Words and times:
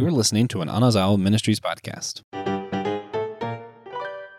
You're 0.00 0.10
listening 0.10 0.48
to 0.48 0.62
an 0.62 0.68
Anazao 0.68 1.20
Ministries 1.20 1.60
podcast. 1.60 2.22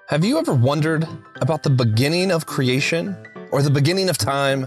Have 0.08 0.26
you 0.26 0.40
ever 0.40 0.56
wondered 0.56 1.08
about 1.40 1.62
the 1.62 1.70
beginning 1.70 2.32
of 2.32 2.48
creation 2.48 3.16
or 3.51 3.61
the 3.61 3.69
beginning 3.69 4.09
of 4.09 4.17
time? 4.17 4.66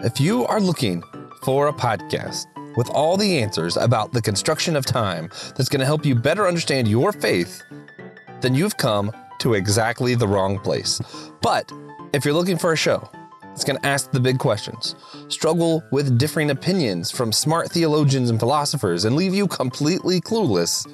If 0.00 0.20
you 0.20 0.44
are 0.48 0.60
looking 0.60 1.02
for 1.42 1.68
a 1.68 1.72
podcast 1.72 2.44
with 2.76 2.90
all 2.90 3.16
the 3.16 3.38
answers 3.38 3.78
about 3.78 4.12
the 4.12 4.20
construction 4.20 4.76
of 4.76 4.84
time 4.84 5.30
that's 5.56 5.70
going 5.70 5.80
to 5.80 5.86
help 5.86 6.04
you 6.04 6.14
better 6.14 6.46
understand 6.46 6.88
your 6.88 7.10
faith, 7.10 7.62
then 8.42 8.54
you've 8.54 8.76
come 8.76 9.10
to 9.38 9.54
exactly 9.54 10.14
the 10.14 10.28
wrong 10.28 10.58
place. 10.58 11.00
But 11.40 11.72
if 12.12 12.26
you're 12.26 12.34
looking 12.34 12.58
for 12.58 12.74
a 12.74 12.76
show 12.76 13.08
that's 13.56 13.64
going 13.64 13.80
to 13.80 13.86
ask 13.86 14.10
the 14.10 14.20
big 14.20 14.38
questions, 14.38 14.94
struggle 15.28 15.82
with 15.90 16.18
differing 16.18 16.50
opinions 16.50 17.10
from 17.10 17.32
smart 17.32 17.70
theologians 17.70 18.28
and 18.28 18.38
philosophers, 18.38 19.06
and 19.06 19.16
leave 19.16 19.34
you 19.34 19.48
completely 19.48 20.20
clueless, 20.20 20.86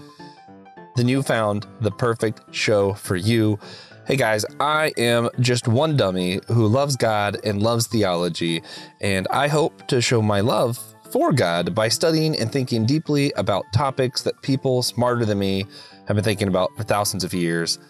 then 0.95 1.09
you 1.09 1.25
found 1.25 1.67
the 1.81 1.91
perfect 1.91 2.41
show 2.55 2.93
for 2.93 3.17
you. 3.17 3.59
Hey 4.07 4.15
guys, 4.15 4.45
I 4.61 4.93
am 4.97 5.29
just 5.41 5.67
one 5.67 5.97
dummy 5.97 6.39
who 6.47 6.69
loves 6.69 6.95
God 6.95 7.37
and 7.43 7.61
loves 7.61 7.89
theology, 7.89 8.63
and 9.01 9.27
I 9.27 9.49
hope 9.49 9.89
to 9.89 10.01
show 10.01 10.23
my 10.23 10.41
love 10.41 10.79
for 11.11 11.33
God 11.33 11.75
by 11.75 11.89
studying 11.89 12.39
and 12.39 12.53
thinking 12.53 12.87
deeply 12.87 13.33
about 13.37 13.65
topics 13.75 14.23
that 14.23 14.41
people 14.43 14.85
smarter 14.85 15.25
than 15.25 15.41
me 15.41 15.67
have 16.07 16.15
been 16.15 16.23
thinking 16.23 16.47
about 16.47 16.71
for 16.77 16.85
thousands 16.85 17.25
of 17.25 17.35
years. 17.35 17.81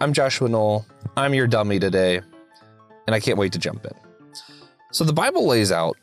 I'm 0.00 0.12
Joshua 0.12 0.48
Knoll. 0.48 0.84
I'm 1.16 1.34
your 1.34 1.46
dummy 1.46 1.78
today, 1.78 2.20
and 3.06 3.14
I 3.14 3.20
can't 3.20 3.38
wait 3.38 3.52
to 3.52 3.60
jump 3.60 3.84
in. 3.84 4.07
So 4.90 5.04
the 5.04 5.12
Bible 5.12 5.46
lays 5.46 5.70
out, 5.70 5.98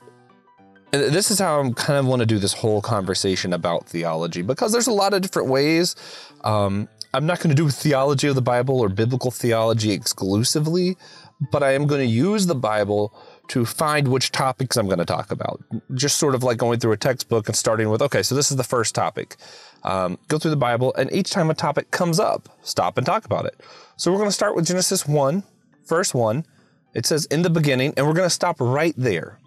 and 0.93 1.01
this 1.03 1.31
is 1.31 1.39
how 1.39 1.59
I'm 1.59 1.73
kind 1.73 1.97
of 1.97 2.05
want 2.05 2.19
to 2.19 2.25
do 2.25 2.37
this 2.37 2.53
whole 2.53 2.81
conversation 2.81 3.51
about 3.51 3.87
theology 3.87 4.43
because 4.43 4.71
there's 4.71 4.87
a 4.87 4.93
lot 4.93 5.13
of 5.13 5.21
different 5.21 5.49
ways. 5.49 5.95
Um, 6.43 6.87
I'm 7.13 7.25
not 7.25 7.39
going 7.39 7.49
to 7.49 7.55
do 7.55 7.69
theology 7.69 8.27
of 8.27 8.35
the 8.35 8.41
Bible 8.41 8.79
or 8.79 8.89
biblical 8.89 9.31
theology 9.31 9.91
exclusively, 9.91 10.97
but 11.51 11.63
I 11.63 11.73
am 11.73 11.87
going 11.87 12.01
to 12.01 12.05
use 12.05 12.45
the 12.45 12.55
Bible 12.55 13.11
to 13.47 13.65
find 13.65 14.07
which 14.07 14.31
topics 14.31 14.77
I'm 14.77 14.85
going 14.85 14.99
to 14.99 15.05
talk 15.05 15.31
about. 15.31 15.63
Just 15.95 16.17
sort 16.17 16.35
of 16.35 16.43
like 16.43 16.57
going 16.57 16.79
through 16.79 16.91
a 16.91 16.97
textbook 16.97 17.47
and 17.47 17.55
starting 17.55 17.89
with, 17.89 18.01
okay, 18.03 18.21
so 18.21 18.35
this 18.35 18.51
is 18.51 18.57
the 18.57 18.63
first 18.63 18.93
topic. 18.93 19.37
Um, 19.83 20.19
go 20.27 20.37
through 20.37 20.51
the 20.51 20.57
Bible, 20.57 20.93
and 20.95 21.11
each 21.11 21.31
time 21.31 21.49
a 21.49 21.53
topic 21.55 21.89
comes 21.89 22.19
up, 22.19 22.49
stop 22.61 22.97
and 22.97 23.05
talk 23.05 23.25
about 23.25 23.45
it. 23.45 23.61
So 23.97 24.11
we're 24.11 24.17
going 24.17 24.29
to 24.29 24.33
start 24.33 24.55
with 24.55 24.67
Genesis 24.67 25.07
1, 25.07 25.43
verse 25.87 26.13
1. 26.13 26.45
It 26.95 27.05
says, 27.05 27.25
in 27.25 27.41
the 27.41 27.49
beginning, 27.49 27.93
and 27.95 28.07
we're 28.07 28.13
going 28.13 28.25
to 28.25 28.29
stop 28.29 28.59
right 28.59 28.95
there. 28.97 29.37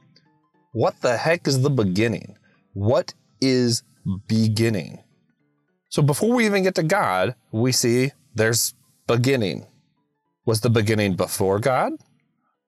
What 0.73 1.01
the 1.01 1.17
heck 1.17 1.49
is 1.49 1.63
the 1.63 1.71
beginning? 1.71 2.37
What 2.75 3.15
is 3.41 3.83
beginning? 4.29 5.03
So 5.89 6.03
before 6.03 6.35
we 6.35 6.45
even 6.45 6.63
get 6.63 6.75
to 6.75 6.83
God, 6.83 7.35
we 7.51 7.73
see 7.73 8.13
there's 8.35 8.75
beginning. 9.07 9.67
Was 10.45 10.61
the 10.61 10.71
beginning 10.71 11.17
before 11.17 11.59
God? 11.59 11.95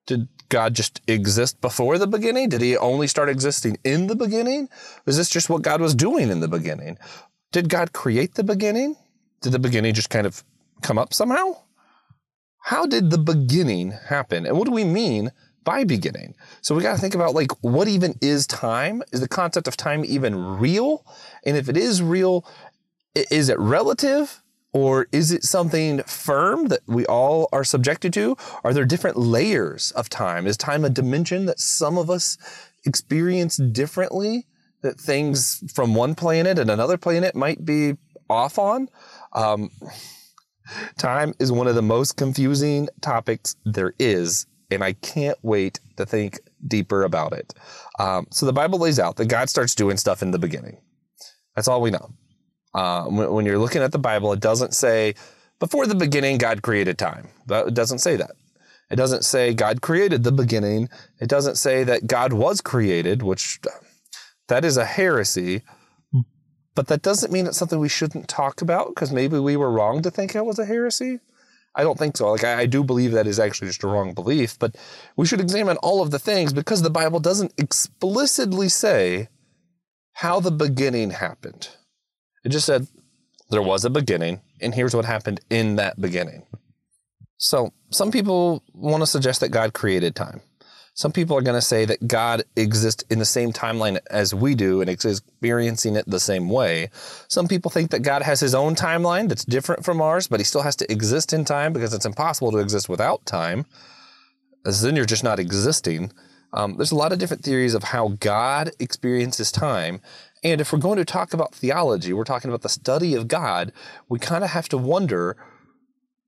Did 0.07 0.27
God 0.49 0.73
just 0.73 0.99
exist 1.07 1.61
before 1.61 1.99
the 1.99 2.07
beginning? 2.07 2.49
Did 2.49 2.61
he 2.61 2.75
only 2.75 3.07
start 3.07 3.29
existing 3.29 3.77
in 3.83 4.07
the 4.07 4.15
beginning? 4.15 4.67
Was 5.05 5.15
this 5.15 5.29
just 5.29 5.49
what 5.49 5.61
God 5.61 5.79
was 5.79 5.93
doing 5.93 6.29
in 6.29 6.39
the 6.39 6.47
beginning? 6.47 6.97
Did 7.51 7.69
God 7.69 7.93
create 7.93 8.33
the 8.33 8.43
beginning? 8.43 8.95
Did 9.41 9.51
the 9.51 9.59
beginning 9.59 9.93
just 9.93 10.09
kind 10.09 10.25
of 10.25 10.43
come 10.81 10.97
up 10.97 11.13
somehow? 11.13 11.61
How 12.61 12.85
did 12.85 13.09
the 13.09 13.17
beginning 13.17 13.91
happen? 13.91 14.45
And 14.45 14.57
what 14.57 14.65
do 14.65 14.71
we 14.71 14.83
mean 14.83 15.31
by 15.63 15.83
beginning? 15.83 16.35
So 16.61 16.75
we 16.75 16.83
got 16.83 16.95
to 16.95 17.01
think 17.01 17.15
about 17.15 17.33
like 17.33 17.51
what 17.61 17.87
even 17.87 18.15
is 18.21 18.47
time? 18.47 19.03
Is 19.11 19.19
the 19.19 19.27
concept 19.27 19.67
of 19.67 19.75
time 19.75 20.05
even 20.05 20.57
real? 20.59 21.05
And 21.45 21.57
if 21.57 21.67
it 21.69 21.75
is 21.75 22.01
real, 22.01 22.45
is 23.15 23.49
it 23.49 23.59
relative? 23.59 24.41
Or 24.73 25.07
is 25.11 25.33
it 25.33 25.43
something 25.43 26.01
firm 26.03 26.67
that 26.67 26.79
we 26.87 27.05
all 27.07 27.49
are 27.51 27.65
subjected 27.65 28.13
to? 28.13 28.37
Are 28.63 28.73
there 28.73 28.85
different 28.85 29.17
layers 29.17 29.91
of 29.91 30.07
time? 30.07 30.47
Is 30.47 30.55
time 30.55 30.85
a 30.85 30.89
dimension 30.89 31.45
that 31.47 31.59
some 31.59 31.97
of 31.97 32.09
us 32.09 32.37
experience 32.85 33.57
differently? 33.57 34.47
That 34.81 34.99
things 34.99 35.61
from 35.73 35.93
one 35.93 36.15
planet 36.15 36.57
and 36.57 36.71
another 36.71 36.97
planet 36.97 37.35
might 37.35 37.65
be 37.65 37.97
off 38.29 38.57
on? 38.57 38.87
Um, 39.33 39.71
Time 40.97 41.33
is 41.39 41.51
one 41.51 41.67
of 41.67 41.75
the 41.75 41.81
most 41.81 42.17
confusing 42.17 42.89
topics 43.01 43.55
there 43.65 43.93
is, 43.99 44.45
and 44.69 44.83
I 44.83 44.93
can't 44.93 45.37
wait 45.41 45.79
to 45.97 46.05
think 46.05 46.39
deeper 46.67 47.03
about 47.03 47.33
it. 47.33 47.53
Um, 47.99 48.27
so 48.31 48.45
the 48.45 48.53
Bible 48.53 48.79
lays 48.79 48.99
out 48.99 49.15
that 49.17 49.25
God 49.27 49.49
starts 49.49 49.75
doing 49.75 49.97
stuff 49.97 50.21
in 50.21 50.31
the 50.31 50.39
beginning. 50.39 50.77
That's 51.55 51.67
all 51.67 51.81
we 51.81 51.91
know. 51.91 52.13
Uh, 52.73 53.05
when, 53.05 53.31
when, 53.31 53.45
you're 53.45 53.59
looking 53.59 53.81
at 53.81 53.91
the 53.91 53.99
Bible, 53.99 54.31
it 54.31 54.39
doesn't 54.39 54.73
say 54.73 55.15
before 55.59 55.85
the 55.87 55.95
beginning 55.95 56.37
God 56.37 56.61
created 56.61 56.97
time. 56.97 57.27
It 57.49 57.73
doesn't 57.73 57.99
say 57.99 58.15
that. 58.15 58.31
It 58.89 58.95
doesn't 58.95 59.23
say 59.23 59.53
God 59.53 59.81
created 59.81 60.23
the 60.23 60.31
beginning. 60.31 60.89
It 61.19 61.29
doesn't 61.29 61.55
say 61.55 61.83
that 61.85 62.07
God 62.07 62.33
was 62.33 62.61
created, 62.61 63.23
which 63.23 63.59
that 64.47 64.65
is 64.65 64.77
a 64.77 64.85
heresy 64.85 65.63
but 66.75 66.87
that 66.87 67.01
doesn't 67.01 67.31
mean 67.31 67.47
it's 67.47 67.57
something 67.57 67.79
we 67.79 67.89
shouldn't 67.89 68.27
talk 68.27 68.61
about 68.61 68.89
because 68.89 69.11
maybe 69.11 69.39
we 69.39 69.57
were 69.57 69.71
wrong 69.71 70.01
to 70.01 70.11
think 70.11 70.35
it 70.35 70.45
was 70.45 70.59
a 70.59 70.65
heresy. 70.65 71.19
I 71.75 71.83
don't 71.83 71.97
think 71.97 72.17
so. 72.17 72.31
Like, 72.31 72.43
I, 72.43 72.61
I, 72.61 72.65
do 72.65 72.83
believe 72.83 73.11
that 73.11 73.27
is 73.27 73.39
actually 73.39 73.67
just 73.67 73.83
a 73.83 73.87
wrong 73.87 74.13
belief, 74.13 74.59
but 74.59 74.75
we 75.15 75.25
should 75.25 75.39
examine 75.39 75.77
all 75.77 76.01
of 76.01 76.11
the 76.11 76.19
things 76.19 76.51
because 76.51 76.81
the 76.81 76.89
Bible 76.89 77.19
doesn't 77.19 77.53
explicitly 77.57 78.67
say 78.67 79.29
how 80.13 80.41
the 80.41 80.51
beginning 80.51 81.11
happened. 81.11 81.69
It 82.43 82.49
just 82.49 82.65
said 82.65 82.87
there 83.49 83.61
was 83.61 83.85
a 83.85 83.89
beginning, 83.89 84.41
and 84.59 84.75
here's 84.75 84.95
what 84.95 85.05
happened 85.05 85.39
in 85.49 85.77
that 85.77 85.99
beginning. 85.99 86.45
So, 87.37 87.73
some 87.89 88.11
people 88.11 88.63
want 88.73 89.01
to 89.01 89.07
suggest 89.07 89.39
that 89.39 89.49
God 89.49 89.73
created 89.73 90.15
time. 90.15 90.41
Some 90.93 91.11
people 91.11 91.37
are 91.37 91.41
going 91.41 91.57
to 91.57 91.65
say 91.65 91.85
that 91.85 92.05
God 92.05 92.43
exists 92.55 93.03
in 93.09 93.19
the 93.19 93.25
same 93.25 93.53
timeline 93.53 93.99
as 94.09 94.35
we 94.35 94.55
do 94.55 94.81
and 94.81 94.89
experiencing 94.89 95.95
it 95.95 96.05
the 96.05 96.19
same 96.19 96.49
way. 96.49 96.89
Some 97.29 97.47
people 97.47 97.71
think 97.71 97.91
that 97.91 98.01
God 98.01 98.21
has 98.23 98.41
his 98.41 98.53
own 98.53 98.75
timeline 98.75 99.29
that's 99.29 99.45
different 99.45 99.85
from 99.85 100.01
ours, 100.01 100.27
but 100.27 100.39
he 100.39 100.43
still 100.43 100.63
has 100.63 100.75
to 100.77 100.91
exist 100.91 101.31
in 101.31 101.45
time 101.45 101.71
because 101.71 101.93
it's 101.93 102.05
impossible 102.05 102.51
to 102.51 102.57
exist 102.57 102.89
without 102.89 103.25
time. 103.25 103.65
Then 104.65 104.95
you're 104.95 105.05
just 105.05 105.23
not 105.23 105.39
existing. 105.39 106.11
Um, 106.53 106.75
there's 106.75 106.91
a 106.91 106.97
lot 106.97 107.13
of 107.13 107.19
different 107.19 107.43
theories 107.43 107.73
of 107.73 107.83
how 107.83 108.09
God 108.19 108.71
experiences 108.77 109.51
time. 109.51 110.01
And 110.43 110.59
if 110.59 110.73
we're 110.73 110.79
going 110.79 110.97
to 110.97 111.05
talk 111.05 111.33
about 111.33 111.55
theology, 111.55 112.11
we're 112.11 112.25
talking 112.25 112.49
about 112.49 112.61
the 112.61 112.69
study 112.69 113.15
of 113.15 113.29
God, 113.29 113.71
we 114.09 114.19
kind 114.19 114.43
of 114.43 114.49
have 114.49 114.67
to 114.69 114.77
wonder 114.77 115.37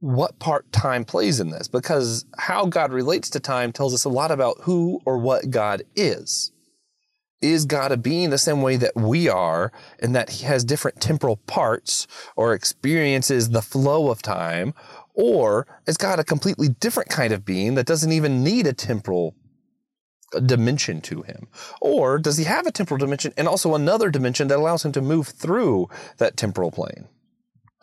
what 0.03 0.37
part 0.37 0.69
time 0.73 1.05
plays 1.05 1.39
in 1.39 1.49
this 1.49 1.69
because 1.69 2.25
how 2.37 2.65
God 2.65 2.91
relates 2.91 3.29
to 3.29 3.39
time 3.39 3.71
tells 3.71 3.93
us 3.93 4.03
a 4.03 4.09
lot 4.09 4.31
about 4.31 4.57
who 4.63 4.99
or 5.05 5.17
what 5.17 5.49
God 5.49 5.83
is. 5.95 6.51
Is 7.41 7.63
God 7.63 7.93
a 7.93 7.97
being 7.97 8.29
the 8.29 8.37
same 8.37 8.61
way 8.61 8.75
that 8.75 8.97
we 8.97 9.29
are, 9.29 9.71
and 9.99 10.13
that 10.13 10.29
he 10.29 10.45
has 10.45 10.65
different 10.65 10.99
temporal 10.99 11.37
parts 11.37 12.05
or 12.35 12.53
experiences 12.53 13.49
the 13.49 13.61
flow 13.61 14.09
of 14.09 14.21
time? 14.21 14.73
Or 15.13 15.67
is 15.87 15.95
God 15.95 16.19
a 16.19 16.23
completely 16.25 16.67
different 16.67 17.09
kind 17.09 17.31
of 17.31 17.45
being 17.45 17.75
that 17.75 17.85
doesn't 17.85 18.11
even 18.11 18.43
need 18.43 18.67
a 18.67 18.73
temporal 18.73 19.35
dimension 20.45 20.99
to 21.01 21.21
him? 21.21 21.47
Or 21.81 22.17
does 22.19 22.37
he 22.37 22.43
have 22.43 22.65
a 22.65 22.71
temporal 22.71 22.97
dimension 22.97 23.33
and 23.37 23.47
also 23.47 23.73
another 23.73 24.09
dimension 24.09 24.49
that 24.49 24.57
allows 24.57 24.83
him 24.83 24.91
to 24.93 25.01
move 25.01 25.29
through 25.29 25.87
that 26.17 26.35
temporal 26.35 26.71
plane? 26.71 27.07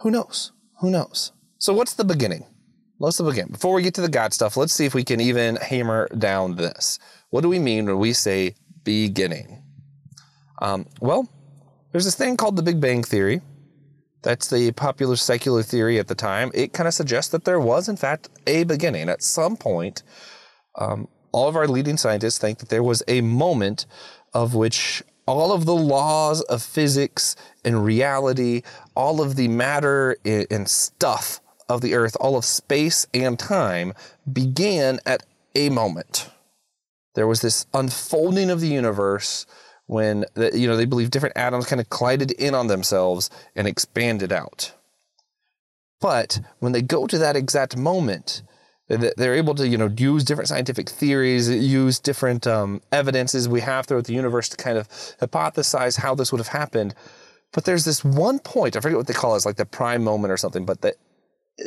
Who 0.00 0.10
knows? 0.10 0.52
Who 0.80 0.90
knows? 0.90 1.32
So 1.60 1.74
what's 1.74 1.92
the 1.92 2.06
beginning? 2.06 2.46
Let's 3.00 3.20
begin. 3.20 3.48
Before 3.48 3.74
we 3.74 3.82
get 3.82 3.92
to 3.96 4.00
the 4.00 4.08
God 4.08 4.32
stuff, 4.32 4.56
let's 4.56 4.72
see 4.72 4.86
if 4.86 4.94
we 4.94 5.04
can 5.04 5.20
even 5.20 5.56
hammer 5.56 6.08
down 6.16 6.56
this. 6.56 6.98
What 7.28 7.42
do 7.42 7.50
we 7.50 7.58
mean 7.58 7.84
when 7.84 7.98
we 7.98 8.14
say 8.14 8.54
beginning? 8.82 9.62
Um, 10.62 10.86
well, 11.02 11.28
there's 11.92 12.06
this 12.06 12.14
thing 12.14 12.38
called 12.38 12.56
the 12.56 12.62
Big 12.62 12.80
Bang 12.80 13.02
Theory. 13.02 13.42
That's 14.22 14.48
the 14.48 14.72
popular 14.72 15.16
secular 15.16 15.62
theory 15.62 15.98
at 15.98 16.08
the 16.08 16.14
time. 16.14 16.50
It 16.54 16.72
kind 16.72 16.88
of 16.88 16.94
suggests 16.94 17.30
that 17.32 17.44
there 17.44 17.60
was, 17.60 17.90
in 17.90 17.96
fact, 17.96 18.30
a 18.46 18.64
beginning. 18.64 19.10
At 19.10 19.22
some 19.22 19.58
point, 19.58 20.02
um, 20.76 21.08
all 21.30 21.46
of 21.46 21.56
our 21.56 21.68
leading 21.68 21.98
scientists 21.98 22.38
think 22.38 22.56
that 22.60 22.70
there 22.70 22.82
was 22.82 23.02
a 23.06 23.20
moment 23.20 23.84
of 24.32 24.54
which 24.54 25.02
all 25.26 25.52
of 25.52 25.66
the 25.66 25.76
laws 25.76 26.40
of 26.40 26.62
physics 26.62 27.36
and 27.66 27.84
reality, 27.84 28.62
all 28.96 29.20
of 29.20 29.36
the 29.36 29.48
matter 29.48 30.16
and 30.24 30.66
stuff 30.66 31.42
of 31.70 31.80
the 31.80 31.94
earth, 31.94 32.16
all 32.20 32.36
of 32.36 32.44
space 32.44 33.06
and 33.14 33.38
time, 33.38 33.94
began 34.30 34.98
at 35.06 35.24
a 35.54 35.70
moment. 35.70 36.28
There 37.14 37.26
was 37.26 37.40
this 37.40 37.64
unfolding 37.72 38.50
of 38.50 38.60
the 38.60 38.68
universe 38.68 39.46
when 39.86 40.24
the, 40.34 40.56
you 40.56 40.68
know 40.68 40.76
they 40.76 40.84
believe 40.84 41.10
different 41.10 41.36
atoms 41.36 41.66
kind 41.66 41.80
of 41.80 41.88
collided 41.88 42.32
in 42.32 42.54
on 42.54 42.66
themselves 42.66 43.30
and 43.56 43.66
expanded 43.66 44.32
out. 44.32 44.72
But 46.00 46.40
when 46.58 46.72
they 46.72 46.82
go 46.82 47.06
to 47.06 47.18
that 47.18 47.36
exact 47.36 47.76
moment, 47.76 48.42
they're 48.88 49.34
able 49.34 49.54
to 49.54 49.66
you 49.66 49.78
know 49.78 49.92
use 49.96 50.24
different 50.24 50.48
scientific 50.48 50.88
theories, 50.88 51.48
use 51.48 51.98
different 52.00 52.46
um, 52.46 52.80
evidences 52.90 53.48
we 53.48 53.60
have 53.60 53.86
throughout 53.86 54.04
the 54.04 54.14
universe 54.14 54.48
to 54.50 54.56
kind 54.56 54.76
of 54.76 54.88
hypothesize 55.20 55.98
how 55.98 56.14
this 56.14 56.32
would 56.32 56.40
have 56.40 56.48
happened. 56.48 56.94
But 57.52 57.64
there's 57.64 57.84
this 57.84 58.04
one 58.04 58.38
point, 58.38 58.76
I 58.76 58.80
forget 58.80 58.96
what 58.96 59.08
they 59.08 59.12
call 59.12 59.34
it, 59.34 59.38
it's 59.38 59.46
like 59.46 59.56
the 59.56 59.66
prime 59.66 60.04
moment 60.04 60.32
or 60.32 60.36
something, 60.36 60.64
but 60.64 60.82
that 60.82 60.94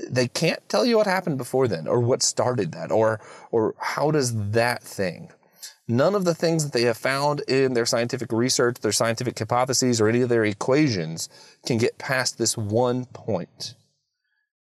they 0.09 0.27
can't 0.27 0.67
tell 0.69 0.85
you 0.85 0.97
what 0.97 1.07
happened 1.07 1.37
before 1.37 1.67
then 1.67 1.87
or 1.87 1.99
what 1.99 2.23
started 2.23 2.71
that 2.71 2.91
or 2.91 3.19
or 3.51 3.75
how 3.79 4.11
does 4.11 4.51
that 4.51 4.83
thing. 4.83 5.31
None 5.87 6.15
of 6.15 6.23
the 6.23 6.33
things 6.33 6.63
that 6.63 6.73
they 6.73 6.83
have 6.83 6.97
found 6.97 7.41
in 7.41 7.73
their 7.73 7.85
scientific 7.85 8.31
research 8.31 8.79
their 8.79 8.91
scientific 8.91 9.37
hypotheses 9.37 9.99
or 9.99 10.07
any 10.07 10.21
of 10.21 10.29
their 10.29 10.45
equations 10.45 11.29
can 11.65 11.77
get 11.77 11.97
past 11.97 12.37
this 12.37 12.57
one 12.57 13.05
point. 13.05 13.75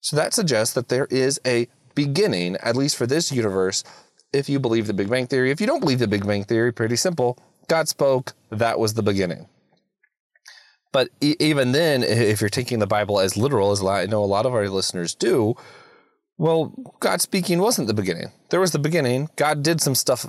So 0.01 0.17
that 0.17 0.35
suggests 0.35 0.75
that 0.75 0.89
there 0.89 1.07
is 1.11 1.41
a 1.47 1.69
beginning 1.95 2.57
at 2.57 2.77
least 2.77 2.97
for 2.97 3.07
this 3.07 3.31
universe 3.31 3.85
if 4.33 4.49
you 4.49 4.59
believe 4.59 4.87
the 4.87 4.95
big 4.95 5.11
bang 5.11 5.27
theory. 5.27 5.51
If 5.51 5.61
you 5.61 5.67
don't 5.67 5.81
believe 5.81 5.99
the 5.99 6.09
big 6.09 6.27
bang 6.27 6.45
theory 6.45 6.73
pretty 6.73 6.97
simple. 6.97 7.39
God 7.69 7.89
spoke 7.89 8.33
that 8.51 8.79
was 8.79 8.95
the 8.95 9.03
beginning 9.03 9.49
but 10.93 11.09
e- 11.21 11.37
even 11.41 11.73
then, 11.73 12.03
if 12.03 12.41
you're 12.41 12.51
taking 12.51 12.79
the 12.79 12.87
Bible 12.87 13.19
as 13.19 13.37
literal, 13.37 13.71
as 13.71 13.83
I 13.83 14.07
know 14.07 14.23
a 14.23 14.27
lot 14.27 14.47
of 14.47 14.55
our 14.55 14.69
listeners 14.69 15.15
do, 15.15 15.55
well, 16.39 16.75
God 17.01 17.21
speaking 17.21 17.59
wasn't 17.59 17.89
the 17.89 17.95
beginning. 17.95 18.33
There 18.51 18.61
was 18.61 18.73
the 18.73 18.79
beginning. 18.79 19.31
God 19.37 19.63
did 19.63 19.81
some 19.81 19.95
stuff 19.95 20.27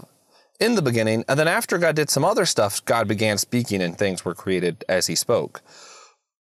in 0.60 0.76
the 0.76 0.82
beginning. 0.82 1.26
And 1.28 1.40
then 1.40 1.48
after 1.48 1.78
God 1.78 1.96
did 1.96 2.10
some 2.10 2.24
other 2.26 2.46
stuff, 2.46 2.84
God 2.86 3.08
began 3.08 3.38
speaking 3.38 3.82
and 3.82 3.98
things 3.98 4.24
were 4.24 4.36
created 4.36 4.84
as 4.88 5.08
he 5.08 5.16
spoke. 5.16 5.62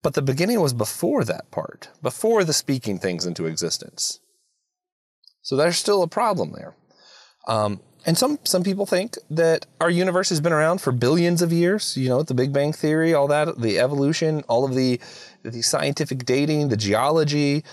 But 0.02 0.14
the 0.14 0.22
beginning 0.22 0.60
was 0.60 0.72
before 0.72 1.24
that 1.24 1.50
part, 1.50 1.88
before 2.02 2.44
the 2.44 2.52
speaking 2.52 2.98
things 2.98 3.26
into 3.26 3.46
existence. 3.46 4.20
So 5.42 5.56
there's 5.56 5.76
still 5.76 6.02
a 6.02 6.08
problem 6.08 6.52
there. 6.52 6.74
Um, 7.46 7.80
and 8.06 8.16
some 8.16 8.38
some 8.44 8.62
people 8.62 8.86
think 8.86 9.16
that 9.30 9.66
our 9.80 9.90
universe 9.90 10.28
has 10.30 10.40
been 10.40 10.52
around 10.52 10.80
for 10.80 10.92
billions 10.92 11.42
of 11.42 11.52
years. 11.52 11.96
You 11.96 12.08
know, 12.08 12.22
the 12.22 12.34
Big 12.34 12.52
Bang 12.52 12.72
Theory, 12.72 13.12
all 13.14 13.28
that, 13.28 13.58
the 13.58 13.78
evolution, 13.78 14.42
all 14.48 14.64
of 14.64 14.74
the 14.74 15.00
the 15.42 15.62
scientific 15.62 16.24
dating, 16.24 16.68
the 16.68 16.76
geology, 16.76 17.64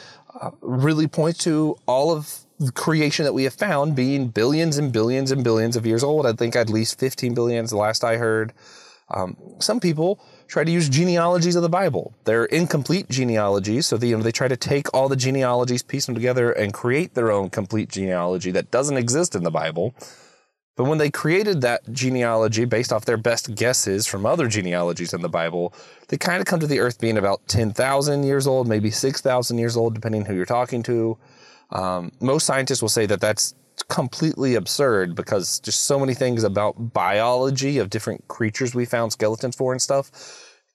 uh, 0.41 0.51
really 0.61 1.07
point 1.07 1.39
to 1.41 1.77
all 1.85 2.11
of 2.11 2.39
the 2.59 2.71
creation 2.71 3.23
that 3.23 3.33
we 3.33 3.43
have 3.43 3.53
found 3.53 3.95
being 3.95 4.27
billions 4.29 4.77
and 4.77 4.91
billions 4.91 5.31
and 5.31 5.43
billions 5.43 5.75
of 5.75 5.85
years 5.85 6.03
old. 6.03 6.25
I 6.25 6.33
think 6.33 6.55
at 6.55 6.69
least 6.69 6.99
15 6.99 7.33
billion 7.33 7.63
is 7.63 7.71
the 7.71 7.77
last 7.77 8.03
I 8.03 8.17
heard. 8.17 8.51
Um, 9.09 9.37
some 9.59 9.79
people 9.79 10.19
try 10.47 10.63
to 10.63 10.71
use 10.71 10.89
genealogies 10.89 11.55
of 11.55 11.61
the 11.61 11.69
Bible. 11.69 12.13
They're 12.23 12.45
incomplete 12.45 13.09
genealogies, 13.09 13.85
so 13.85 13.97
they, 13.97 14.07
you 14.07 14.17
know, 14.17 14.23
they 14.23 14.31
try 14.31 14.47
to 14.47 14.57
take 14.57 14.93
all 14.93 15.09
the 15.09 15.15
genealogies, 15.15 15.83
piece 15.83 16.05
them 16.05 16.15
together, 16.15 16.51
and 16.51 16.73
create 16.73 17.13
their 17.13 17.31
own 17.31 17.49
complete 17.49 17.89
genealogy 17.89 18.51
that 18.51 18.71
doesn't 18.71 18.97
exist 18.97 19.35
in 19.35 19.43
the 19.43 19.51
Bible. 19.51 19.93
But 20.77 20.85
when 20.85 20.99
they 20.99 21.09
created 21.09 21.61
that 21.61 21.91
genealogy 21.91 22.65
based 22.65 22.93
off 22.93 23.05
their 23.05 23.17
best 23.17 23.55
guesses 23.55 24.05
from 24.05 24.25
other 24.25 24.47
genealogies 24.47 25.11
in 25.11 25.23
the 25.23 25.29
Bible, 25.29 25.73
they 26.07 26.17
kind 26.17 26.39
of 26.39 26.45
come 26.45 26.59
to 26.59 26.67
the 26.67 26.79
earth 26.79 27.01
being 27.01 27.17
about 27.17 27.47
10,000 27.47 28.23
years 28.23 28.45
old, 28.45 28.67
maybe 28.67 28.91
6,000 28.91 29.57
years 29.57 29.75
old, 29.75 29.95
depending 29.95 30.25
who 30.25 30.35
you're 30.35 30.45
talking 30.45 30.83
to. 30.83 31.17
Um, 31.71 32.11
most 32.21 32.45
scientists 32.45 32.81
will 32.81 32.89
say 32.89 33.07
that 33.07 33.19
that's 33.19 33.55
completely 33.83 34.55
absurd 34.55 35.15
because 35.15 35.59
just 35.59 35.83
so 35.83 35.99
many 35.99 36.13
things 36.13 36.43
about 36.43 36.93
biology 36.93 37.77
of 37.77 37.89
different 37.89 38.27
creatures 38.27 38.73
we 38.73 38.85
found 38.85 39.11
skeletons 39.11 39.55
for 39.55 39.71
and 39.71 39.81
stuff 39.81 40.11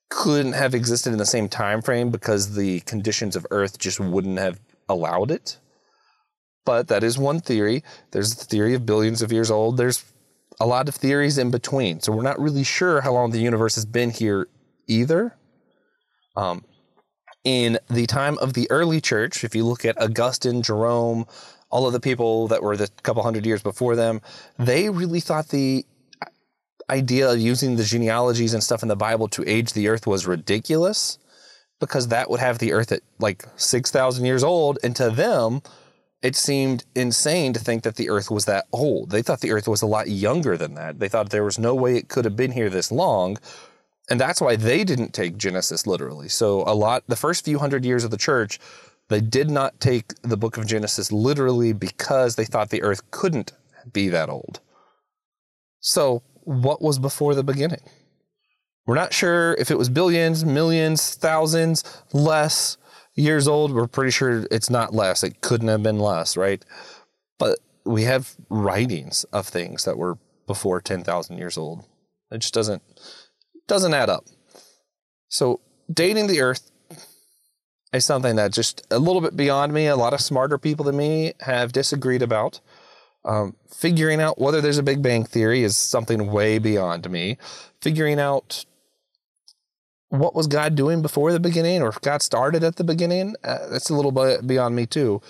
couldn't 0.08 0.52
have 0.52 0.74
existed 0.74 1.12
in 1.12 1.18
the 1.18 1.26
same 1.26 1.48
time 1.48 1.80
frame 1.80 2.10
because 2.10 2.54
the 2.54 2.80
conditions 2.80 3.34
of 3.34 3.46
earth 3.50 3.78
just 3.78 3.98
wouldn't 3.98 4.38
have 4.38 4.60
allowed 4.88 5.30
it. 5.30 5.58
But 6.64 6.88
that 6.88 7.02
is 7.02 7.18
one 7.18 7.40
theory. 7.40 7.82
There's 8.10 8.34
the 8.34 8.44
theory 8.44 8.74
of 8.74 8.86
billions 8.86 9.22
of 9.22 9.32
years 9.32 9.50
old. 9.50 9.78
There's 9.78 10.04
a 10.60 10.66
lot 10.66 10.88
of 10.88 10.94
theories 10.94 11.38
in 11.38 11.50
between. 11.50 12.00
So 12.00 12.12
we're 12.12 12.22
not 12.22 12.38
really 12.38 12.62
sure 12.62 13.00
how 13.00 13.12
long 13.12 13.30
the 13.30 13.40
universe 13.40 13.74
has 13.74 13.86
been 13.86 14.10
here 14.10 14.48
either. 14.86 15.34
Um, 16.36 16.64
in 17.44 17.78
the 17.90 18.06
time 18.06 18.38
of 18.38 18.54
the 18.54 18.70
early 18.70 19.00
church 19.00 19.42
if 19.42 19.54
you 19.54 19.64
look 19.64 19.84
at 19.84 20.00
augustine 20.00 20.62
jerome 20.62 21.26
all 21.72 21.86
of 21.86 21.92
the 21.92 22.00
people 22.00 22.46
that 22.48 22.62
were 22.62 22.76
the 22.76 22.88
couple 23.02 23.22
hundred 23.22 23.44
years 23.46 23.62
before 23.62 23.96
them, 23.96 24.20
they 24.58 24.90
really 24.90 25.20
thought 25.20 25.48
the 25.48 25.84
idea 26.90 27.30
of 27.30 27.40
using 27.40 27.76
the 27.76 27.84
genealogies 27.84 28.52
and 28.52 28.62
stuff 28.62 28.82
in 28.82 28.88
the 28.88 28.96
Bible 28.96 29.26
to 29.28 29.48
age 29.48 29.72
the 29.72 29.88
earth 29.88 30.06
was 30.06 30.26
ridiculous 30.26 31.18
because 31.80 32.08
that 32.08 32.30
would 32.30 32.40
have 32.40 32.58
the 32.58 32.72
earth 32.72 32.92
at 32.92 33.00
like 33.18 33.44
6,000 33.56 34.24
years 34.24 34.44
old. 34.44 34.78
And 34.84 34.94
to 34.96 35.10
them, 35.10 35.62
it 36.22 36.36
seemed 36.36 36.84
insane 36.94 37.54
to 37.54 37.60
think 37.60 37.82
that 37.82 37.96
the 37.96 38.10
earth 38.10 38.30
was 38.30 38.44
that 38.44 38.66
old. 38.72 39.10
They 39.10 39.22
thought 39.22 39.40
the 39.40 39.50
earth 39.50 39.66
was 39.66 39.82
a 39.82 39.86
lot 39.86 40.08
younger 40.08 40.56
than 40.56 40.74
that. 40.74 41.00
They 41.00 41.08
thought 41.08 41.30
there 41.30 41.42
was 41.42 41.58
no 41.58 41.74
way 41.74 41.96
it 41.96 42.08
could 42.08 42.24
have 42.26 42.36
been 42.36 42.52
here 42.52 42.70
this 42.70 42.92
long. 42.92 43.38
And 44.10 44.20
that's 44.20 44.40
why 44.40 44.56
they 44.56 44.84
didn't 44.84 45.14
take 45.14 45.38
Genesis 45.38 45.86
literally. 45.86 46.28
So, 46.28 46.62
a 46.66 46.74
lot, 46.74 47.04
the 47.06 47.16
first 47.16 47.44
few 47.44 47.58
hundred 47.58 47.84
years 47.84 48.04
of 48.04 48.10
the 48.10 48.16
church, 48.16 48.60
they 49.08 49.20
did 49.20 49.50
not 49.50 49.80
take 49.80 50.14
the 50.22 50.36
book 50.36 50.56
of 50.56 50.66
Genesis 50.66 51.12
literally 51.12 51.72
because 51.72 52.36
they 52.36 52.44
thought 52.44 52.70
the 52.70 52.82
earth 52.82 53.10
couldn't 53.10 53.52
be 53.92 54.08
that 54.08 54.28
old. 54.28 54.60
So, 55.80 56.22
what 56.44 56.80
was 56.80 56.98
before 56.98 57.34
the 57.34 57.44
beginning? 57.44 57.82
We're 58.86 58.94
not 58.94 59.12
sure 59.12 59.54
if 59.54 59.70
it 59.70 59.78
was 59.78 59.88
billions, 59.88 60.44
millions, 60.44 61.14
thousands, 61.14 61.84
less 62.12 62.76
years 63.14 63.46
old. 63.46 63.72
We're 63.72 63.86
pretty 63.86 64.10
sure 64.10 64.46
it's 64.50 64.70
not 64.70 64.94
less. 64.94 65.22
It 65.22 65.40
couldn't 65.40 65.68
have 65.68 65.82
been 65.82 65.98
less, 66.00 66.36
right? 66.36 66.64
But 67.38 67.60
we 67.84 68.02
have 68.04 68.34
writings 68.48 69.24
of 69.32 69.46
things 69.46 69.84
that 69.84 69.98
were 69.98 70.18
before 70.46 70.80
10,000 70.80 71.38
years 71.38 71.56
old. 71.56 71.84
It 72.30 72.38
just 72.38 72.54
doesn't 72.54 72.82
doesn't 73.68 73.94
add 73.94 74.10
up. 74.10 74.24
So, 75.28 75.60
dating 75.92 76.26
the 76.26 76.40
earth 76.40 76.71
is 77.92 78.04
something 78.04 78.36
that 78.36 78.52
just 78.52 78.86
a 78.90 78.98
little 78.98 79.20
bit 79.20 79.36
beyond 79.36 79.72
me. 79.72 79.86
A 79.86 79.96
lot 79.96 80.14
of 80.14 80.20
smarter 80.20 80.58
people 80.58 80.84
than 80.84 80.96
me 80.96 81.34
have 81.40 81.72
disagreed 81.72 82.22
about. 82.22 82.60
Um, 83.24 83.56
figuring 83.68 84.20
out 84.20 84.40
whether 84.40 84.60
there's 84.60 84.78
a 84.78 84.82
Big 84.82 85.02
Bang 85.02 85.24
Theory 85.24 85.62
is 85.62 85.76
something 85.76 86.30
way 86.32 86.58
beyond 86.58 87.10
me. 87.10 87.38
Figuring 87.80 88.18
out 88.18 88.64
what 90.08 90.34
was 90.34 90.46
God 90.46 90.74
doing 90.74 91.00
before 91.02 91.32
the 91.32 91.40
beginning 91.40 91.82
or 91.82 91.88
if 91.88 92.00
God 92.00 92.20
started 92.22 92.64
at 92.64 92.76
the 92.76 92.84
beginning, 92.84 93.34
uh, 93.44 93.68
that's 93.68 93.90
a 93.90 93.94
little 93.94 94.12
bit 94.12 94.46
beyond 94.46 94.76
me 94.76 94.86
too. 94.86 95.22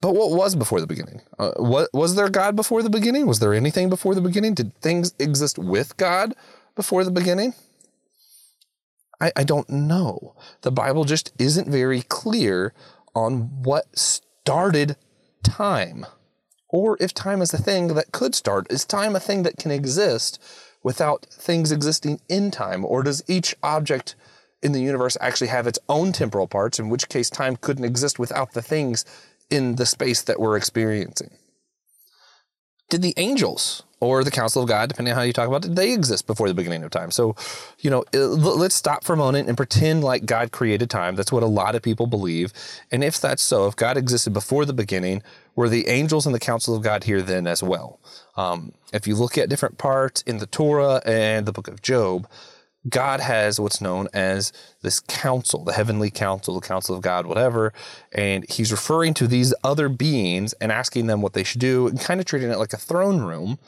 But 0.00 0.14
what 0.14 0.30
was 0.30 0.54
before 0.54 0.80
the 0.80 0.86
beginning? 0.86 1.22
Uh, 1.38 1.52
what 1.56 1.88
was 1.92 2.14
there 2.14 2.28
God 2.28 2.54
before 2.54 2.82
the 2.82 2.90
beginning? 2.90 3.26
Was 3.26 3.40
there 3.40 3.52
anything 3.52 3.88
before 3.88 4.14
the 4.14 4.20
beginning? 4.20 4.54
Did 4.54 4.74
things 4.80 5.12
exist 5.18 5.58
with 5.58 5.96
God 5.96 6.34
before 6.76 7.02
the 7.02 7.10
beginning? 7.10 7.54
I, 9.20 9.32
I 9.36 9.44
don't 9.44 9.68
know. 9.68 10.34
The 10.62 10.72
Bible 10.72 11.04
just 11.04 11.32
isn't 11.38 11.68
very 11.68 12.02
clear 12.02 12.72
on 13.14 13.62
what 13.62 13.98
started 13.98 14.96
time. 15.42 16.06
Or 16.68 16.96
if 17.00 17.14
time 17.14 17.40
is 17.40 17.54
a 17.54 17.58
thing 17.58 17.88
that 17.94 18.12
could 18.12 18.34
start, 18.34 18.70
is 18.70 18.84
time 18.84 19.16
a 19.16 19.20
thing 19.20 19.42
that 19.42 19.56
can 19.56 19.70
exist 19.70 20.38
without 20.82 21.26
things 21.30 21.72
existing 21.72 22.20
in 22.28 22.50
time? 22.50 22.84
Or 22.84 23.02
does 23.02 23.22
each 23.26 23.56
object 23.62 24.14
in 24.62 24.72
the 24.72 24.82
universe 24.82 25.16
actually 25.20 25.48
have 25.48 25.66
its 25.66 25.78
own 25.88 26.12
temporal 26.12 26.46
parts, 26.46 26.78
in 26.78 26.88
which 26.88 27.08
case 27.08 27.30
time 27.30 27.56
couldn't 27.56 27.84
exist 27.84 28.18
without 28.18 28.52
the 28.52 28.62
things 28.62 29.04
in 29.50 29.76
the 29.76 29.86
space 29.86 30.22
that 30.22 30.40
we're 30.40 30.56
experiencing? 30.56 31.30
Did 32.90 33.02
the 33.02 33.14
angels 33.16 33.82
or 34.00 34.22
the 34.22 34.30
council 34.30 34.62
of 34.62 34.68
God, 34.68 34.90
depending 34.90 35.12
on 35.12 35.18
how 35.18 35.24
you 35.24 35.32
talk 35.32 35.48
about 35.48 35.64
it, 35.64 35.74
they 35.74 35.92
exist 35.92 36.26
before 36.26 36.48
the 36.48 36.54
beginning 36.54 36.84
of 36.84 36.90
time. 36.90 37.10
So, 37.10 37.34
you 37.80 37.90
know, 37.90 38.04
let's 38.12 38.74
stop 38.74 39.04
for 39.04 39.12
a 39.12 39.16
moment 39.16 39.48
and 39.48 39.56
pretend 39.56 40.04
like 40.04 40.24
God 40.24 40.52
created 40.52 40.88
time. 40.88 41.16
That's 41.16 41.32
what 41.32 41.42
a 41.42 41.46
lot 41.46 41.74
of 41.74 41.82
people 41.82 42.06
believe. 42.06 42.52
And 42.92 43.02
if 43.02 43.20
that's 43.20 43.42
so, 43.42 43.66
if 43.66 43.74
God 43.74 43.96
existed 43.96 44.32
before 44.32 44.64
the 44.64 44.72
beginning, 44.72 45.22
were 45.56 45.68
the 45.68 45.88
angels 45.88 46.26
and 46.26 46.34
the 46.34 46.40
council 46.40 46.76
of 46.76 46.82
God 46.82 47.04
here 47.04 47.22
then 47.22 47.46
as 47.46 47.62
well? 47.62 47.98
Um, 48.36 48.72
if 48.92 49.08
you 49.08 49.16
look 49.16 49.36
at 49.36 49.48
different 49.48 49.78
parts 49.78 50.22
in 50.22 50.38
the 50.38 50.46
Torah 50.46 51.02
and 51.04 51.46
the 51.46 51.52
book 51.52 51.66
of 51.66 51.82
Job, 51.82 52.28
God 52.88 53.20
has 53.20 53.58
what's 53.58 53.80
known 53.80 54.08
as 54.14 54.52
this 54.82 55.00
council, 55.00 55.64
the 55.64 55.72
heavenly 55.72 56.10
council, 56.10 56.54
the 56.54 56.66
council 56.66 56.94
of 56.94 57.02
God, 57.02 57.26
whatever. 57.26 57.72
And 58.12 58.48
he's 58.48 58.70
referring 58.70 59.14
to 59.14 59.26
these 59.26 59.52
other 59.64 59.88
beings 59.88 60.52
and 60.54 60.70
asking 60.70 61.08
them 61.08 61.20
what 61.20 61.32
they 61.32 61.42
should 61.42 61.60
do 61.60 61.88
and 61.88 62.00
kind 62.00 62.20
of 62.20 62.26
treating 62.26 62.50
it 62.50 62.58
like 62.58 62.72
a 62.72 62.78
throne 62.78 63.22
room 63.22 63.58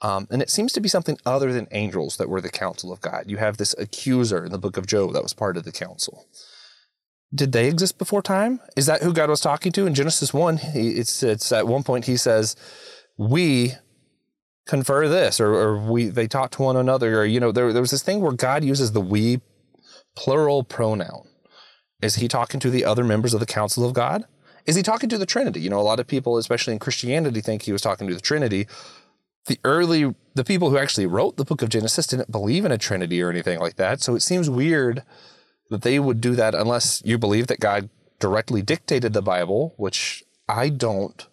um, 0.00 0.28
and 0.30 0.40
it 0.40 0.50
seems 0.50 0.72
to 0.74 0.80
be 0.80 0.88
something 0.88 1.18
other 1.26 1.52
than 1.52 1.66
angels 1.72 2.16
that 2.18 2.28
were 2.28 2.40
the 2.40 2.50
council 2.50 2.92
of 2.92 3.00
God. 3.00 3.24
You 3.26 3.38
have 3.38 3.56
this 3.56 3.74
accuser 3.78 4.44
in 4.44 4.52
the 4.52 4.58
book 4.58 4.76
of 4.76 4.86
Job 4.86 5.12
that 5.12 5.22
was 5.22 5.32
part 5.32 5.56
of 5.56 5.64
the 5.64 5.72
council. 5.72 6.26
Did 7.34 7.52
they 7.52 7.68
exist 7.68 7.98
before 7.98 8.22
time? 8.22 8.60
Is 8.76 8.86
that 8.86 9.02
who 9.02 9.12
God 9.12 9.28
was 9.28 9.40
talking 9.40 9.72
to 9.72 9.86
in 9.86 9.94
Genesis 9.94 10.32
1? 10.32 10.60
It's, 10.74 11.22
it's 11.22 11.52
at 11.52 11.66
one 11.66 11.82
point 11.82 12.06
he 12.06 12.16
says, 12.16 12.56
We 13.18 13.74
confer 14.66 15.08
this, 15.08 15.40
or, 15.40 15.52
or 15.54 15.78
we 15.78 16.06
they 16.06 16.28
talk 16.28 16.52
to 16.52 16.62
one 16.62 16.76
another, 16.76 17.20
or 17.20 17.24
you 17.24 17.40
know, 17.40 17.52
there, 17.52 17.72
there 17.72 17.82
was 17.82 17.90
this 17.90 18.02
thing 18.02 18.20
where 18.20 18.32
God 18.32 18.62
uses 18.64 18.92
the 18.92 19.00
we 19.00 19.40
plural 20.16 20.62
pronoun. 20.62 21.26
Is 22.00 22.16
he 22.16 22.28
talking 22.28 22.60
to 22.60 22.70
the 22.70 22.84
other 22.84 23.02
members 23.02 23.34
of 23.34 23.40
the 23.40 23.46
council 23.46 23.84
of 23.84 23.92
God? 23.92 24.24
Is 24.66 24.76
he 24.76 24.82
talking 24.82 25.08
to 25.08 25.18
the 25.18 25.26
Trinity? 25.26 25.60
You 25.60 25.70
know, 25.70 25.80
a 25.80 25.82
lot 25.82 25.98
of 25.98 26.06
people, 26.06 26.36
especially 26.36 26.74
in 26.74 26.78
Christianity, 26.78 27.40
think 27.40 27.62
he 27.62 27.72
was 27.72 27.82
talking 27.82 28.06
to 28.06 28.14
the 28.14 28.20
Trinity 28.20 28.68
the 29.48 29.58
early 29.64 30.14
the 30.34 30.44
people 30.44 30.70
who 30.70 30.78
actually 30.78 31.06
wrote 31.06 31.36
the 31.36 31.44
book 31.44 31.62
of 31.62 31.68
Genesis 31.68 32.06
didn't 32.06 32.30
believe 32.30 32.64
in 32.64 32.70
a 32.70 32.78
trinity 32.78 33.20
or 33.20 33.28
anything 33.28 33.58
like 33.58 33.74
that. 33.74 34.00
So 34.00 34.14
it 34.14 34.20
seems 34.20 34.48
weird 34.48 35.02
that 35.70 35.82
they 35.82 35.98
would 35.98 36.20
do 36.20 36.36
that 36.36 36.54
unless 36.54 37.02
you 37.04 37.18
believe 37.18 37.48
that 37.48 37.60
God 37.60 37.90
directly 38.20 38.62
dictated 38.62 39.12
the 39.12 39.22
Bible, 39.22 39.74
which 39.76 40.22
I 40.48 40.68
don't. 40.68 41.26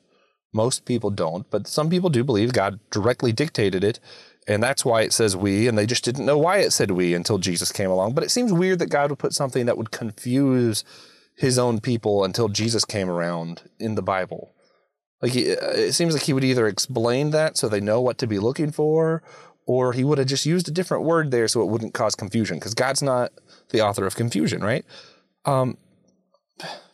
Most 0.54 0.86
people 0.86 1.12
don't, 1.12 1.50
but 1.52 1.68
some 1.68 1.90
people 1.90 2.10
do 2.10 2.24
believe 2.24 2.54
God 2.54 2.80
directly 2.90 3.32
dictated 3.32 3.84
it. 3.84 4.00
And 4.48 4.64
that's 4.64 4.86
why 4.86 5.02
it 5.02 5.14
says 5.14 5.36
we, 5.36 5.68
and 5.68 5.78
they 5.78 5.86
just 5.86 6.04
didn't 6.04 6.26
know 6.26 6.38
why 6.38 6.58
it 6.58 6.72
said 6.72 6.92
we 6.92 7.14
until 7.14 7.38
Jesus 7.38 7.72
came 7.72 7.90
along. 7.90 8.14
But 8.14 8.24
it 8.24 8.32
seems 8.32 8.54
weird 8.54 8.80
that 8.80 8.90
God 8.90 9.10
would 9.10 9.20
put 9.20 9.34
something 9.34 9.66
that 9.66 9.78
would 9.78 9.92
confuse 9.92 10.84
his 11.36 11.60
own 11.60 11.80
people 11.82 12.24
until 12.24 12.48
Jesus 12.48 12.86
came 12.86 13.10
around 13.10 13.64
in 13.80 13.96
the 13.96 14.02
Bible. 14.02 14.55
Like 15.26 15.36
it 15.36 15.96
seems 15.96 16.14
like 16.14 16.22
he 16.22 16.34
would 16.34 16.44
either 16.44 16.68
explain 16.68 17.32
that 17.32 17.58
so 17.58 17.68
they 17.68 17.82
know 17.82 18.00
what 18.00 18.20
to 18.20 18.28
be 18.28 18.38
looking 18.38 18.70
for, 18.70 19.24
or 19.66 19.92
he 19.92 20.04
would 20.04 20.20
have 20.20 20.28
just 20.28 20.46
used 20.46 20.68
a 20.68 20.72
different 20.72 21.04
word 21.04 21.32
there 21.32 21.48
so 21.48 21.64
it 21.64 21.68
wouldn't 21.68 21.96
cause 21.96 22.14
confusion. 22.14 22.58
Because 22.58 22.76
God's 22.76 23.02
not 23.02 23.32
the 23.70 23.82
author 23.82 24.06
of 24.06 24.16
confusion, 24.16 24.64
right? 24.64 24.86
Um, 25.44 25.80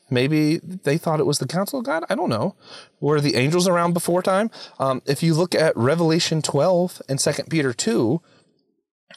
maybe 0.10 0.60
they 0.60 0.98
thought 0.98 1.20
it 1.20 1.26
was 1.26 1.40
the 1.40 1.46
council 1.46 1.80
of 1.80 1.86
God. 1.86 2.06
I 2.10 2.16
don't 2.16 2.30
know. 2.30 2.56
Were 3.02 3.20
the 3.20 3.36
angels 3.36 3.68
around 3.68 3.92
before 3.92 4.22
time? 4.22 4.50
Um, 4.80 5.02
if 5.06 5.22
you 5.22 5.34
look 5.34 5.54
at 5.54 5.76
Revelation 5.76 6.42
12 6.42 7.02
and 7.10 7.20
2 7.20 7.32
Peter 7.50 7.74
2, 7.74 8.22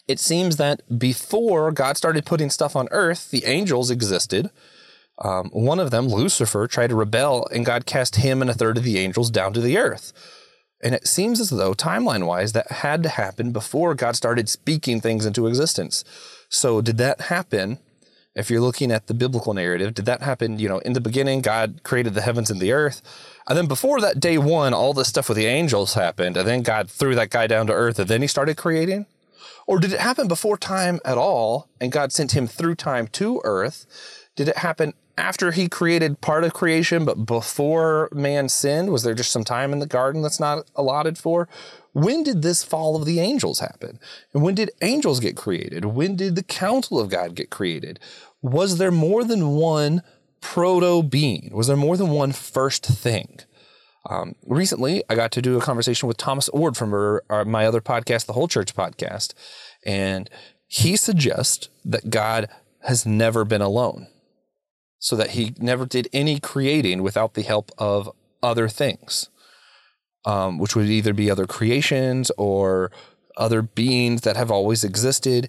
it 0.09 0.18
seems 0.18 0.56
that 0.56 0.99
before 0.99 1.71
God 1.71 1.97
started 1.97 2.26
putting 2.26 2.50
stuff 2.50 2.75
on 2.75 2.88
earth, 2.90 3.30
the 3.30 3.44
angels 3.44 3.92
existed 3.92 4.50
um, 5.18 5.50
one 5.52 5.78
of 5.78 5.90
them, 5.90 6.09
Lucifer, 6.09 6.66
tried 6.66 6.88
to 6.88 6.97
rebel, 6.97 7.47
and 7.52 7.64
God 7.64 7.87
cast 7.87 8.16
him 8.16 8.40
and 8.40 8.50
a 8.50 8.54
third 8.54 8.76
of 8.76 8.85
the 8.85 8.99
angels 8.99 9.30
down 9.30 9.52
to 9.52 9.61
the 9.61 9.78
earth. 9.78 10.12
And 10.83 10.94
it 10.94 11.06
seems 11.06 11.40
as 11.40 11.50
though, 11.50 11.73
timeline 11.73 12.26
wise, 12.26 12.52
that 12.52 12.71
had 12.71 13.02
to 13.04 13.09
happen 13.09 13.52
before 13.52 13.94
God 13.94 14.16
started 14.16 14.49
speaking 14.49 15.00
things 15.00 15.25
into 15.25 15.47
existence. 15.47 16.04
So, 16.49 16.80
did 16.80 16.99
that 16.99 17.23
happen? 17.23 17.78
If 18.35 18.50
you're 18.50 18.61
looking 18.61 18.90
at 18.90 19.06
the 19.06 19.14
biblical 19.14 19.54
narrative, 19.54 19.94
did 19.94 20.06
that 20.06 20.23
happen? 20.23 20.59
You 20.59 20.68
know, 20.68 20.78
in 20.78 20.92
the 20.92 21.00
beginning, 21.00 21.40
God 21.40 21.83
created 21.85 22.14
the 22.14 22.21
heavens 22.21 22.50
and 22.50 22.61
the 22.61 22.73
earth. 22.73 23.00
And 23.49 23.56
then 23.56 23.66
before 23.66 24.00
that 24.00 24.18
day 24.18 24.38
one, 24.38 24.75
all 24.75 24.92
this 24.92 25.09
stuff 25.09 25.28
with 25.28 25.38
the 25.38 25.47
angels 25.47 25.94
happened. 25.94 26.37
And 26.37 26.47
then 26.47 26.62
God 26.62 26.90
threw 26.90 27.14
that 27.14 27.30
guy 27.30 27.47
down 27.47 27.68
to 27.68 27.73
earth 27.73 27.99
and 28.00 28.09
then 28.09 28.23
he 28.23 28.26
started 28.26 28.56
creating? 28.56 29.06
Or 29.68 29.78
did 29.78 29.92
it 29.92 30.00
happen 30.00 30.26
before 30.26 30.59
time 30.59 30.99
at 31.04 31.16
all 31.16 31.68
and 31.80 31.92
God 31.92 32.12
sent 32.12 32.33
him 32.33 32.49
through 32.49 32.75
time 32.75 33.06
to 33.09 33.40
earth? 33.44 33.87
Did 34.35 34.49
it 34.49 34.59
happen 34.59 34.94
after 35.16 35.52
he 35.52 35.68
created 35.68 36.21
part 36.21 36.44
of 36.44 36.54
creation, 36.54 37.04
but 37.04 37.26
before 37.26 38.09
man 38.12 38.49
sinned? 38.49 38.90
Was 38.90 39.02
there 39.02 39.14
just 39.14 39.30
some 39.30 39.44
time 39.44 39.73
in 39.73 39.78
the 39.78 39.87
garden 39.87 40.23
that's 40.23 40.40
not 40.40 40.71
allotted 40.75 41.18
for? 41.18 41.49
When 41.92 42.25
did 42.25 42.42
this 42.42 42.64
fall 42.64 42.97
of 42.97 43.04
the 43.04 43.21
angels 43.21 43.61
happen? 43.61 44.00
And 44.33 44.42
when 44.42 44.54
did 44.54 44.71
angels 44.83 45.21
get 45.21 45.37
created? 45.37 45.85
When 45.85 46.16
did 46.16 46.35
the 46.35 46.42
council 46.42 46.99
of 46.99 47.09
God 47.09 47.37
get 47.37 47.50
created? 47.50 48.00
Was 48.42 48.78
there 48.78 48.90
more 48.90 49.23
than 49.25 49.50
one 49.50 50.02
proto 50.40 51.02
being? 51.02 51.50
Was 51.52 51.68
there 51.68 51.76
more 51.76 51.97
than 51.97 52.11
one 52.11 52.33
first 52.33 52.85
thing? 52.85 53.38
Um, 54.11 54.35
recently, 54.44 55.02
I 55.09 55.14
got 55.14 55.30
to 55.33 55.42
do 55.42 55.56
a 55.56 55.62
conversation 55.62 56.09
with 56.09 56.16
Thomas 56.16 56.50
Oord 56.52 56.76
from 56.76 56.92
our, 56.92 57.44
my 57.47 57.64
other 57.64 57.80
podcast, 57.80 58.26
the 58.26 58.35
Whole 58.35 58.49
Church 58.49 58.75
podcast, 58.75 59.33
and 59.87 60.28
he 60.66 60.97
suggests 60.97 61.68
that 61.85 62.11
God 62.11 62.49
has 62.83 63.06
never 63.06 63.44
been 63.44 63.62
alone 63.62 64.09
so 64.98 65.16
that 65.16 65.30
he 65.30 65.54
never 65.58 65.86
did 65.86 66.08
any 66.12 66.40
creating 66.40 67.02
without 67.02 67.34
the 67.34 67.42
help 67.42 67.70
of 67.78 68.10
other 68.42 68.68
things, 68.68 69.28
um, 70.24 70.58
which 70.58 70.74
would 70.74 70.86
either 70.86 71.12
be 71.12 71.30
other 71.30 71.46
creations 71.46 72.30
or 72.38 72.90
other 73.36 73.62
beings 73.62 74.22
that 74.22 74.36
have 74.36 74.50
always 74.50 74.84
existed. 74.84 75.48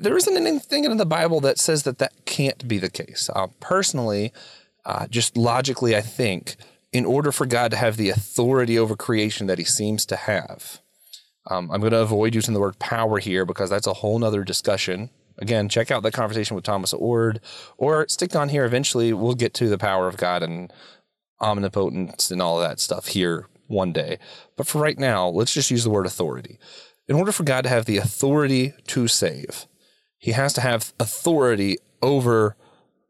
There 0.00 0.16
isn't 0.16 0.36
anything 0.36 0.84
in 0.84 0.96
the 0.96 1.06
Bible 1.06 1.40
that 1.40 1.58
says 1.58 1.82
that 1.82 1.98
that 1.98 2.12
can't 2.24 2.66
be 2.66 2.78
the 2.78 2.90
case. 2.90 3.28
Uh, 3.34 3.48
personally, 3.60 4.32
uh, 4.84 5.06
just 5.08 5.36
logically, 5.36 5.96
I 5.96 6.00
think 6.00 6.56
in 6.92 7.04
order 7.04 7.32
for 7.32 7.46
God 7.46 7.72
to 7.72 7.76
have 7.76 7.96
the 7.96 8.08
authority 8.08 8.78
over 8.78 8.96
creation 8.96 9.46
that 9.48 9.58
he 9.58 9.64
seems 9.64 10.06
to 10.06 10.16
have, 10.16 10.80
um, 11.50 11.70
I'm 11.70 11.80
going 11.80 11.92
to 11.92 12.00
avoid 12.00 12.34
using 12.34 12.54
the 12.54 12.60
word 12.60 12.78
power 12.78 13.18
here 13.18 13.44
because 13.44 13.70
that's 13.70 13.86
a 13.86 13.94
whole 13.94 14.18
nother 14.18 14.44
discussion 14.44 15.10
again, 15.38 15.68
check 15.68 15.90
out 15.90 16.02
that 16.02 16.12
conversation 16.12 16.54
with 16.54 16.64
Thomas 16.64 16.92
Oord 16.92 17.40
or 17.76 18.06
stick 18.08 18.34
on 18.34 18.48
here. 18.48 18.64
Eventually, 18.64 19.12
we'll 19.12 19.34
get 19.34 19.54
to 19.54 19.68
the 19.68 19.78
power 19.78 20.08
of 20.08 20.16
God 20.16 20.42
and 20.42 20.72
omnipotence 21.40 22.30
and 22.30 22.40
all 22.40 22.60
of 22.60 22.68
that 22.68 22.80
stuff 22.80 23.08
here 23.08 23.46
one 23.66 23.92
day. 23.92 24.18
But 24.56 24.66
for 24.66 24.80
right 24.80 24.98
now, 24.98 25.28
let's 25.28 25.52
just 25.52 25.70
use 25.70 25.84
the 25.84 25.90
word 25.90 26.06
authority. 26.06 26.58
In 27.08 27.16
order 27.16 27.32
for 27.32 27.44
God 27.44 27.62
to 27.62 27.68
have 27.68 27.84
the 27.84 27.98
authority 27.98 28.74
to 28.88 29.08
save, 29.08 29.66
he 30.18 30.32
has 30.32 30.52
to 30.54 30.60
have 30.60 30.92
authority 30.98 31.78
over 32.02 32.56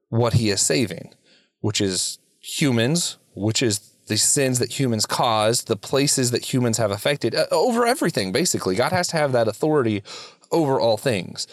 what 0.08 0.34
he 0.34 0.50
is 0.50 0.60
saving, 0.60 1.14
which 1.60 1.80
is 1.80 2.18
humans, 2.40 3.18
which 3.34 3.62
is 3.62 3.78
the 4.06 4.16
sins 4.16 4.58
that 4.58 4.78
humans 4.78 5.06
caused, 5.06 5.66
the 5.66 5.76
places 5.76 6.30
that 6.30 6.52
humans 6.52 6.78
have 6.78 6.90
affected, 6.90 7.34
uh, 7.34 7.46
over 7.50 7.86
everything, 7.86 8.32
basically. 8.32 8.76
God 8.76 8.92
has 8.92 9.08
to 9.08 9.16
have 9.16 9.32
that 9.32 9.48
authority 9.48 10.02
over 10.52 10.78
all 10.78 10.96
things 10.96 11.46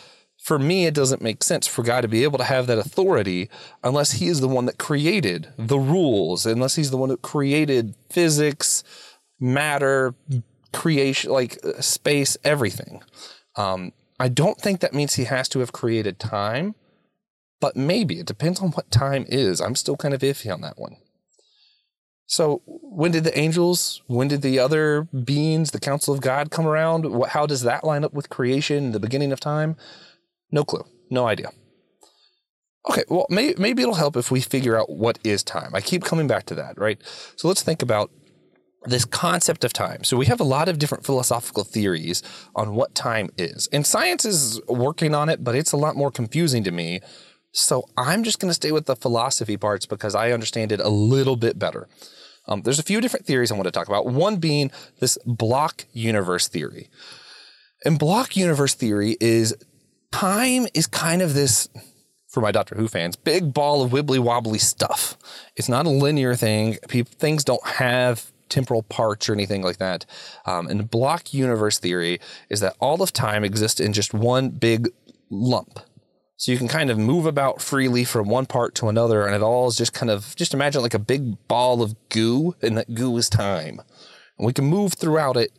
for 0.43 0.59
me, 0.59 0.85
it 0.85 0.93
doesn't 0.93 1.21
make 1.21 1.41
sense 1.41 1.67
for 1.67 1.83
God 1.83 2.01
to 2.01 2.09
be 2.09 2.23
able 2.23 2.37
to 2.37 2.43
have 2.43 2.67
that 2.67 2.77
authority 2.77 3.49
unless 3.81 4.11
He 4.11 4.27
is 4.27 4.41
the 4.41 4.47
one 4.49 4.65
that 4.65 4.77
created 4.77 5.47
the 5.57 5.79
rules, 5.79 6.45
unless 6.45 6.75
He's 6.75 6.91
the 6.91 6.97
one 6.97 7.07
that 7.09 7.21
created 7.21 7.95
physics, 8.09 8.83
matter, 9.39 10.13
creation, 10.73 11.31
like 11.31 11.59
uh, 11.63 11.79
space, 11.79 12.35
everything. 12.43 13.01
Um, 13.55 13.93
I 14.19 14.27
don't 14.27 14.59
think 14.59 14.81
that 14.81 14.93
means 14.93 15.13
He 15.13 15.23
has 15.23 15.47
to 15.47 15.59
have 15.59 15.71
created 15.71 16.19
time, 16.19 16.75
but 17.61 17.77
maybe 17.77 18.19
it 18.19 18.25
depends 18.25 18.59
on 18.59 18.71
what 18.71 18.91
time 18.91 19.25
is. 19.29 19.61
I'm 19.61 19.75
still 19.75 19.95
kind 19.95 20.13
of 20.13 20.19
iffy 20.19 20.53
on 20.53 20.59
that 20.59 20.77
one. 20.77 20.97
So, 22.25 22.61
when 22.65 23.11
did 23.11 23.23
the 23.23 23.37
angels, 23.39 24.01
when 24.07 24.27
did 24.27 24.41
the 24.41 24.59
other 24.59 25.03
beings, 25.03 25.71
the 25.71 25.79
council 25.79 26.13
of 26.13 26.19
God 26.19 26.51
come 26.51 26.67
around? 26.67 27.23
How 27.29 27.45
does 27.45 27.61
that 27.61 27.85
line 27.85 28.03
up 28.03 28.13
with 28.13 28.29
creation, 28.29 28.91
the 28.91 28.99
beginning 28.99 29.31
of 29.31 29.39
time? 29.39 29.77
No 30.53 30.63
clue. 30.63 30.85
No 31.09 31.27
idea. 31.27 31.49
Okay, 32.89 33.03
well, 33.09 33.25
may, 33.29 33.55
maybe 33.57 33.81
it'll 33.81 33.95
help 33.95 34.15
if 34.15 34.29
we 34.29 34.39
figure 34.39 34.79
out 34.79 34.89
what 34.89 35.17
is 35.23 35.41
time. 35.41 35.71
I 35.73 35.81
keep 35.81 36.03
coming 36.03 36.27
back 36.27 36.45
to 36.45 36.55
that, 36.55 36.77
right? 36.77 37.01
So 37.35 37.47
let's 37.47 37.63
think 37.63 37.81
about 37.81 38.11
this 38.85 39.03
concept 39.03 39.63
of 39.63 39.73
time. 39.73 40.03
So 40.03 40.15
we 40.15 40.27
have 40.27 40.39
a 40.39 40.43
lot 40.43 40.69
of 40.69 40.77
different 40.77 41.05
philosophical 41.05 41.63
theories 41.63 42.21
on 42.55 42.75
what 42.75 42.93
time 42.93 43.29
is. 43.37 43.67
And 43.71 43.87
science 43.87 44.25
is 44.25 44.61
working 44.67 45.15
on 45.15 45.27
it, 45.27 45.43
but 45.43 45.55
it's 45.55 45.71
a 45.71 45.77
lot 45.77 45.95
more 45.95 46.11
confusing 46.11 46.63
to 46.65 46.71
me. 46.71 46.99
So 47.51 47.85
I'm 47.97 48.23
just 48.23 48.39
going 48.39 48.49
to 48.49 48.53
stay 48.53 48.71
with 48.71 48.85
the 48.85 48.95
philosophy 48.95 49.57
parts 49.57 49.85
because 49.87 50.13
I 50.13 50.31
understand 50.31 50.71
it 50.71 50.81
a 50.81 50.89
little 50.89 51.35
bit 51.35 51.57
better. 51.57 51.87
Um, 52.47 52.61
there's 52.61 52.79
a 52.79 52.83
few 52.83 53.01
different 53.01 53.25
theories 53.25 53.51
I 53.51 53.55
want 53.55 53.65
to 53.65 53.71
talk 53.71 53.87
about. 53.87 54.05
One 54.05 54.35
being 54.35 54.69
this 54.99 55.17
block 55.25 55.85
universe 55.93 56.47
theory. 56.47 56.89
And 57.85 57.97
block 57.97 58.35
universe 58.35 58.73
theory 58.73 59.15
is 59.21 59.55
time 60.13 60.67
is 60.73 60.87
kind 60.87 61.21
of 61.21 61.33
this 61.33 61.67
for 62.27 62.39
my 62.39 62.51
Doctor 62.51 62.75
Who 62.75 62.87
fans, 62.87 63.15
big 63.15 63.53
ball 63.53 63.81
of 63.81 63.91
wibbly 63.91 64.19
wobbly 64.19 64.59
stuff. 64.59 65.17
It's 65.55 65.67
not 65.67 65.85
a 65.85 65.89
linear 65.89 66.35
thing. 66.35 66.77
People, 66.87 67.11
things 67.17 67.43
don't 67.43 67.65
have 67.65 68.31
temporal 68.47 68.83
parts 68.83 69.27
or 69.27 69.33
anything 69.33 69.63
like 69.63 69.77
that. 69.77 70.05
Um, 70.45 70.67
and 70.67 70.89
block 70.89 71.33
universe 71.33 71.79
theory 71.79 72.19
is 72.49 72.59
that 72.59 72.75
all 72.79 73.01
of 73.01 73.11
time 73.11 73.43
exists 73.43 73.79
in 73.79 73.91
just 73.91 74.13
one 74.13 74.49
big 74.49 74.89
lump. 75.29 75.79
So 76.37 76.51
you 76.51 76.57
can 76.57 76.67
kind 76.67 76.91
of 76.91 76.97
move 76.97 77.25
about 77.25 77.61
freely 77.61 78.03
from 78.03 78.27
one 78.27 78.45
part 78.45 78.75
to 78.75 78.89
another, 78.89 79.25
and 79.25 79.35
it 79.35 79.41
all 79.41 79.67
is 79.67 79.77
just 79.77 79.93
kind 79.93 80.11
of 80.11 80.35
just 80.35 80.53
imagine 80.53 80.81
like 80.81 80.93
a 80.93 80.99
big 80.99 81.47
ball 81.47 81.81
of 81.81 81.95
goo, 82.09 82.55
and 82.61 82.77
that 82.77 82.93
goo 82.93 83.17
is 83.17 83.29
time. 83.29 83.79
And 84.37 84.45
we 84.45 84.53
can 84.53 84.65
move 84.65 84.93
throughout 84.93 85.37
it 85.37 85.51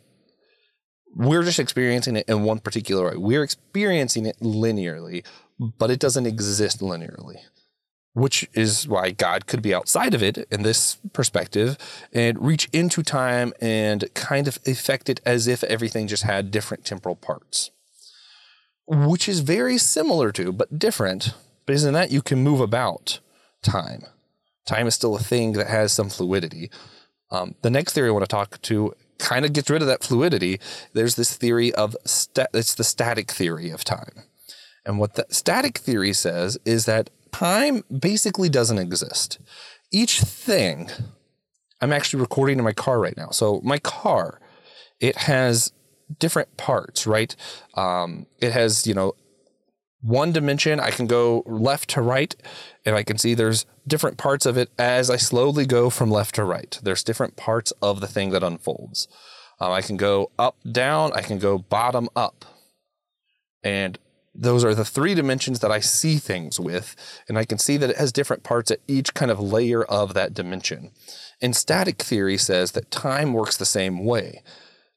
we're 1.15 1.43
just 1.43 1.59
experiencing 1.59 2.17
it 2.17 2.27
in 2.27 2.43
one 2.43 2.59
particular 2.59 3.09
way. 3.09 3.17
We're 3.17 3.43
experiencing 3.43 4.25
it 4.25 4.37
linearly, 4.41 5.25
but 5.59 5.89
it 5.89 5.99
doesn't 5.99 6.25
exist 6.25 6.81
linearly, 6.81 7.37
which 8.13 8.47
is 8.53 8.87
why 8.87 9.11
God 9.11 9.47
could 9.47 9.61
be 9.61 9.73
outside 9.73 10.13
of 10.13 10.21
it 10.21 10.45
in 10.51 10.63
this 10.63 10.97
perspective 11.13 11.77
and 12.11 12.45
reach 12.45 12.67
into 12.73 13.01
time 13.01 13.53
and 13.61 14.13
kind 14.13 14.47
of 14.47 14.59
affect 14.67 15.09
it 15.09 15.21
as 15.25 15.47
if 15.47 15.63
everything 15.63 16.07
just 16.07 16.23
had 16.23 16.51
different 16.51 16.85
temporal 16.85 17.15
parts, 17.15 17.71
which 18.85 19.29
is 19.29 19.39
very 19.39 19.77
similar 19.77 20.31
to, 20.33 20.51
but 20.51 20.77
different. 20.77 21.33
But 21.65 21.75
isn't 21.75 21.93
that 21.93 22.11
you 22.11 22.21
can 22.21 22.43
move 22.43 22.59
about 22.59 23.19
time? 23.63 24.05
Time 24.65 24.87
is 24.87 24.95
still 24.95 25.15
a 25.15 25.19
thing 25.19 25.53
that 25.53 25.67
has 25.67 25.93
some 25.93 26.09
fluidity. 26.09 26.69
Um, 27.31 27.55
the 27.61 27.69
next 27.69 27.93
theory 27.93 28.09
I 28.09 28.11
want 28.11 28.23
to 28.23 28.27
talk 28.27 28.61
to 28.63 28.93
kind 29.19 29.45
of 29.45 29.53
gets 29.53 29.69
rid 29.69 29.81
of 29.81 29.87
that 29.87 30.03
fluidity. 30.03 30.59
There's 30.93 31.15
this 31.15 31.35
theory 31.35 31.73
of 31.73 31.95
it's 32.03 32.75
the 32.75 32.83
static 32.83 33.31
theory 33.31 33.69
of 33.69 33.83
time. 33.83 34.23
And 34.85 34.99
what 34.99 35.15
the 35.15 35.25
static 35.29 35.77
theory 35.77 36.13
says 36.13 36.57
is 36.65 36.85
that 36.85 37.09
time 37.31 37.83
basically 37.97 38.49
doesn't 38.49 38.77
exist. 38.77 39.39
Each 39.91 40.21
thing, 40.21 40.89
I'm 41.81 41.91
actually 41.91 42.21
recording 42.21 42.59
in 42.59 42.63
my 42.63 42.73
car 42.73 42.99
right 42.99 43.17
now. 43.17 43.29
So 43.29 43.61
my 43.63 43.79
car, 43.79 44.39
it 44.99 45.17
has 45.17 45.71
different 46.19 46.55
parts, 46.57 47.07
right? 47.07 47.35
Um, 47.73 48.27
it 48.39 48.51
has, 48.51 48.85
you 48.85 48.93
know, 48.93 49.13
one 50.05 50.31
dimension, 50.31 50.79
I 50.79 50.91
can 50.91 51.07
go 51.07 51.43
left 51.45 51.89
to 51.91 52.01
right, 52.01 52.35
and 52.85 52.95
I 52.95 53.03
can 53.03 53.17
see 53.17 53.33
there's 53.33 53.65
different 53.87 54.17
parts 54.17 54.45
of 54.45 54.57
it 54.57 54.69
as 54.77 55.09
I 55.09 55.17
slowly 55.17 55.65
go 55.65 55.89
from 55.89 56.11
left 56.11 56.35
to 56.35 56.43
right. 56.43 56.79
There's 56.81 57.03
different 57.03 57.35
parts 57.35 57.71
of 57.81 58.01
the 58.01 58.07
thing 58.07 58.29
that 58.29 58.43
unfolds. 58.43 59.07
Um, 59.59 59.71
I 59.71 59.81
can 59.81 59.97
go 59.97 60.31
up, 60.37 60.57
down, 60.69 61.11
I 61.13 61.21
can 61.21 61.39
go 61.39 61.57
bottom 61.57 62.09
up. 62.15 62.45
And 63.63 63.97
those 64.33 64.63
are 64.63 64.75
the 64.75 64.85
three 64.85 65.15
dimensions 65.15 65.61
that 65.61 65.71
I 65.71 65.79
see 65.79 66.17
things 66.17 66.59
with. 66.59 66.95
And 67.27 67.37
I 67.37 67.45
can 67.45 67.57
see 67.57 67.77
that 67.77 67.89
it 67.89 67.97
has 67.97 68.11
different 68.11 68.43
parts 68.43 68.69
at 68.69 68.81
each 68.87 69.13
kind 69.13 69.31
of 69.31 69.39
layer 69.39 69.83
of 69.83 70.13
that 70.13 70.33
dimension. 70.33 70.91
And 71.41 71.55
static 71.55 72.01
theory 72.01 72.37
says 72.37 72.73
that 72.73 72.91
time 72.91 73.33
works 73.33 73.57
the 73.57 73.65
same 73.65 74.05
way. 74.05 74.43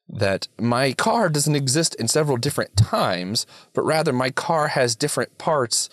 That 0.08 0.48
my 0.58 0.92
car 0.92 1.28
doesn't 1.28 1.54
exist 1.54 1.94
in 1.96 2.08
several 2.08 2.38
different 2.38 2.76
times, 2.76 3.46
but 3.74 3.82
rather 3.82 4.12
my 4.12 4.30
car 4.30 4.68
has 4.68 4.96
different 4.96 5.36
parts 5.36 5.90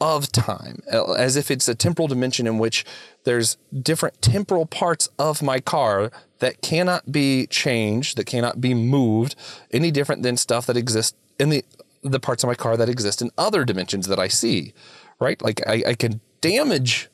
of 0.00 0.32
time, 0.32 0.82
uh, 0.92 1.12
as 1.12 1.36
if 1.36 1.50
it's 1.50 1.68
a 1.68 1.74
temporal 1.74 2.08
dimension 2.08 2.46
in 2.46 2.58
which 2.58 2.84
there's 3.24 3.56
different 3.82 4.20
temporal 4.22 4.64
parts 4.64 5.08
of 5.18 5.42
my 5.42 5.60
car 5.60 6.10
that 6.38 6.62
cannot 6.62 7.12
be 7.12 7.46
changed, 7.46 8.16
that 8.16 8.24
cannot 8.24 8.60
be 8.60 8.72
moved, 8.72 9.36
any 9.70 9.90
different 9.90 10.22
than 10.22 10.36
stuff 10.36 10.66
that 10.66 10.76
exists 10.76 11.16
in 11.38 11.50
the 11.50 11.64
the 12.02 12.20
parts 12.20 12.42
of 12.42 12.48
my 12.48 12.54
car 12.54 12.78
that 12.78 12.88
exist 12.88 13.20
in 13.20 13.30
other 13.36 13.62
dimensions 13.62 14.06
that 14.06 14.18
I 14.18 14.26
see, 14.26 14.72
right? 15.20 15.40
Like 15.42 15.60
I, 15.66 15.82
I 15.88 15.94
can 15.94 16.22
damage 16.40 17.10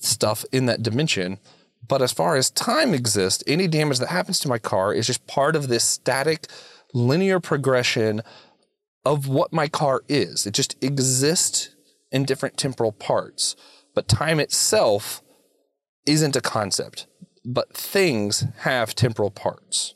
stuff 0.00 0.44
in 0.50 0.66
that 0.66 0.82
dimension, 0.82 1.38
but 1.88 2.02
as 2.02 2.12
far 2.12 2.36
as 2.36 2.50
time 2.50 2.94
exists, 2.94 3.42
any 3.46 3.66
damage 3.66 3.98
that 3.98 4.08
happens 4.08 4.38
to 4.40 4.48
my 4.48 4.58
car 4.58 4.92
is 4.92 5.06
just 5.06 5.26
part 5.26 5.56
of 5.56 5.68
this 5.68 5.84
static 5.84 6.46
linear 6.94 7.40
progression 7.40 8.22
of 9.04 9.26
what 9.26 9.52
my 9.52 9.68
car 9.68 10.02
is. 10.08 10.46
It 10.46 10.52
just 10.52 10.76
exists 10.82 11.70
in 12.12 12.24
different 12.24 12.56
temporal 12.56 12.92
parts. 12.92 13.56
But 13.94 14.08
time 14.08 14.38
itself 14.38 15.22
isn't 16.06 16.36
a 16.36 16.40
concept, 16.40 17.06
but 17.44 17.74
things 17.74 18.44
have 18.58 18.94
temporal 18.94 19.30
parts. 19.30 19.94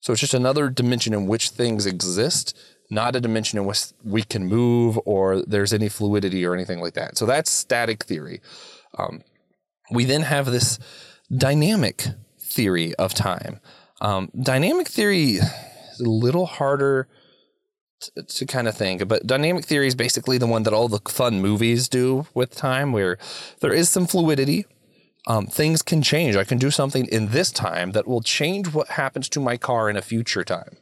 So 0.00 0.12
it's 0.12 0.20
just 0.20 0.34
another 0.34 0.68
dimension 0.68 1.12
in 1.14 1.26
which 1.26 1.50
things 1.50 1.86
exist, 1.86 2.56
not 2.90 3.16
a 3.16 3.20
dimension 3.20 3.58
in 3.58 3.64
which 3.64 3.86
we 4.04 4.22
can 4.22 4.46
move 4.46 4.98
or 5.04 5.42
there's 5.42 5.72
any 5.72 5.88
fluidity 5.88 6.44
or 6.44 6.54
anything 6.54 6.80
like 6.80 6.94
that. 6.94 7.16
So 7.16 7.26
that's 7.26 7.50
static 7.50 8.04
theory. 8.04 8.40
Um, 8.98 9.22
we 9.90 10.04
then 10.04 10.22
have 10.22 10.46
this 10.46 10.78
dynamic 11.34 12.08
theory 12.38 12.94
of 12.96 13.14
time. 13.14 13.60
Um, 14.00 14.30
dynamic 14.40 14.88
theory 14.88 15.34
is 15.34 16.00
a 16.00 16.08
little 16.08 16.46
harder 16.46 17.08
to, 18.00 18.22
to 18.22 18.46
kind 18.46 18.68
of 18.68 18.76
think, 18.76 19.06
but 19.08 19.26
dynamic 19.26 19.64
theory 19.64 19.86
is 19.86 19.94
basically 19.94 20.38
the 20.38 20.46
one 20.46 20.64
that 20.64 20.74
all 20.74 20.88
the 20.88 21.00
fun 21.08 21.40
movies 21.40 21.88
do 21.88 22.26
with 22.34 22.54
time, 22.54 22.92
where 22.92 23.18
there 23.60 23.72
is 23.72 23.88
some 23.88 24.06
fluidity. 24.06 24.66
Um, 25.28 25.46
things 25.46 25.82
can 25.82 26.02
change. 26.02 26.36
I 26.36 26.44
can 26.44 26.58
do 26.58 26.70
something 26.70 27.06
in 27.06 27.28
this 27.28 27.50
time 27.50 27.92
that 27.92 28.06
will 28.06 28.20
change 28.20 28.72
what 28.72 28.90
happens 28.90 29.28
to 29.30 29.40
my 29.40 29.56
car 29.56 29.90
in 29.90 29.96
a 29.96 30.02
future 30.02 30.44
time. 30.44 30.76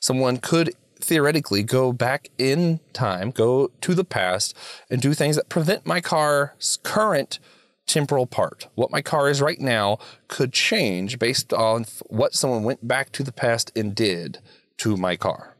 Someone 0.00 0.38
could 0.38 0.74
theoretically 1.00 1.62
go 1.62 1.92
back 1.92 2.30
in 2.38 2.80
time, 2.92 3.30
go 3.30 3.70
to 3.82 3.94
the 3.94 4.04
past, 4.04 4.56
and 4.90 5.00
do 5.00 5.14
things 5.14 5.36
that 5.36 5.48
prevent 5.48 5.86
my 5.86 6.00
car's 6.00 6.78
current 6.82 7.38
temporal 7.86 8.26
part. 8.26 8.68
What 8.74 8.90
my 8.90 9.02
car 9.02 9.28
is 9.28 9.42
right 9.42 9.60
now 9.60 9.98
could 10.28 10.52
change 10.52 11.18
based 11.18 11.52
on 11.52 11.84
what 12.06 12.34
someone 12.34 12.64
went 12.64 12.86
back 12.86 13.12
to 13.12 13.22
the 13.22 13.32
past 13.32 13.70
and 13.76 13.94
did 13.94 14.38
to 14.78 14.96
my 14.96 15.16
car. 15.16 15.56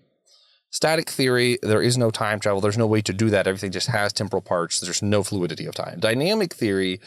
Static 0.70 1.08
theory, 1.08 1.58
there 1.62 1.82
is 1.82 1.96
no 1.96 2.10
time 2.10 2.40
travel. 2.40 2.60
There's 2.60 2.78
no 2.78 2.86
way 2.86 3.00
to 3.02 3.12
do 3.12 3.30
that. 3.30 3.46
Everything 3.46 3.70
just 3.70 3.86
has 3.88 4.12
temporal 4.12 4.42
parts. 4.42 4.80
There's 4.80 5.02
no 5.02 5.22
fluidity 5.22 5.66
of 5.66 5.74
time. 5.74 6.00
Dynamic 6.00 6.52
theory, 6.52 7.00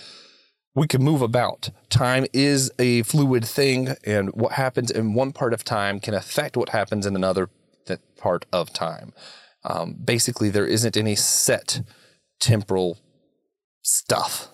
we 0.73 0.87
can 0.87 1.03
move 1.03 1.21
about. 1.21 1.69
Time 1.89 2.25
is 2.31 2.71
a 2.79 3.01
fluid 3.03 3.43
thing, 3.43 3.95
and 4.05 4.29
what 4.29 4.53
happens 4.53 4.89
in 4.89 5.13
one 5.13 5.33
part 5.33 5.51
of 5.51 5.65
time 5.65 5.99
can 5.99 6.13
affect 6.13 6.55
what 6.55 6.69
happens 6.69 7.05
in 7.05 7.15
another 7.15 7.49
part 8.17 8.45
of 8.53 8.71
time. 8.71 9.11
Um, 9.63 9.95
basically, 10.01 10.49
there 10.49 10.65
isn't 10.65 10.95
any 10.95 11.15
set 11.15 11.81
temporal 12.39 12.99
stuff. 13.81 14.47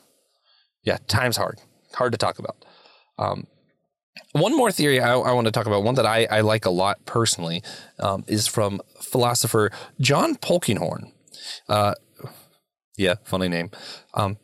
Yeah, 0.83 0.97
time's 1.07 1.37
hard, 1.37 1.59
hard 1.93 2.11
to 2.11 2.17
talk 2.17 2.39
about. 2.39 2.65
Um, 3.17 3.47
one 4.33 4.55
more 4.55 4.71
theory 4.71 4.99
I, 4.99 5.13
I, 5.13 5.31
want 5.31 5.45
to 5.45 5.51
talk 5.51 5.65
about, 5.65 5.83
one 5.83 5.95
that 5.95 6.05
I, 6.05 6.25
I 6.29 6.41
like 6.41 6.65
a 6.65 6.69
lot 6.69 7.05
personally, 7.05 7.63
um, 7.99 8.23
is 8.27 8.47
from 8.47 8.81
philosopher 9.01 9.71
John 9.99 10.35
Polkinghorne. 10.35 11.11
Uh, 11.69 11.93
yeah, 12.97 13.15
funny 13.23 13.47
name. 13.47 13.71
Um, 14.13 14.37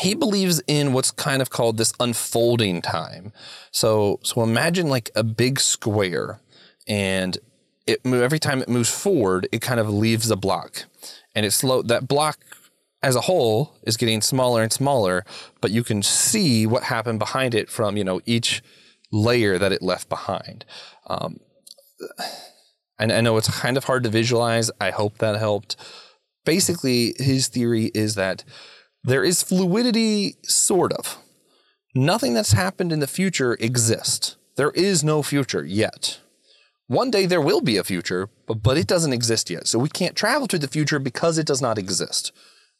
he 0.00 0.14
believes 0.14 0.62
in 0.66 0.92
what's 0.92 1.10
kind 1.10 1.42
of 1.42 1.50
called 1.50 1.76
this 1.76 1.92
unfolding 1.98 2.82
time. 2.82 3.32
So, 3.70 4.20
so 4.22 4.42
imagine 4.42 4.88
like 4.88 5.10
a 5.14 5.24
big 5.24 5.58
square, 5.60 6.40
and 6.86 7.36
it 7.86 8.00
every 8.04 8.38
time 8.38 8.62
it 8.62 8.68
moves 8.68 8.90
forward, 8.90 9.48
it 9.50 9.60
kind 9.60 9.80
of 9.80 9.90
leaves 9.90 10.30
a 10.30 10.36
block, 10.36 10.84
and 11.34 11.44
it's 11.44 11.56
slow. 11.56 11.82
That 11.82 12.06
block 12.06 12.38
as 13.02 13.16
a 13.16 13.22
whole 13.22 13.76
is 13.82 13.96
getting 13.96 14.20
smaller 14.20 14.62
and 14.62 14.72
smaller, 14.72 15.24
but 15.60 15.70
you 15.70 15.84
can 15.84 16.02
see 16.02 16.66
what 16.66 16.84
happened 16.84 17.18
behind 17.18 17.54
it 17.54 17.70
from 17.70 17.96
you 17.96 18.04
know 18.04 18.20
each 18.26 18.62
layer 19.12 19.58
that 19.58 19.72
it 19.72 19.82
left 19.82 20.08
behind. 20.08 20.64
Um, 21.06 21.40
and 22.98 23.12
I 23.12 23.20
know 23.20 23.36
it's 23.36 23.60
kind 23.60 23.76
of 23.76 23.84
hard 23.84 24.02
to 24.02 24.10
visualize. 24.10 24.70
I 24.80 24.90
hope 24.90 25.18
that 25.18 25.38
helped. 25.38 25.76
Basically, 26.44 27.14
his 27.18 27.48
theory 27.48 27.90
is 27.94 28.14
that 28.16 28.44
there 29.04 29.24
is 29.24 29.42
fluidity, 29.42 30.36
sort 30.42 30.92
of. 30.92 31.18
Nothing 31.94 32.34
that's 32.34 32.52
happened 32.52 32.92
in 32.92 33.00
the 33.00 33.06
future 33.06 33.56
exists. 33.60 34.36
There 34.56 34.70
is 34.72 35.04
no 35.04 35.22
future 35.22 35.64
yet. 35.64 36.20
One 36.88 37.10
day 37.10 37.26
there 37.26 37.40
will 37.40 37.60
be 37.60 37.76
a 37.76 37.84
future, 37.84 38.28
but, 38.46 38.62
but 38.62 38.78
it 38.78 38.86
doesn't 38.86 39.12
exist 39.12 39.50
yet. 39.50 39.66
So 39.66 39.78
we 39.78 39.88
can't 39.88 40.16
travel 40.16 40.48
to 40.48 40.58
the 40.58 40.68
future 40.68 40.98
because 40.98 41.38
it 41.38 41.46
does 41.46 41.62
not 41.62 41.78
exist, 41.78 42.32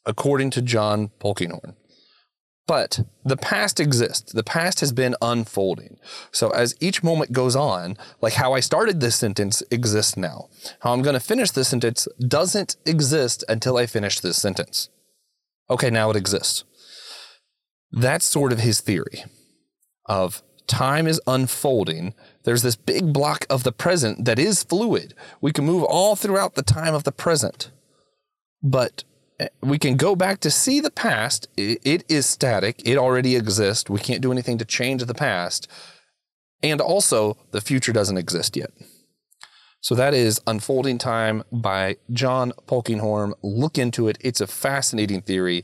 according 0.09 0.49
to 0.49 0.61
John 0.61 1.11
Polkinghorne. 1.19 1.75
But 2.67 3.01
the 3.23 3.37
past 3.37 3.79
exists. 3.79 4.31
The 4.31 4.43
past 4.43 4.79
has 4.79 4.91
been 4.91 5.15
unfolding. 5.21 5.97
So 6.31 6.49
as 6.49 6.75
each 6.79 7.03
moment 7.03 7.31
goes 7.31 7.55
on, 7.55 7.95
like 8.21 8.33
how 8.33 8.53
I 8.53 8.59
started 8.59 8.99
this 8.99 9.15
sentence 9.15 9.61
exists 9.69 10.17
now. 10.17 10.49
How 10.81 10.93
I'm 10.93 11.03
going 11.03 11.13
to 11.13 11.19
finish 11.19 11.51
this 11.51 11.69
sentence 11.69 12.07
doesn't 12.19 12.75
exist 12.85 13.43
until 13.47 13.77
I 13.77 13.85
finish 13.85 14.19
this 14.19 14.41
sentence. 14.41 14.89
Okay, 15.69 15.91
now 15.91 16.09
it 16.09 16.15
exists. 16.15 16.63
That's 17.91 18.25
sort 18.25 18.51
of 18.51 18.59
his 18.59 18.81
theory 18.81 19.23
of 20.05 20.41
time 20.65 21.07
is 21.07 21.21
unfolding. 21.27 22.15
There's 22.43 22.63
this 22.63 22.75
big 22.75 23.13
block 23.13 23.45
of 23.47 23.63
the 23.63 23.71
present 23.71 24.25
that 24.25 24.39
is 24.39 24.63
fluid. 24.63 25.13
We 25.39 25.51
can 25.51 25.65
move 25.65 25.83
all 25.83 26.15
throughout 26.15 26.55
the 26.55 26.63
time 26.63 26.95
of 26.95 27.03
the 27.03 27.11
present. 27.11 27.71
But 28.61 29.03
we 29.61 29.77
can 29.77 29.95
go 29.95 30.15
back 30.15 30.39
to 30.41 30.51
see 30.51 30.79
the 30.79 30.91
past. 30.91 31.47
It 31.57 32.03
is 32.09 32.25
static. 32.25 32.81
It 32.85 32.97
already 32.97 33.35
exists. 33.35 33.89
We 33.89 33.99
can't 33.99 34.21
do 34.21 34.31
anything 34.31 34.57
to 34.57 34.65
change 34.65 35.03
the 35.03 35.13
past. 35.13 35.67
And 36.61 36.81
also, 36.81 37.37
the 37.51 37.61
future 37.61 37.93
doesn't 37.93 38.17
exist 38.17 38.57
yet. 38.57 38.71
So 39.81 39.95
that 39.95 40.13
is 40.13 40.41
Unfolding 40.45 40.97
Time 40.97 41.43
by 41.51 41.97
John 42.11 42.51
Polkinghorne. 42.67 43.33
Look 43.41 43.77
into 43.77 44.09
it. 44.09 44.17
It's 44.19 44.41
a 44.41 44.47
fascinating 44.47 45.21
theory. 45.21 45.63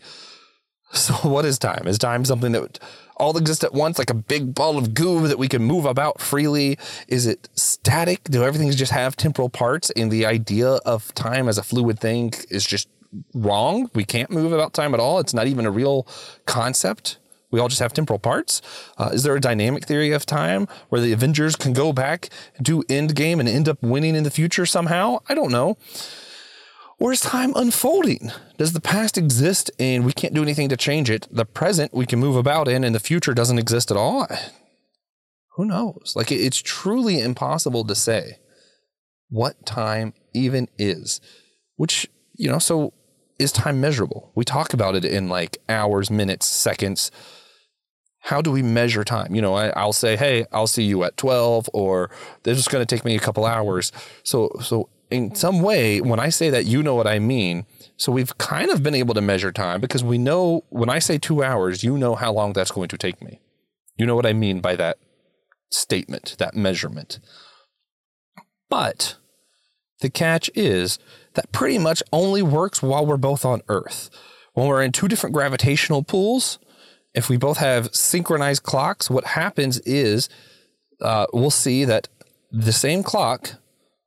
So, 0.93 1.13
what 1.29 1.43
is 1.43 1.59
time? 1.59 1.85
Is 1.87 1.97
time 1.97 2.23
something 2.23 2.53
that 2.53 2.79
all 3.17 3.37
exist 3.37 3.63
at 3.63 3.73
once, 3.73 3.97
like 3.97 4.09
a 4.09 4.15
big 4.15 4.53
ball 4.53 4.77
of 4.77 4.93
goo 4.93 5.27
that 5.27 5.37
we 5.37 5.49
can 5.49 5.63
move 5.63 5.85
about 5.85 6.21
freely? 6.21 6.77
Is 7.09 7.25
it 7.25 7.49
static? 7.55 8.23
Do 8.25 8.43
everything 8.43 8.71
just 8.71 8.93
have 8.93 9.17
temporal 9.17 9.49
parts? 9.49 9.89
And 9.91 10.09
the 10.09 10.25
idea 10.25 10.69
of 10.85 11.13
time 11.13 11.49
as 11.49 11.57
a 11.57 11.63
fluid 11.63 11.99
thing 11.99 12.33
is 12.49 12.65
just 12.65 12.87
wrong. 13.33 13.89
We 13.93 14.05
can't 14.05 14.31
move 14.31 14.51
about 14.51 14.73
time 14.73 14.93
at 14.93 14.99
all. 14.99 15.19
It's 15.19 15.33
not 15.33 15.47
even 15.47 15.65
a 15.65 15.71
real 15.71 16.07
concept. 16.45 17.17
We 17.51 17.59
all 17.59 17.69
just 17.69 17.81
have 17.81 17.93
temporal 17.93 18.19
parts. 18.19 18.61
Uh, 18.97 19.11
is 19.13 19.23
there 19.23 19.35
a 19.35 19.39
dynamic 19.39 19.85
theory 19.85 20.11
of 20.11 20.25
time 20.25 20.67
where 20.89 20.99
the 20.99 21.13
Avengers 21.13 21.55
can 21.55 21.73
go 21.73 21.93
back, 21.93 22.29
do 22.61 22.83
end 22.89 23.15
game, 23.15 23.39
and 23.39 23.47
end 23.47 23.69
up 23.69 23.81
winning 23.81 24.15
in 24.15 24.23
the 24.23 24.31
future 24.31 24.65
somehow? 24.65 25.19
I 25.29 25.35
don't 25.35 25.51
know. 25.51 25.77
Or 26.97 27.11
is 27.11 27.21
time 27.21 27.53
unfolding? 27.55 28.31
Does 28.57 28.73
the 28.73 28.81
past 28.81 29.17
exist 29.17 29.69
and 29.79 30.05
we 30.05 30.13
can't 30.13 30.33
do 30.33 30.41
anything 30.41 30.69
to 30.69 30.77
change 30.77 31.09
it? 31.09 31.27
The 31.29 31.45
present 31.45 31.93
we 31.93 32.05
can 32.05 32.19
move 32.19 32.35
about 32.35 32.67
in 32.67 32.83
and 32.83 32.95
the 32.95 32.99
future 32.99 33.33
doesn't 33.33 33.59
exist 33.59 33.91
at 33.91 33.97
all? 33.97 34.27
Who 35.55 35.65
knows? 35.65 36.13
Like 36.15 36.31
it's 36.31 36.61
truly 36.61 37.19
impossible 37.19 37.85
to 37.85 37.95
say 37.95 38.39
what 39.29 39.65
time 39.65 40.13
even 40.33 40.69
is. 40.77 41.19
Which, 41.75 42.07
you 42.37 42.49
know, 42.49 42.59
so 42.59 42.93
is 43.39 43.51
time 43.51 43.81
measurable? 43.81 44.31
We 44.35 44.45
talk 44.45 44.73
about 44.73 44.95
it 44.95 45.05
in 45.05 45.29
like 45.29 45.57
hours, 45.67 46.09
minutes, 46.09 46.47
seconds. 46.47 47.11
How 48.19 48.41
do 48.41 48.51
we 48.51 48.63
measure 48.63 49.03
time? 49.03 49.35
You 49.35 49.41
know, 49.41 49.53
I, 49.53 49.85
will 49.85 49.93
say, 49.93 50.15
hey, 50.15 50.45
I'll 50.51 50.67
see 50.67 50.83
you 50.83 51.03
at 51.03 51.15
12, 51.17 51.69
or 51.73 52.09
this 52.43 52.57
is 52.57 52.67
going 52.67 52.83
to 52.83 52.95
take 52.95 53.05
me 53.05 53.15
a 53.15 53.19
couple 53.19 53.45
hours. 53.45 53.91
So, 54.23 54.49
so 54.61 54.89
in 55.11 55.35
some 55.35 55.61
way, 55.61 56.01
when 56.01 56.19
I 56.19 56.29
say 56.29 56.49
that, 56.49 56.65
you 56.65 56.81
know 56.81 56.95
what 56.95 57.07
I 57.07 57.19
mean. 57.19 57.65
So 57.97 58.11
we've 58.11 58.35
kind 58.37 58.71
of 58.71 58.81
been 58.81 58.95
able 58.95 59.13
to 59.13 59.21
measure 59.21 59.51
time 59.51 59.79
because 59.79 60.03
we 60.03 60.17
know 60.17 60.63
when 60.69 60.89
I 60.89 60.99
say 60.99 61.17
two 61.17 61.43
hours, 61.43 61.83
you 61.83 61.97
know 61.97 62.15
how 62.15 62.33
long 62.33 62.53
that's 62.53 62.71
going 62.71 62.89
to 62.89 62.97
take 62.97 63.21
me. 63.21 63.41
You 63.95 64.05
know 64.05 64.15
what 64.15 64.25
I 64.25 64.33
mean 64.33 64.59
by 64.59 64.75
that 64.75 64.97
statement, 65.69 66.35
that 66.39 66.55
measurement. 66.55 67.19
But 68.69 69.15
the 70.01 70.09
catch 70.09 70.49
is 70.55 70.99
that 71.35 71.51
pretty 71.51 71.77
much 71.77 72.01
only 72.11 72.41
works 72.41 72.81
while 72.81 73.05
we're 73.05 73.17
both 73.17 73.45
on 73.45 73.61
Earth. 73.67 74.09
When 74.53 74.67
we're 74.67 74.81
in 74.81 74.91
two 74.91 75.07
different 75.07 75.33
gravitational 75.33 76.03
pools, 76.03 76.59
if 77.13 77.29
we 77.29 77.37
both 77.37 77.57
have 77.57 77.93
synchronized 77.95 78.63
clocks, 78.63 79.09
what 79.09 79.25
happens 79.25 79.79
is 79.79 80.29
uh, 81.01 81.27
we'll 81.33 81.51
see 81.51 81.85
that 81.85 82.07
the 82.51 82.73
same 82.73 83.03
clock 83.03 83.55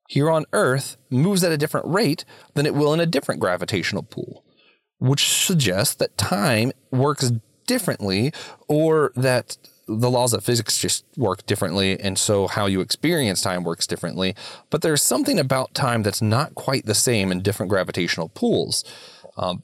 here 0.09 0.31
on 0.31 0.47
Earth 0.53 0.97
moves 1.11 1.45
at 1.45 1.53
a 1.53 1.59
different 1.59 1.87
rate 1.87 2.25
than 2.55 2.67
it 2.67 2.75
will 2.75 2.95
in 2.95 3.01
a 3.01 3.07
different 3.07 3.41
gravitational 3.41 4.03
pool, 4.03 4.45
which 4.99 5.29
suggests 5.29 5.95
that 5.97 6.17
time 6.17 6.73
works 6.91 7.33
differently 7.67 8.33
or 8.69 9.13
that 9.15 9.59
the 9.89 10.11
laws 10.11 10.35
of 10.35 10.45
physics 10.45 10.79
just 10.79 11.05
work 11.17 11.47
differently. 11.47 11.99
And 11.99 12.19
so 12.19 12.47
how 12.47 12.67
you 12.67 12.81
experience 12.81 13.41
time 13.41 13.65
works 13.65 13.87
differently. 13.87 14.35
But 14.71 14.83
there's 14.83 15.03
something 15.03 15.39
about 15.39 15.75
time 15.75 16.03
that's 16.03 16.23
not 16.23 16.55
quite 16.55 16.87
the 16.87 16.95
same 16.95 17.33
in 17.33 17.41
different 17.41 17.71
gravitational 17.71 18.29
pools. 18.29 18.85
Um, 19.37 19.63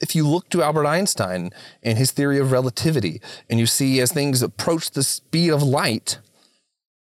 if 0.00 0.14
you 0.14 0.28
look 0.28 0.50
to 0.50 0.62
Albert 0.62 0.86
Einstein 0.86 1.50
and 1.82 1.96
his 1.96 2.10
theory 2.10 2.38
of 2.38 2.52
relativity, 2.52 3.20
and 3.48 3.58
you 3.58 3.66
see 3.66 4.00
as 4.00 4.12
things 4.12 4.42
approach 4.42 4.90
the 4.90 5.02
speed 5.02 5.50
of 5.50 5.62
light, 5.62 6.18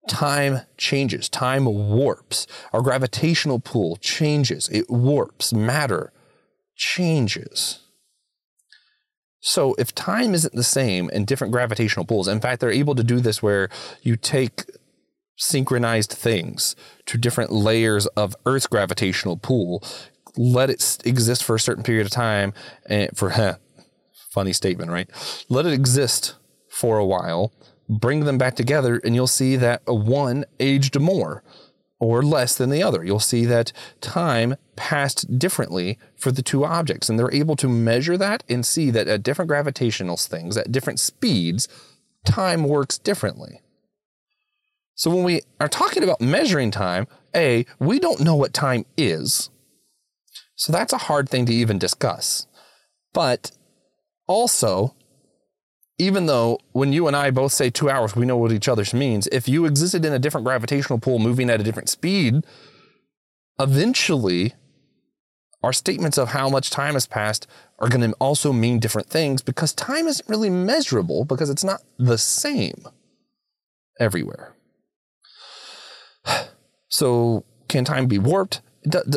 time 0.08 0.60
changes, 0.76 1.28
time 1.28 1.64
warps. 1.64 2.46
Our 2.72 2.82
gravitational 2.82 3.60
pull 3.60 3.96
changes, 3.96 4.68
it 4.68 4.90
warps, 4.90 5.52
matter 5.52 6.12
changes. 6.76 7.80
So 9.42 9.74
if 9.76 9.92
time 9.92 10.34
isn't 10.34 10.54
the 10.54 10.62
same 10.62 11.10
in 11.10 11.24
different 11.24 11.52
gravitational 11.52 12.06
pulls, 12.06 12.28
in 12.28 12.40
fact, 12.40 12.60
they're 12.60 12.70
able 12.70 12.94
to 12.94 13.02
do 13.02 13.18
this 13.18 13.42
where 13.42 13.68
you 14.00 14.16
take 14.16 14.64
synchronized 15.36 16.12
things 16.12 16.76
to 17.06 17.18
different 17.18 17.50
layers 17.50 18.06
of 18.06 18.36
Earth's 18.46 18.68
gravitational 18.68 19.36
pull, 19.36 19.82
let 20.36 20.70
it 20.70 20.98
exist 21.04 21.42
for 21.42 21.56
a 21.56 21.60
certain 21.60 21.82
period 21.82 22.06
of 22.06 22.12
time, 22.12 22.54
and 22.86 23.10
for 23.16 23.30
huh, 23.30 23.56
funny 24.30 24.52
statement, 24.52 24.92
right? 24.92 25.10
Let 25.48 25.66
it 25.66 25.72
exist 25.72 26.36
for 26.70 26.98
a 26.98 27.04
while, 27.04 27.52
bring 27.88 28.20
them 28.20 28.38
back 28.38 28.54
together, 28.54 29.00
and 29.04 29.16
you'll 29.16 29.26
see 29.26 29.56
that 29.56 29.82
one 29.86 30.44
aged 30.60 31.00
more 31.00 31.42
or 32.02 32.20
less 32.20 32.56
than 32.56 32.68
the 32.68 32.82
other. 32.82 33.04
You'll 33.04 33.20
see 33.20 33.44
that 33.44 33.72
time 34.00 34.56
passed 34.74 35.38
differently 35.38 36.00
for 36.16 36.32
the 36.32 36.42
two 36.42 36.64
objects, 36.64 37.08
and 37.08 37.16
they're 37.16 37.32
able 37.32 37.54
to 37.54 37.68
measure 37.68 38.16
that 38.16 38.42
and 38.48 38.66
see 38.66 38.90
that 38.90 39.06
at 39.06 39.22
different 39.22 39.48
gravitational 39.48 40.16
things, 40.16 40.56
at 40.56 40.72
different 40.72 40.98
speeds, 40.98 41.68
time 42.26 42.64
works 42.64 42.98
differently. 42.98 43.60
So 44.96 45.14
when 45.14 45.22
we 45.22 45.42
are 45.60 45.68
talking 45.68 46.02
about 46.02 46.20
measuring 46.20 46.72
time, 46.72 47.06
A, 47.36 47.66
we 47.78 48.00
don't 48.00 48.20
know 48.20 48.34
what 48.34 48.52
time 48.52 48.84
is. 48.96 49.50
So 50.56 50.72
that's 50.72 50.92
a 50.92 50.98
hard 51.06 51.28
thing 51.28 51.46
to 51.46 51.54
even 51.54 51.78
discuss. 51.78 52.48
But 53.12 53.52
also, 54.26 54.96
even 56.02 56.26
though 56.26 56.58
when 56.72 56.92
you 56.92 57.06
and 57.06 57.14
I 57.14 57.30
both 57.30 57.52
say 57.52 57.70
two 57.70 57.88
hours, 57.88 58.16
we 58.16 58.26
know 58.26 58.36
what 58.36 58.50
each 58.50 58.68
other's 58.68 58.92
means. 58.92 59.28
If 59.28 59.48
you 59.48 59.66
existed 59.66 60.04
in 60.04 60.12
a 60.12 60.18
different 60.18 60.44
gravitational 60.44 60.98
pull 60.98 61.20
moving 61.20 61.48
at 61.48 61.60
a 61.60 61.62
different 61.62 61.88
speed, 61.88 62.44
eventually 63.60 64.54
our 65.62 65.72
statements 65.72 66.18
of 66.18 66.30
how 66.30 66.48
much 66.48 66.70
time 66.70 66.94
has 66.94 67.06
passed 67.06 67.46
are 67.78 67.88
going 67.88 68.00
to 68.00 68.16
also 68.18 68.52
mean 68.52 68.80
different 68.80 69.08
things 69.08 69.42
because 69.42 69.72
time 69.72 70.08
isn't 70.08 70.28
really 70.28 70.50
measurable 70.50 71.24
because 71.24 71.48
it's 71.48 71.62
not 71.62 71.82
the 71.98 72.18
same 72.18 72.84
everywhere. 73.98 74.56
So, 76.88 77.46
can 77.68 77.86
time 77.86 78.04
be 78.04 78.18
warped? 78.18 78.60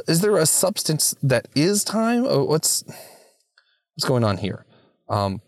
Is 0.07 0.21
there 0.21 0.37
a 0.37 0.45
substance 0.45 1.13
that 1.21 1.49
is 1.55 1.83
time? 1.83 2.23
What's 2.23 2.85
what's 2.85 4.07
going 4.07 4.23
on 4.23 4.37
here? 4.37 4.65
Um, 5.09 5.41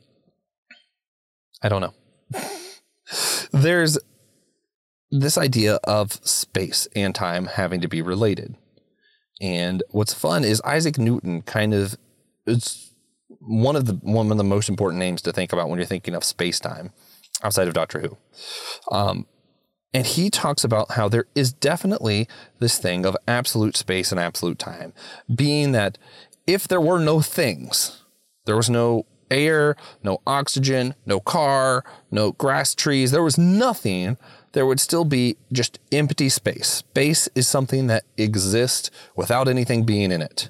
I 1.61 1.69
don't 1.69 1.81
know. 1.81 1.93
There's 3.51 3.97
this 5.09 5.37
idea 5.37 5.75
of 5.83 6.13
space 6.25 6.87
and 6.95 7.15
time 7.15 7.45
having 7.45 7.81
to 7.81 7.87
be 7.87 8.01
related. 8.01 8.55
And 9.39 9.83
what's 9.91 10.13
fun 10.13 10.43
is 10.43 10.61
Isaac 10.61 10.97
Newton 10.97 11.41
kind 11.43 11.73
of 11.73 11.97
it's 12.45 12.93
one 13.39 13.75
of 13.75 13.85
the 13.85 13.93
one 13.93 14.31
of 14.31 14.37
the 14.37 14.43
most 14.43 14.69
important 14.69 14.99
names 14.99 15.21
to 15.23 15.33
think 15.33 15.53
about 15.53 15.69
when 15.69 15.79
you're 15.79 15.85
thinking 15.85 16.15
of 16.15 16.23
space 16.23 16.59
time 16.59 16.91
outside 17.43 17.67
of 17.67 17.73
Doctor 17.73 17.99
Who. 17.99 18.17
Um, 18.91 19.27
and 19.93 20.05
he 20.05 20.29
talks 20.29 20.63
about 20.63 20.91
how 20.91 21.07
there 21.07 21.25
is 21.33 21.53
definitely 21.53 22.27
this 22.59 22.77
thing 22.77 23.05
of 23.05 23.15
absolute 23.27 23.77
space 23.77 24.11
and 24.11 24.19
absolute 24.19 24.59
time, 24.59 24.93
being 25.33 25.71
that 25.71 25.97
if 26.45 26.67
there 26.67 26.81
were 26.81 26.99
no 26.99 27.21
things, 27.21 28.03
there 28.45 28.55
was 28.55 28.69
no 28.69 29.05
air, 29.31 29.75
no 30.03 30.21
oxygen, 30.25 30.95
no 31.05 31.19
car, 31.19 31.83
no 32.11 32.31
grass 32.33 32.75
trees. 32.75 33.11
There 33.11 33.23
was 33.23 33.37
nothing. 33.37 34.17
There 34.53 34.65
would 34.65 34.79
still 34.79 35.05
be 35.05 35.37
just 35.51 35.79
empty 35.91 36.29
space. 36.29 36.67
Space 36.67 37.29
is 37.35 37.47
something 37.47 37.87
that 37.87 38.03
exists 38.17 38.89
without 39.15 39.47
anything 39.47 39.83
being 39.83 40.11
in 40.11 40.21
it. 40.21 40.49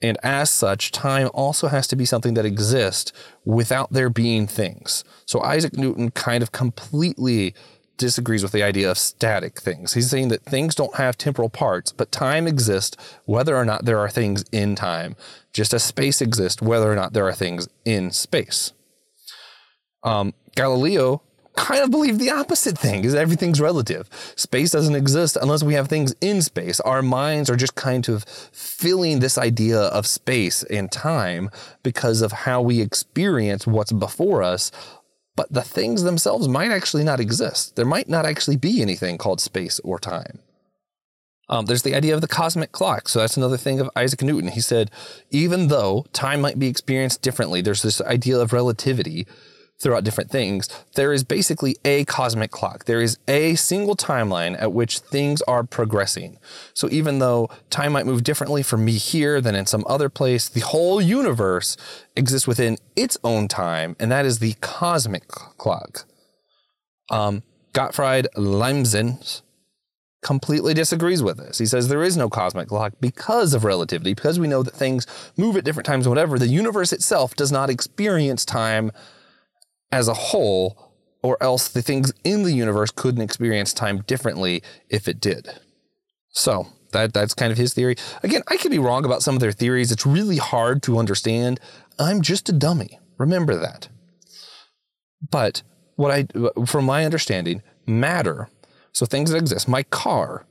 And 0.00 0.16
as 0.22 0.50
such, 0.50 0.92
time 0.92 1.28
also 1.34 1.68
has 1.68 1.88
to 1.88 1.96
be 1.96 2.04
something 2.04 2.34
that 2.34 2.46
exists 2.46 3.12
without 3.44 3.92
there 3.92 4.10
being 4.10 4.46
things. 4.46 5.02
So 5.26 5.40
Isaac 5.42 5.76
Newton 5.76 6.12
kind 6.12 6.42
of 6.42 6.52
completely 6.52 7.54
disagrees 7.96 8.44
with 8.44 8.52
the 8.52 8.62
idea 8.62 8.90
of 8.90 8.96
static 8.96 9.60
things. 9.60 9.94
He's 9.94 10.08
saying 10.08 10.28
that 10.28 10.44
things 10.44 10.76
don't 10.76 10.94
have 10.94 11.18
temporal 11.18 11.50
parts, 11.50 11.92
but 11.92 12.12
time 12.12 12.46
exists 12.46 12.96
whether 13.24 13.56
or 13.56 13.64
not 13.64 13.84
there 13.84 13.98
are 13.98 14.08
things 14.08 14.44
in 14.52 14.76
time, 14.76 15.16
just 15.58 15.74
as 15.74 15.82
space 15.82 16.22
exists 16.22 16.62
whether 16.62 16.88
or 16.90 16.94
not 16.94 17.14
there 17.14 17.26
are 17.26 17.34
things 17.34 17.68
in 17.84 18.12
space. 18.12 18.72
Um, 20.04 20.32
Galileo 20.54 21.20
kind 21.56 21.82
of 21.82 21.90
believed 21.90 22.20
the 22.20 22.30
opposite 22.30 22.78
thing 22.78 23.04
is 23.04 23.12
everything's 23.12 23.60
relative. 23.60 24.08
Space 24.36 24.70
doesn't 24.70 24.94
exist 24.94 25.36
unless 25.42 25.64
we 25.64 25.74
have 25.74 25.88
things 25.88 26.14
in 26.20 26.42
space. 26.42 26.78
Our 26.78 27.02
minds 27.02 27.50
are 27.50 27.56
just 27.56 27.74
kind 27.74 28.08
of 28.08 28.22
filling 28.22 29.18
this 29.18 29.36
idea 29.36 29.80
of 29.80 30.06
space 30.06 30.62
and 30.62 30.92
time 30.92 31.50
because 31.82 32.22
of 32.22 32.30
how 32.30 32.62
we 32.62 32.80
experience 32.80 33.66
what's 33.66 33.90
before 33.90 34.44
us 34.44 34.70
but 35.34 35.52
the 35.52 35.62
things 35.62 36.02
themselves 36.02 36.48
might 36.48 36.72
actually 36.72 37.04
not 37.04 37.20
exist. 37.20 37.76
There 37.76 37.86
might 37.86 38.08
not 38.08 38.26
actually 38.26 38.56
be 38.56 38.82
anything 38.82 39.18
called 39.18 39.40
space 39.40 39.78
or 39.84 40.00
time. 40.00 40.40
Um, 41.48 41.66
there's 41.66 41.82
the 41.82 41.94
idea 41.94 42.14
of 42.14 42.20
the 42.20 42.28
cosmic 42.28 42.72
clock. 42.72 43.08
So 43.08 43.20
that's 43.20 43.36
another 43.36 43.56
thing 43.56 43.80
of 43.80 43.90
Isaac 43.96 44.22
Newton. 44.22 44.50
He 44.50 44.60
said, 44.60 44.90
even 45.30 45.68
though 45.68 46.06
time 46.12 46.40
might 46.40 46.58
be 46.58 46.68
experienced 46.68 47.22
differently, 47.22 47.60
there's 47.60 47.82
this 47.82 48.00
idea 48.02 48.38
of 48.38 48.52
relativity 48.52 49.26
throughout 49.80 50.04
different 50.04 50.30
things, 50.30 50.68
there 50.94 51.12
is 51.12 51.22
basically 51.22 51.76
a 51.84 52.04
cosmic 52.04 52.50
clock. 52.50 52.84
There 52.84 53.00
is 53.00 53.18
a 53.28 53.54
single 53.54 53.96
timeline 53.96 54.60
at 54.60 54.72
which 54.72 54.98
things 54.98 55.40
are 55.42 55.62
progressing. 55.62 56.38
So 56.74 56.88
even 56.90 57.20
though 57.20 57.48
time 57.70 57.92
might 57.92 58.06
move 58.06 58.24
differently 58.24 58.62
for 58.62 58.76
me 58.76 58.92
here 58.92 59.40
than 59.40 59.54
in 59.54 59.66
some 59.66 59.84
other 59.88 60.08
place, 60.08 60.48
the 60.48 60.60
whole 60.60 61.00
universe 61.00 61.76
exists 62.16 62.48
within 62.48 62.78
its 62.96 63.16
own 63.22 63.46
time, 63.46 63.94
and 64.00 64.10
that 64.10 64.26
is 64.26 64.40
the 64.40 64.54
cosmic 64.60 65.28
clock. 65.28 66.06
Um, 67.10 67.42
Gottfried 67.72 68.26
Leibniz 68.34 69.42
completely 70.28 70.74
disagrees 70.74 71.22
with 71.22 71.38
this. 71.38 71.56
He 71.56 71.64
says 71.64 71.88
there 71.88 72.02
is 72.02 72.14
no 72.14 72.28
cosmic 72.28 72.68
clock 72.68 72.92
because 73.00 73.54
of 73.54 73.64
relativity, 73.64 74.12
because 74.12 74.38
we 74.38 74.46
know 74.46 74.62
that 74.62 74.74
things 74.74 75.06
move 75.38 75.56
at 75.56 75.64
different 75.64 75.86
times, 75.86 76.06
whatever. 76.06 76.38
The 76.38 76.46
universe 76.46 76.92
itself 76.92 77.34
does 77.34 77.50
not 77.50 77.70
experience 77.70 78.44
time 78.44 78.92
as 79.90 80.06
a 80.06 80.12
whole, 80.12 80.92
or 81.22 81.42
else 81.42 81.68
the 81.68 81.80
things 81.80 82.12
in 82.24 82.42
the 82.42 82.52
universe 82.52 82.90
couldn't 82.90 83.22
experience 83.22 83.72
time 83.72 84.02
differently 84.02 84.62
if 84.90 85.08
it 85.08 85.18
did. 85.18 85.48
So 86.28 86.66
that 86.92 87.14
that's 87.14 87.32
kind 87.32 87.50
of 87.50 87.56
his 87.56 87.72
theory. 87.72 87.96
Again, 88.22 88.42
I 88.48 88.58
could 88.58 88.70
be 88.70 88.78
wrong 88.78 89.06
about 89.06 89.22
some 89.22 89.34
of 89.34 89.40
their 89.40 89.50
theories. 89.50 89.90
It's 89.90 90.04
really 90.04 90.36
hard 90.36 90.82
to 90.82 90.98
understand. 90.98 91.58
I'm 91.98 92.20
just 92.20 92.50
a 92.50 92.52
dummy. 92.52 92.98
Remember 93.16 93.56
that. 93.56 93.88
But 95.30 95.62
what 95.96 96.10
I, 96.10 96.26
from 96.66 96.84
my 96.84 97.06
understanding, 97.06 97.62
matter. 97.86 98.50
So 98.98 99.06
things 99.06 99.30
that 99.30 99.38
exist. 99.38 99.68
My 99.68 99.84
car 99.84 100.44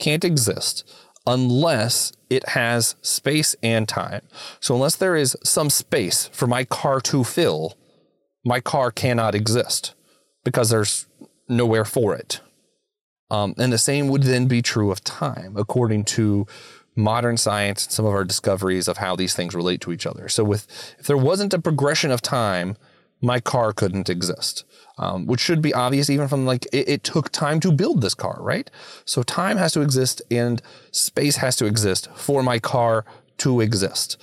can't 0.00 0.24
exist 0.24 0.82
unless 1.24 2.12
it 2.28 2.48
has 2.48 2.96
space 3.00 3.54
and 3.62 3.88
time. 3.88 4.22
So 4.58 4.74
unless 4.74 4.96
there 4.96 5.14
is 5.14 5.36
some 5.44 5.70
space 5.70 6.26
for 6.32 6.48
my 6.48 6.64
car 6.64 7.00
to 7.02 7.22
fill, 7.22 7.78
my 8.44 8.58
car 8.58 8.90
cannot 8.90 9.36
exist 9.36 9.94
because 10.42 10.70
there's 10.70 11.06
nowhere 11.48 11.84
for 11.84 12.12
it. 12.16 12.40
Um, 13.30 13.54
and 13.56 13.72
the 13.72 13.78
same 13.78 14.08
would 14.08 14.24
then 14.24 14.48
be 14.48 14.62
true 14.62 14.90
of 14.90 15.04
time, 15.04 15.56
according 15.56 16.02
to 16.06 16.48
modern 16.96 17.36
science 17.36 17.84
and 17.84 17.92
some 17.92 18.04
of 18.04 18.12
our 18.12 18.24
discoveries 18.24 18.88
of 18.88 18.96
how 18.96 19.14
these 19.14 19.36
things 19.36 19.54
relate 19.54 19.80
to 19.82 19.92
each 19.92 20.06
other. 20.06 20.28
So, 20.28 20.42
with 20.42 20.66
if 20.98 21.06
there 21.06 21.16
wasn't 21.16 21.54
a 21.54 21.60
progression 21.60 22.10
of 22.10 22.20
time, 22.20 22.76
my 23.22 23.40
car 23.40 23.72
couldn't 23.72 24.10
exist, 24.10 24.64
um, 24.98 25.26
which 25.26 25.40
should 25.40 25.62
be 25.62 25.72
obvious 25.72 26.10
even 26.10 26.28
from 26.28 26.44
like 26.44 26.66
it, 26.72 26.88
it 26.88 27.04
took 27.04 27.30
time 27.30 27.60
to 27.60 27.72
build 27.72 28.02
this 28.02 28.14
car, 28.14 28.38
right? 28.40 28.70
So, 29.04 29.22
time 29.22 29.56
has 29.56 29.72
to 29.72 29.80
exist 29.80 30.20
and 30.30 30.60
space 30.90 31.36
has 31.36 31.56
to 31.56 31.66
exist 31.66 32.08
for 32.14 32.42
my 32.42 32.58
car 32.58 33.04
to 33.38 33.60
exist. 33.60 34.18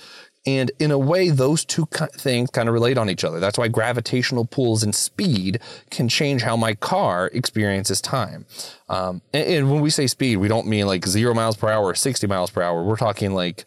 And 0.46 0.72
in 0.78 0.90
a 0.90 0.98
way, 0.98 1.28
those 1.28 1.66
two 1.66 1.86
things 2.12 2.50
kind 2.50 2.66
of 2.66 2.72
relate 2.72 2.96
on 2.96 3.10
each 3.10 3.24
other. 3.24 3.40
That's 3.40 3.58
why 3.58 3.68
gravitational 3.68 4.46
pulls 4.46 4.82
and 4.82 4.94
speed 4.94 5.60
can 5.90 6.08
change 6.08 6.42
how 6.42 6.56
my 6.56 6.74
car 6.74 7.30
experiences 7.34 8.00
time. 8.00 8.46
Um, 8.88 9.20
and, 9.34 9.46
and, 9.46 9.70
when 9.70 9.82
we 9.82 9.90
say 9.90 10.06
speed, 10.06 10.36
we 10.36 10.48
don't 10.48 10.66
mean 10.66 10.86
like 10.86 11.06
zero 11.06 11.34
miles 11.34 11.56
per 11.56 11.68
hour 11.68 11.84
or 11.84 11.94
60 11.94 12.26
miles 12.26 12.50
per 12.50 12.62
hour. 12.62 12.82
We're 12.82 12.96
talking 12.96 13.34
like 13.34 13.66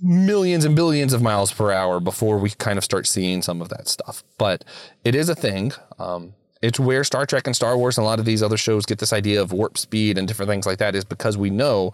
millions 0.00 0.64
and 0.64 0.74
billions 0.74 1.12
of 1.12 1.22
miles 1.22 1.52
per 1.52 1.72
hour 1.72 2.00
before 2.00 2.38
we 2.38 2.50
kind 2.50 2.78
of 2.78 2.84
start 2.84 3.06
seeing 3.06 3.42
some 3.42 3.60
of 3.60 3.68
that 3.68 3.88
stuff. 3.88 4.24
But 4.38 4.64
it 5.04 5.14
is 5.14 5.28
a 5.28 5.34
thing. 5.34 5.72
Um, 5.98 6.34
it's 6.62 6.78
where 6.78 7.04
Star 7.04 7.24
Trek 7.24 7.46
and 7.46 7.56
Star 7.56 7.76
Wars 7.76 7.96
and 7.96 8.04
a 8.04 8.08
lot 8.08 8.18
of 8.18 8.26
these 8.26 8.42
other 8.42 8.58
shows 8.58 8.84
get 8.84 8.98
this 8.98 9.12
idea 9.12 9.40
of 9.40 9.52
warp 9.52 9.78
speed 9.78 10.18
and 10.18 10.28
different 10.28 10.50
things 10.50 10.66
like 10.66 10.78
that 10.78 10.94
is 10.94 11.04
because 11.04 11.36
we 11.36 11.48
know 11.48 11.92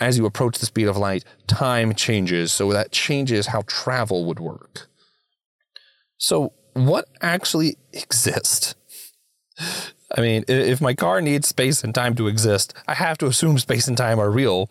as 0.00 0.18
you 0.18 0.26
approach 0.26 0.58
the 0.58 0.66
speed 0.66 0.88
of 0.88 0.96
light, 0.96 1.24
time 1.46 1.94
changes. 1.94 2.52
So 2.52 2.72
that 2.72 2.90
changes 2.90 3.48
how 3.48 3.62
travel 3.66 4.24
would 4.24 4.40
work. 4.40 4.88
So, 6.16 6.52
what 6.74 7.06
actually 7.20 7.76
exists? 7.92 8.74
I 10.16 10.20
mean, 10.20 10.44
if 10.48 10.80
my 10.80 10.94
car 10.94 11.20
needs 11.20 11.48
space 11.48 11.84
and 11.84 11.94
time 11.94 12.14
to 12.14 12.28
exist, 12.28 12.72
I 12.86 12.94
have 12.94 13.18
to 13.18 13.26
assume 13.26 13.58
space 13.58 13.88
and 13.88 13.96
time 13.96 14.18
are 14.18 14.30
real, 14.30 14.70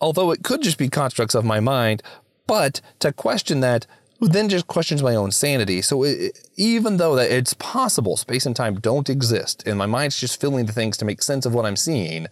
although 0.00 0.30
it 0.30 0.42
could 0.42 0.62
just 0.62 0.78
be 0.78 0.88
constructs 0.88 1.34
of 1.34 1.44
my 1.44 1.60
mind. 1.60 2.02
But 2.46 2.80
to 3.00 3.12
question 3.12 3.60
that 3.60 3.86
then 4.20 4.48
just 4.48 4.66
questions 4.66 5.02
my 5.02 5.14
own 5.14 5.30
sanity. 5.30 5.80
So 5.80 6.02
it, 6.02 6.38
even 6.56 6.98
though 6.98 7.16
that 7.16 7.30
it's 7.30 7.54
possible 7.54 8.16
space 8.16 8.44
and 8.44 8.54
time 8.54 8.78
don't 8.78 9.08
exist, 9.08 9.66
and 9.66 9.78
my 9.78 9.86
mind's 9.86 10.20
just 10.20 10.40
filling 10.40 10.66
the 10.66 10.72
things 10.72 10.96
to 10.98 11.04
make 11.04 11.22
sense 11.22 11.46
of 11.46 11.54
what 11.54 11.64
I'm 11.64 11.76
seeing, 11.76 12.26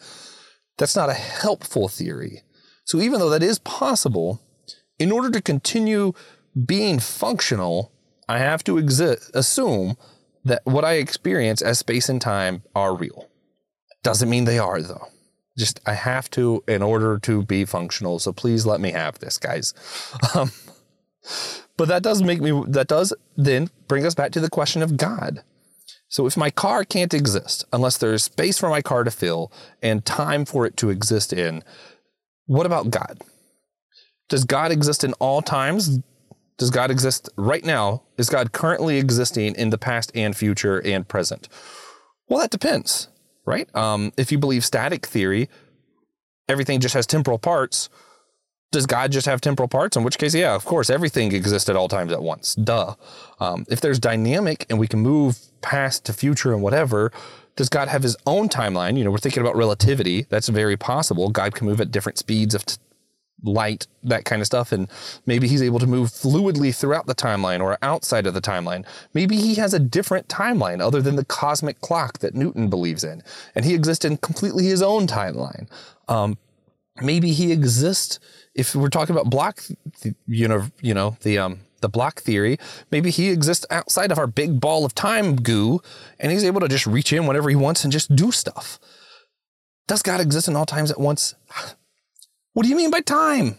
that's 0.77 0.97
not 0.97 1.09
a 1.09 1.15
helpful 1.15 1.89
theory. 1.89 2.43
So 2.85 3.01
even 3.01 3.21
though 3.21 3.31
that 3.31 3.43
is 3.43 3.59
possible, 3.61 4.41
in 4.99 5.11
order 5.11 5.31
to 5.31 5.41
continue 5.41 6.13
being 6.67 6.99
functional, 6.99 7.93
I 8.29 8.39
have 8.39 8.65
to 8.65 8.77
assume 8.79 9.97
that 10.45 10.63
what 10.65 10.85
I 10.85 10.95
experience 10.95 11.63
as 11.63 11.79
space 11.79 12.09
and 12.09 12.21
time 12.21 12.63
are 12.75 12.95
real. 12.95 13.29
Doesn't 14.03 14.31
mean 14.31 14.45
they 14.45 14.59
are 14.59 14.83
though. 14.83 15.07
Just 15.59 15.81
I 15.85 15.94
have 15.94 16.31
to 16.31 16.62
in 16.68 16.83
order 16.83 17.18
to 17.21 17.42
be 17.42 17.64
functional. 17.64 18.18
So 18.18 18.33
please 18.33 18.64
let 18.64 18.81
me 18.81 18.92
have 18.92 19.18
this, 19.18 19.38
guys. 19.38 19.75
Um, 20.35 20.53
but 21.77 21.88
that 21.88 22.03
does 22.03 22.23
make 22.23 22.40
me, 22.40 22.64
that 22.68 22.88
does 22.88 23.12
then 23.37 23.71
bring 23.87 24.07
us 24.07 24.14
back 24.14 24.33
to 24.33 24.40
the 24.40 24.49
question 24.49 24.83
of 24.83 24.97
God. 24.97 25.42
So 26.09 26.27
if 26.27 26.37
my 26.37 26.51
car 26.51 26.85
can't 26.85 27.12
exist 27.12 27.64
unless 27.73 27.99
there's 27.99 28.25
space 28.25 28.59
for 28.59 28.71
my 28.71 28.81
car 28.81 29.05
to 29.05 29.11
fill 29.11 29.53
and 29.83 30.05
time 30.05 30.44
for 30.44 30.64
it 30.64 30.77
to 30.79 30.90
exist 30.90 31.33
in, 31.33 31.62
what 32.47 32.66
about 32.66 32.90
God? 32.90 33.21
Does 34.29 34.44
God 34.44 34.73
exist 34.73 35.05
in 35.05 35.12
all 35.14 35.42
times? 35.42 36.01
Does 36.57 36.71
God 36.71 36.90
exist 36.90 37.29
right 37.37 37.64
now? 37.64 38.03
Is 38.16 38.31
God 38.31 38.53
currently 38.53 38.99
existing 38.99 39.55
in 39.55 39.71
the 39.71 39.79
past 39.79 40.11
and 40.14 40.37
future 40.37 40.85
and 40.85 41.07
present? 41.07 41.49
Well, 42.29 42.40
that 42.40 42.51
depends, 42.51 43.09
right? 43.49 43.75
Um, 43.75 44.13
if 44.17 44.31
you 44.31 44.39
believe 44.39 44.65
static 44.65 45.07
theory, 45.07 45.49
everything 46.49 46.81
just 46.81 46.95
has 46.95 47.07
temporal 47.07 47.39
parts 47.39 47.89
does 48.71 48.87
God 48.87 49.13
just 49.13 49.27
have 49.27 49.41
temporal 49.41 49.69
parts? 49.69 49.97
In 49.97 50.05
which 50.05 50.19
case, 50.19 50.35
yeah, 50.35 50.55
of 50.55 50.65
course, 50.65 50.91
everything 50.91 51.33
exists 51.33 51.69
at 51.69 51.77
all 51.77 51.89
times 51.89 52.13
at 52.13 52.23
once. 52.23 52.55
Duh. 52.55 52.95
Um, 53.41 53.65
if 53.69 53.81
there's 53.81 53.99
dynamic 53.99 54.67
and 54.69 54.79
we 54.79 54.87
can 54.87 55.01
move 55.01 55.39
past 55.63 56.05
to 56.07 56.13
future 56.13 56.53
and 56.53 56.63
whatever, 56.63 57.11
does 57.57 57.69
God 57.69 57.89
have 57.89 58.03
his 58.03 58.17
own 58.27 58.49
timeline? 58.49 58.99
You 58.99 59.05
know, 59.05 59.11
we're 59.11 59.19
thinking 59.19 59.41
about 59.41 59.57
relativity. 59.57 60.27
That's 60.29 60.49
very 60.49 60.77
possible. 60.77 61.31
God 61.31 61.55
can 61.55 61.67
move 61.67 61.81
at 61.81 61.91
different 61.91 62.19
speeds 62.19 62.55
of 62.55 62.67
t- 62.67 62.77
light, 63.42 63.87
that 64.03 64.24
kind 64.24 64.40
of 64.40 64.46
stuff. 64.46 64.72
And 64.72 64.88
maybe 65.27 65.48
he's 65.48 65.62
able 65.62 65.79
to 65.79 65.87
move 65.87 66.11
fluidly 66.11 66.74
throughout 66.74 67.07
the 67.07 67.14
timeline 67.14 67.61
or 67.61 67.79
outside 67.83 68.27
of 68.27 68.35
the 68.35 68.40
timeline. 68.40 68.85
Maybe 69.14 69.37
he 69.37 69.55
has 69.57 69.74
a 69.74 69.79
different 69.79 70.29
timeline 70.29 70.81
other 70.81 71.01
than 71.01 71.16
the 71.16 71.24
cosmic 71.24 71.81
clock 71.81 72.18
that 72.18 72.35
Newton 72.35 72.68
believes 72.68 73.05
in. 73.05 73.22
And 73.55 73.64
he 73.64 73.74
exists 73.74 74.05
in 74.05 74.16
completely 74.18 74.64
his 74.64 74.83
own 74.83 75.07
timeline. 75.07 75.68
Um, 76.09 76.38
maybe 77.01 77.33
he 77.33 77.53
exists 77.53 78.18
if 78.55 78.74
we're 78.74 78.88
talking 78.88 79.14
about 79.14 79.31
block, 79.31 79.62
you 80.27 80.48
know, 80.48 80.66
you 80.83 80.92
know 80.92 81.16
the 81.22 81.38
um, 81.38 81.61
the 81.81 81.88
block 81.88 82.20
theory, 82.20 82.59
maybe 82.90 83.11
he 83.11 83.31
exists 83.31 83.64
outside 83.70 84.11
of 84.11 84.18
our 84.18 84.27
big 84.27 84.61
ball 84.61 84.85
of 84.85 84.94
time 84.94 85.37
goo, 85.37 85.81
and 86.18 86.33
he's 86.33 86.44
able 86.44 86.61
to 86.61 86.68
just 86.68 86.87
reach 86.87 87.12
in 87.12 87.27
whenever 87.27 87.48
he 87.48 87.57
wants 87.57 87.85
and 87.85 87.92
just 87.92 88.14
do 88.14 88.33
stuff. 88.33 88.81
Does 89.87 90.03
God 90.03 90.20
exist 90.20 90.48
in 90.48 90.57
all 90.57 90.66
times 90.66 90.90
at 90.90 91.01
once? 91.01 91.35
What 92.59 92.64
do 92.64 92.71
you 92.71 92.77
mean 92.77 92.90
by 92.90 93.03
time? 93.03 93.57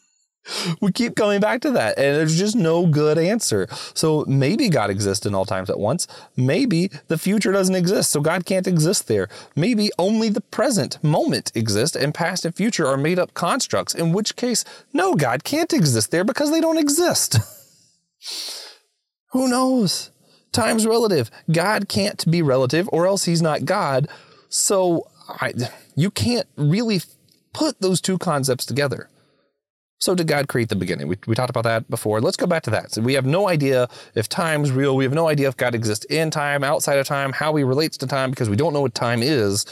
we 0.80 0.92
keep 0.92 1.14
coming 1.14 1.42
back 1.42 1.60
to 1.60 1.72
that, 1.72 1.98
and 1.98 2.16
there's 2.16 2.38
just 2.38 2.56
no 2.56 2.86
good 2.86 3.18
answer. 3.18 3.68
So 3.92 4.24
maybe 4.26 4.70
God 4.70 4.88
exists 4.88 5.26
in 5.26 5.34
all 5.34 5.44
times 5.44 5.68
at 5.68 5.78
once. 5.78 6.06
Maybe 6.38 6.90
the 7.08 7.18
future 7.18 7.52
doesn't 7.52 7.74
exist, 7.74 8.10
so 8.10 8.22
God 8.22 8.46
can't 8.46 8.66
exist 8.66 9.08
there. 9.08 9.28
Maybe 9.54 9.90
only 9.98 10.30
the 10.30 10.40
present 10.40 11.04
moment 11.04 11.52
exists, 11.54 11.94
and 11.94 12.14
past 12.14 12.46
and 12.46 12.54
future 12.54 12.86
are 12.86 12.96
made 12.96 13.18
up 13.18 13.34
constructs, 13.34 13.94
in 13.94 14.14
which 14.14 14.36
case, 14.36 14.64
no, 14.94 15.14
God 15.14 15.44
can't 15.44 15.74
exist 15.74 16.10
there 16.10 16.24
because 16.24 16.50
they 16.50 16.62
don't 16.62 16.78
exist. 16.78 17.36
Who 19.32 19.48
knows? 19.48 20.12
Time's 20.50 20.86
relative. 20.86 21.30
God 21.52 21.90
can't 21.90 22.24
be 22.30 22.40
relative, 22.40 22.88
or 22.90 23.06
else 23.06 23.26
he's 23.26 23.42
not 23.42 23.66
God. 23.66 24.08
So 24.48 25.10
I, 25.28 25.52
you 25.94 26.10
can't 26.10 26.48
really 26.56 27.02
put 27.52 27.80
those 27.80 28.00
two 28.00 28.18
concepts 28.18 28.64
together. 28.64 29.08
So 29.98 30.14
did 30.14 30.28
God 30.28 30.48
create 30.48 30.70
the 30.70 30.76
beginning? 30.76 31.08
We, 31.08 31.18
we 31.26 31.34
talked 31.34 31.50
about 31.50 31.64
that 31.64 31.88
before. 31.90 32.22
Let's 32.22 32.38
go 32.38 32.46
back 32.46 32.62
to 32.64 32.70
that. 32.70 32.90
So 32.92 33.02
we 33.02 33.14
have 33.14 33.26
no 33.26 33.48
idea 33.48 33.86
if 34.14 34.30
time's 34.30 34.72
real. 34.72 34.96
We 34.96 35.04
have 35.04 35.12
no 35.12 35.28
idea 35.28 35.46
if 35.48 35.58
God 35.58 35.74
exists 35.74 36.06
in 36.06 36.30
time, 36.30 36.64
outside 36.64 36.98
of 36.98 37.06
time, 37.06 37.32
how 37.32 37.54
he 37.54 37.64
relates 37.64 37.98
to 37.98 38.06
time 38.06 38.30
because 38.30 38.48
we 38.48 38.56
don't 38.56 38.72
know 38.72 38.80
what 38.80 38.94
time 38.94 39.22
is. 39.22 39.66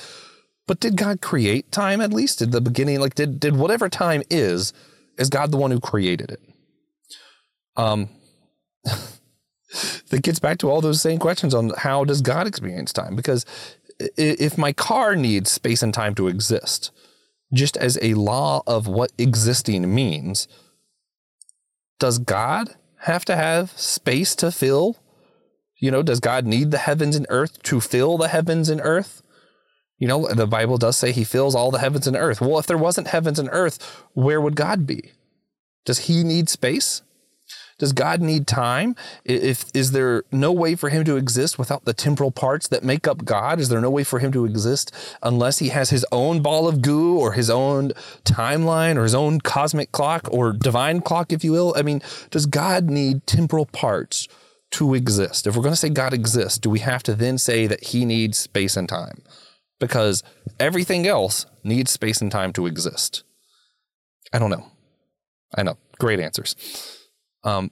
But 0.67 0.81
did 0.81 0.97
God 0.97 1.23
create 1.23 1.73
time 1.73 2.03
at 2.03 2.13
least? 2.13 2.41
Did 2.41 2.53
the 2.53 2.61
beginning, 2.61 3.01
like 3.01 3.15
did 3.15 3.41
did 3.41 3.57
whatever 3.57 3.89
time 3.89 4.23
is, 4.29 4.75
is 5.17 5.31
God 5.31 5.51
the 5.51 5.57
one 5.57 5.71
who 5.71 5.81
created 5.81 6.31
it? 6.31 6.41
Um 7.75 8.11
that 8.85 10.23
gets 10.23 10.39
back 10.39 10.59
to 10.59 10.71
all 10.71 10.83
those 10.83 11.01
same 11.01 11.19
questions 11.19 11.55
on 11.55 11.71
how 11.79 12.05
does 12.05 12.21
God 12.21 12.47
experience 12.47 12.93
time? 12.93 13.17
Because 13.17 13.47
if 13.99 14.59
my 14.59 14.75
car 14.75 15.17
needs 15.17 15.51
space 15.51 15.83
and 15.83 15.93
time 15.93 16.15
to 16.17 16.29
exist, 16.29 16.91
just 17.53 17.77
as 17.77 17.99
a 18.03 18.15
law 18.15 18.63
of 18.67 18.87
what 18.87 19.13
existing 19.19 19.95
means, 19.95 20.49
does 21.99 22.19
God 22.19 22.77
have 23.01 23.25
to 23.27 23.37
have 23.37 23.71
space 23.73 24.35
to 24.37 24.53
fill? 24.53 24.97
You 25.77 25.91
know, 25.91 26.03
does 26.03 26.21
God 26.21 26.45
need 26.45 26.71
the 26.71 26.79
heavens 26.79 27.17
and 27.17 27.27
earth 27.29 27.63
to 27.65 27.81
fill 27.81 28.19
the 28.19 28.29
heavens 28.29 28.69
and 28.69 28.81
earth? 28.83 29.23
You 29.99 30.07
know, 30.07 30.29
the 30.29 30.47
Bible 30.47 30.79
does 30.79 30.97
say 30.97 31.11
he 31.11 31.25
fills 31.25 31.55
all 31.55 31.71
the 31.71 31.79
heavens 31.79 32.07
and 32.07 32.17
earth. 32.17 32.41
Well, 32.41 32.59
if 32.59 32.67
there 32.67 32.79
wasn't 32.79 33.09
heavens 33.09 33.39
and 33.39 33.49
earth, 33.51 33.83
where 34.13 34.41
would 34.41 34.55
God 34.55 34.87
be? 34.87 35.13
Does 35.85 36.01
he 36.01 36.23
need 36.23 36.49
space? 36.49 37.03
Does 37.79 37.93
God 37.93 38.21
need 38.21 38.49
time? 38.49 38.97
If 39.25 39.67
is 39.73 39.93
there 39.93 40.25
no 40.33 40.53
way 40.53 40.75
for 40.75 40.89
him 40.89 41.05
to 41.05 41.17
exist 41.17 41.59
without 41.59 41.85
the 41.85 41.95
temporal 41.95 42.33
parts 42.33 42.67
that 42.69 42.83
make 42.83 43.07
up 43.07 43.25
God? 43.25 43.61
Is 43.61 43.69
there 43.69 43.81
no 43.81 43.91
way 43.91 44.03
for 44.03 44.19
him 44.19 44.33
to 44.33 44.45
exist 44.45 44.93
unless 45.23 45.59
he 45.59 45.69
has 45.69 45.91
his 45.91 46.05
own 46.11 46.43
ball 46.43 46.67
of 46.67 46.83
goo 46.83 47.19
or 47.19 47.33
his 47.33 47.49
own 47.49 47.93
timeline 48.25 48.97
or 48.97 49.05
his 49.05 49.15
own 49.15 49.41
cosmic 49.41 49.93
clock 49.93 50.29
or 50.33 50.53
divine 50.53 51.01
clock, 51.01 51.33
if 51.33 51.45
you 51.45 51.53
will? 51.53 51.73
I 51.77 51.83
mean, 51.83 52.03
does 52.31 52.47
God 52.47 52.91
need 52.91 53.27
temporal 53.29 53.67
parts 53.67 54.27
to 54.73 54.95
exist? 54.95 55.47
If 55.47 55.55
we're 55.55 55.63
going 55.63 55.73
to 55.73 55.77
say 55.77 55.89
God 55.89 56.13
exists, 56.13 56.59
do 56.59 56.69
we 56.71 56.81
have 56.81 57.05
to 57.05 57.15
then 57.15 57.39
say 57.39 57.69
that 57.69 57.85
he 57.85 58.05
needs 58.05 58.39
space 58.39 58.77
and 58.77 58.89
time? 58.89 59.23
Because 59.79 60.25
everything 60.59 61.07
else 61.07 61.47
needs 61.63 61.93
space 61.93 62.21
and 62.21 62.33
time 62.33 62.53
to 62.55 62.67
exist. 62.67 63.23
I 64.33 64.41
don't 64.41 64.51
know. 64.51 64.67
I 65.57 65.63
know. 65.63 65.79
Great 66.01 66.19
answers. 66.19 66.57
Um, 67.49 67.71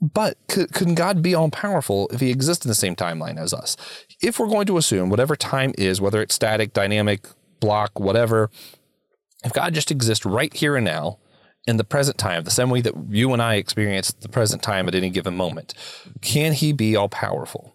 but 0.00 0.36
could, 0.48 0.72
could 0.72 0.96
God 0.96 1.22
be 1.22 1.34
all 1.34 1.50
powerful 1.50 2.08
if 2.12 2.20
he 2.20 2.30
exists 2.30 2.64
in 2.64 2.68
the 2.68 2.74
same 2.74 2.96
timeline 2.96 3.38
as 3.38 3.54
us? 3.54 3.76
If 4.20 4.38
we're 4.38 4.48
going 4.48 4.66
to 4.66 4.76
assume 4.76 5.08
whatever 5.08 5.36
time 5.36 5.72
is, 5.78 6.00
whether 6.00 6.20
it's 6.20 6.34
static, 6.34 6.72
dynamic, 6.72 7.26
block, 7.60 7.98
whatever, 7.98 8.50
if 9.44 9.52
God 9.52 9.72
just 9.74 9.90
exists 9.90 10.26
right 10.26 10.52
here 10.52 10.76
and 10.76 10.84
now 10.84 11.18
in 11.66 11.78
the 11.78 11.84
present 11.84 12.18
time, 12.18 12.44
the 12.44 12.50
same 12.50 12.68
way 12.68 12.82
that 12.82 12.94
you 13.08 13.32
and 13.32 13.40
I 13.40 13.54
experience 13.54 14.12
the 14.12 14.28
present 14.28 14.62
time 14.62 14.88
at 14.88 14.94
any 14.94 15.08
given 15.08 15.36
moment, 15.36 15.72
can 16.20 16.52
he 16.52 16.72
be 16.72 16.96
all 16.96 17.08
powerful? 17.08 17.74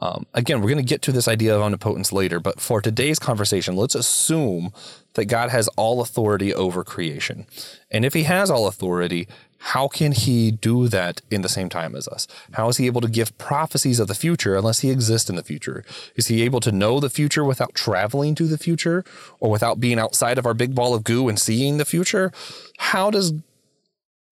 Um, 0.00 0.26
again, 0.32 0.60
we're 0.60 0.70
going 0.70 0.84
to 0.84 0.88
get 0.88 1.02
to 1.02 1.12
this 1.12 1.26
idea 1.26 1.54
of 1.56 1.60
omnipotence 1.60 2.12
later, 2.12 2.38
but 2.38 2.60
for 2.60 2.80
today's 2.80 3.18
conversation, 3.18 3.74
let's 3.74 3.96
assume 3.96 4.72
that 5.14 5.24
God 5.24 5.50
has 5.50 5.66
all 5.76 6.00
authority 6.00 6.54
over 6.54 6.84
creation. 6.84 7.46
And 7.90 8.04
if 8.04 8.14
he 8.14 8.22
has 8.22 8.48
all 8.48 8.68
authority, 8.68 9.26
how 9.58 9.88
can 9.88 10.12
he 10.12 10.50
do 10.50 10.88
that 10.88 11.20
in 11.30 11.42
the 11.42 11.48
same 11.48 11.68
time 11.68 11.96
as 11.96 12.06
us? 12.08 12.26
How 12.52 12.68
is 12.68 12.76
he 12.76 12.86
able 12.86 13.00
to 13.00 13.08
give 13.08 13.36
prophecies 13.38 13.98
of 13.98 14.06
the 14.06 14.14
future 14.14 14.54
unless 14.54 14.80
he 14.80 14.90
exists 14.90 15.28
in 15.28 15.36
the 15.36 15.42
future? 15.42 15.84
Is 16.14 16.28
he 16.28 16.42
able 16.42 16.60
to 16.60 16.72
know 16.72 17.00
the 17.00 17.10
future 17.10 17.44
without 17.44 17.74
traveling 17.74 18.34
to 18.36 18.46
the 18.46 18.58
future 18.58 19.04
or 19.40 19.50
without 19.50 19.80
being 19.80 19.98
outside 19.98 20.38
of 20.38 20.46
our 20.46 20.54
big 20.54 20.74
ball 20.74 20.94
of 20.94 21.04
goo 21.04 21.28
and 21.28 21.38
seeing 21.38 21.76
the 21.76 21.84
future? 21.84 22.32
How 22.78 23.10
does 23.10 23.32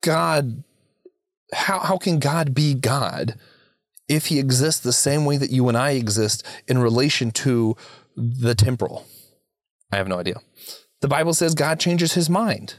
God 0.00 0.62
how 1.52 1.80
how 1.80 1.96
can 1.96 2.18
God 2.18 2.54
be 2.54 2.74
God 2.74 3.34
if 4.08 4.26
he 4.26 4.38
exists 4.38 4.80
the 4.80 4.92
same 4.92 5.24
way 5.24 5.36
that 5.36 5.50
you 5.50 5.68
and 5.68 5.76
I 5.76 5.92
exist 5.92 6.44
in 6.68 6.78
relation 6.78 7.30
to 7.32 7.76
the 8.16 8.54
temporal? 8.54 9.06
I 9.92 9.96
have 9.96 10.08
no 10.08 10.18
idea. 10.18 10.36
The 11.00 11.08
Bible 11.08 11.34
says 11.34 11.54
God 11.54 11.80
changes 11.80 12.14
his 12.14 12.30
mind. 12.30 12.76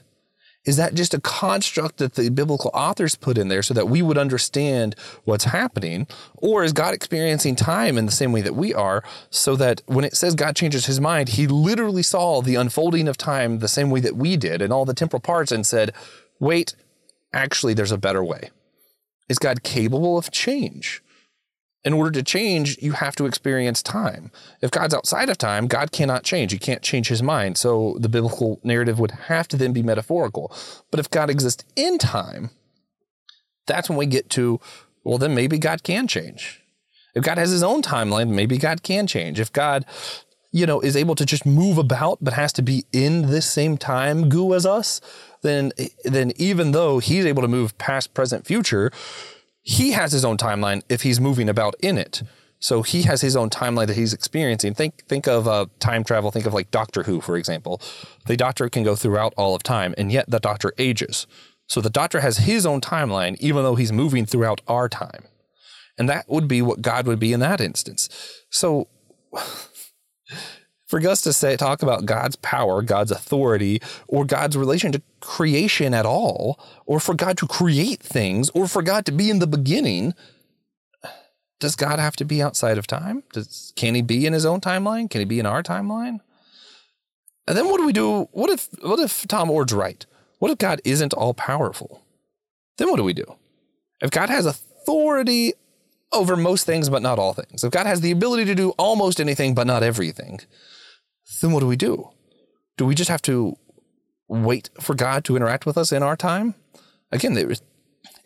Is 0.67 0.75
that 0.75 0.93
just 0.93 1.13
a 1.13 1.21
construct 1.21 1.97
that 1.97 2.15
the 2.15 2.29
biblical 2.29 2.69
authors 2.73 3.15
put 3.15 3.37
in 3.37 3.47
there 3.47 3.63
so 3.63 3.73
that 3.73 3.87
we 3.87 4.01
would 4.01 4.17
understand 4.17 4.95
what's 5.23 5.45
happening? 5.45 6.07
Or 6.35 6.65
is 6.65 6.73
God 6.73 6.93
experiencing 6.93 7.55
time 7.55 7.97
in 7.97 8.05
the 8.05 8.11
same 8.11 8.33
way 8.33 8.41
that 8.41 8.53
we 8.53 8.73
are 8.73 9.01
so 9.29 9.55
that 9.55 9.81
when 9.85 10.03
it 10.03 10.17
says 10.17 10.35
God 10.35 10.57
changes 10.57 10.85
his 10.85 10.99
mind, 10.99 11.29
he 11.29 11.47
literally 11.47 12.03
saw 12.03 12.41
the 12.41 12.55
unfolding 12.55 13.07
of 13.07 13.15
time 13.15 13.59
the 13.59 13.69
same 13.69 13.89
way 13.89 14.01
that 14.01 14.17
we 14.17 14.35
did 14.35 14.61
and 14.61 14.73
all 14.73 14.83
the 14.83 14.93
temporal 14.93 15.21
parts 15.21 15.53
and 15.53 15.65
said, 15.65 15.93
wait, 16.37 16.75
actually, 17.31 17.73
there's 17.73 17.93
a 17.93 17.97
better 17.97 18.23
way. 18.23 18.49
Is 19.29 19.39
God 19.39 19.63
capable 19.63 20.17
of 20.17 20.31
change? 20.31 21.01
In 21.87 21.93
order 21.93 22.11
to 22.11 22.21
change, 22.21 22.77
you 22.81 22.91
have 22.91 23.15
to 23.15 23.25
experience 23.25 23.81
time. 23.81 24.29
If 24.61 24.71
God's 24.71 24.93
outside 24.93 25.29
of 25.29 25.37
time, 25.37 25.67
God 25.67 25.93
cannot 25.93 26.25
change. 26.25 26.51
He 26.51 26.59
can't 26.59 26.81
change 26.81 27.07
his 27.07 27.23
mind. 27.23 27.57
So 27.57 27.95
the 27.97 28.09
biblical 28.09 28.59
narrative 28.61 28.99
would 28.99 29.11
have 29.11 29.47
to 29.47 29.57
then 29.57 29.71
be 29.71 29.81
metaphorical. 29.81 30.53
But 30.91 30.99
if 30.99 31.09
God 31.09 31.29
exists 31.29 31.63
in 31.77 31.97
time, 31.97 32.49
that's 33.67 33.87
when 33.87 33.97
we 33.97 34.05
get 34.05 34.29
to, 34.31 34.59
well, 35.05 35.17
then 35.17 35.33
maybe 35.33 35.57
God 35.57 35.83
can 35.83 36.09
change. 36.09 36.61
If 37.15 37.23
God 37.23 37.37
has 37.37 37.51
his 37.51 37.63
own 37.63 37.81
timeline, 37.81 38.31
maybe 38.31 38.57
God 38.57 38.83
can 38.83 39.07
change. 39.07 39.39
If 39.39 39.53
God, 39.53 39.85
you 40.51 40.65
know, 40.65 40.81
is 40.81 40.97
able 40.97 41.15
to 41.15 41.25
just 41.25 41.45
move 41.45 41.77
about 41.77 42.17
but 42.21 42.33
has 42.33 42.51
to 42.53 42.61
be 42.61 42.83
in 42.91 43.27
this 43.27 43.49
same 43.49 43.77
time 43.77 44.27
goo 44.27 44.53
as 44.53 44.65
us, 44.65 44.99
then 45.41 45.71
then 46.03 46.33
even 46.35 46.73
though 46.73 46.99
he's 46.99 47.25
able 47.25 47.43
to 47.43 47.47
move 47.47 47.77
past, 47.77 48.13
present, 48.13 48.45
future, 48.45 48.91
he 49.67 49.91
has 49.91 50.13
his 50.13 50.23
own 50.23 50.37
timeline 50.37 50.81
if 50.87 51.01
he's 51.01 51.19
moving 51.19 51.49
about 51.49 51.75
in 51.81 51.97
it. 51.97 52.23
So 52.59 52.83
he 52.83 53.03
has 53.03 53.19
his 53.19 53.35
own 53.35 53.49
timeline 53.49 53.87
that 53.87 53.97
he's 53.97 54.13
experiencing. 54.13 54.73
Think 54.73 55.05
think 55.09 55.27
of 55.27 55.45
uh, 55.45 55.65
time 55.79 56.05
travel. 56.05 56.31
Think 56.31 56.45
of 56.45 56.53
like 56.53 56.71
Doctor 56.71 57.03
Who, 57.03 57.19
for 57.19 57.35
example. 57.35 57.81
The 58.27 58.37
Doctor 58.37 58.69
can 58.69 58.83
go 58.83 58.95
throughout 58.95 59.33
all 59.35 59.55
of 59.55 59.63
time, 59.63 59.93
and 59.97 60.09
yet 60.09 60.29
the 60.29 60.39
Doctor 60.39 60.71
ages. 60.77 61.27
So 61.67 61.81
the 61.81 61.89
Doctor 61.89 62.21
has 62.21 62.37
his 62.37 62.65
own 62.65 62.79
timeline, 62.79 63.35
even 63.41 63.63
though 63.63 63.75
he's 63.75 63.91
moving 63.91 64.25
throughout 64.25 64.61
our 64.69 64.87
time, 64.87 65.25
and 65.97 66.07
that 66.07 66.29
would 66.29 66.47
be 66.47 66.61
what 66.61 66.81
God 66.81 67.05
would 67.05 67.19
be 67.19 67.33
in 67.33 67.41
that 67.41 67.59
instance. 67.59 68.09
So 68.49 68.87
for 70.87 70.99
Gus 70.99 71.21
to 71.21 71.33
say 71.33 71.55
talk 71.57 71.83
about 71.83 72.05
God's 72.05 72.37
power, 72.37 72.81
God's 72.81 73.11
authority, 73.11 73.81
or 74.07 74.25
God's 74.25 74.57
relation 74.57 74.91
to 74.93 75.01
creation 75.19 75.93
at 75.93 76.05
all, 76.05 76.59
or 76.85 76.99
for 76.99 77.13
God 77.13 77.37
to 77.37 77.47
create 77.47 78.01
things, 78.01 78.49
or 78.51 78.67
for 78.67 78.81
God 78.81 79.05
to 79.05 79.11
be 79.11 79.29
in 79.29 79.39
the 79.39 79.47
beginning, 79.47 80.13
does 81.59 81.75
God 81.75 81.99
have 81.99 82.15
to 82.17 82.25
be 82.25 82.41
outside 82.41 82.77
of 82.77 82.87
time? 82.87 83.23
Does, 83.33 83.73
can 83.75 83.95
he 83.95 84.01
be 84.01 84.25
in 84.25 84.33
his 84.33 84.45
own 84.45 84.61
timeline? 84.61 85.09
Can 85.09 85.19
he 85.19 85.25
be 85.25 85.39
in 85.39 85.45
our 85.45 85.61
timeline? 85.61 86.21
And 87.47 87.57
then 87.57 87.65
what 87.65 87.77
do 87.77 87.85
we 87.85 87.93
do? 87.93 88.27
What 88.31 88.49
if 88.49 88.67
what 88.81 88.99
if 88.99 89.25
Tom 89.27 89.49
Oord's 89.49 89.73
right? 89.73 90.05
What 90.39 90.51
if 90.51 90.57
God 90.57 90.81
isn't 90.83 91.13
all 91.13 91.33
powerful? 91.33 92.01
Then 92.77 92.89
what 92.89 92.97
do 92.97 93.03
we 93.03 93.13
do? 93.13 93.35
If 94.01 94.11
God 94.11 94.29
has 94.29 94.45
authority 94.45 95.53
over 96.11 96.35
most 96.35 96.65
things 96.65 96.89
but 96.89 97.01
not 97.01 97.19
all 97.19 97.33
things, 97.33 97.63
if 97.63 97.71
God 97.71 97.87
has 97.87 98.01
the 98.01 98.11
ability 98.11 98.45
to 98.45 98.55
do 98.55 98.71
almost 98.71 99.19
anything 99.19 99.55
but 99.55 99.65
not 99.65 99.81
everything, 99.81 100.41
then 101.41 101.51
what 101.51 101.59
do 101.59 101.67
we 101.67 101.75
do? 101.75 102.09
Do 102.77 102.85
we 102.85 102.95
just 102.95 103.09
have 103.09 103.21
to 103.23 103.55
wait 104.27 104.69
for 104.79 104.93
God 104.95 105.23
to 105.25 105.35
interact 105.35 105.65
with 105.65 105.77
us 105.77 105.91
in 105.91 106.03
our 106.03 106.15
time? 106.15 106.55
Again, 107.11 107.37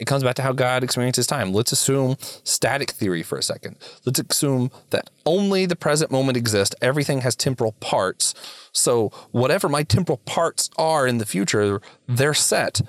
it 0.01 0.05
comes 0.05 0.23
back 0.23 0.35
to 0.35 0.41
how 0.41 0.51
God 0.51 0.83
experiences 0.83 1.27
time. 1.27 1.53
Let's 1.53 1.71
assume 1.71 2.15
static 2.43 2.91
theory 2.91 3.23
for 3.23 3.37
a 3.37 3.43
second. 3.43 3.77
Let's 4.05 4.19
assume 4.19 4.71
that 4.89 5.09
only 5.25 5.65
the 5.65 5.75
present 5.75 6.11
moment 6.11 6.37
exists. 6.37 6.75
Everything 6.81 7.21
has 7.21 7.35
temporal 7.35 7.73
parts. 7.73 8.33
So, 8.71 9.09
whatever 9.31 9.69
my 9.69 9.83
temporal 9.83 10.17
parts 10.17 10.69
are 10.77 11.05
in 11.05 11.19
the 11.19 11.25
future, 11.25 11.81
they're 12.07 12.33
set. 12.33 12.81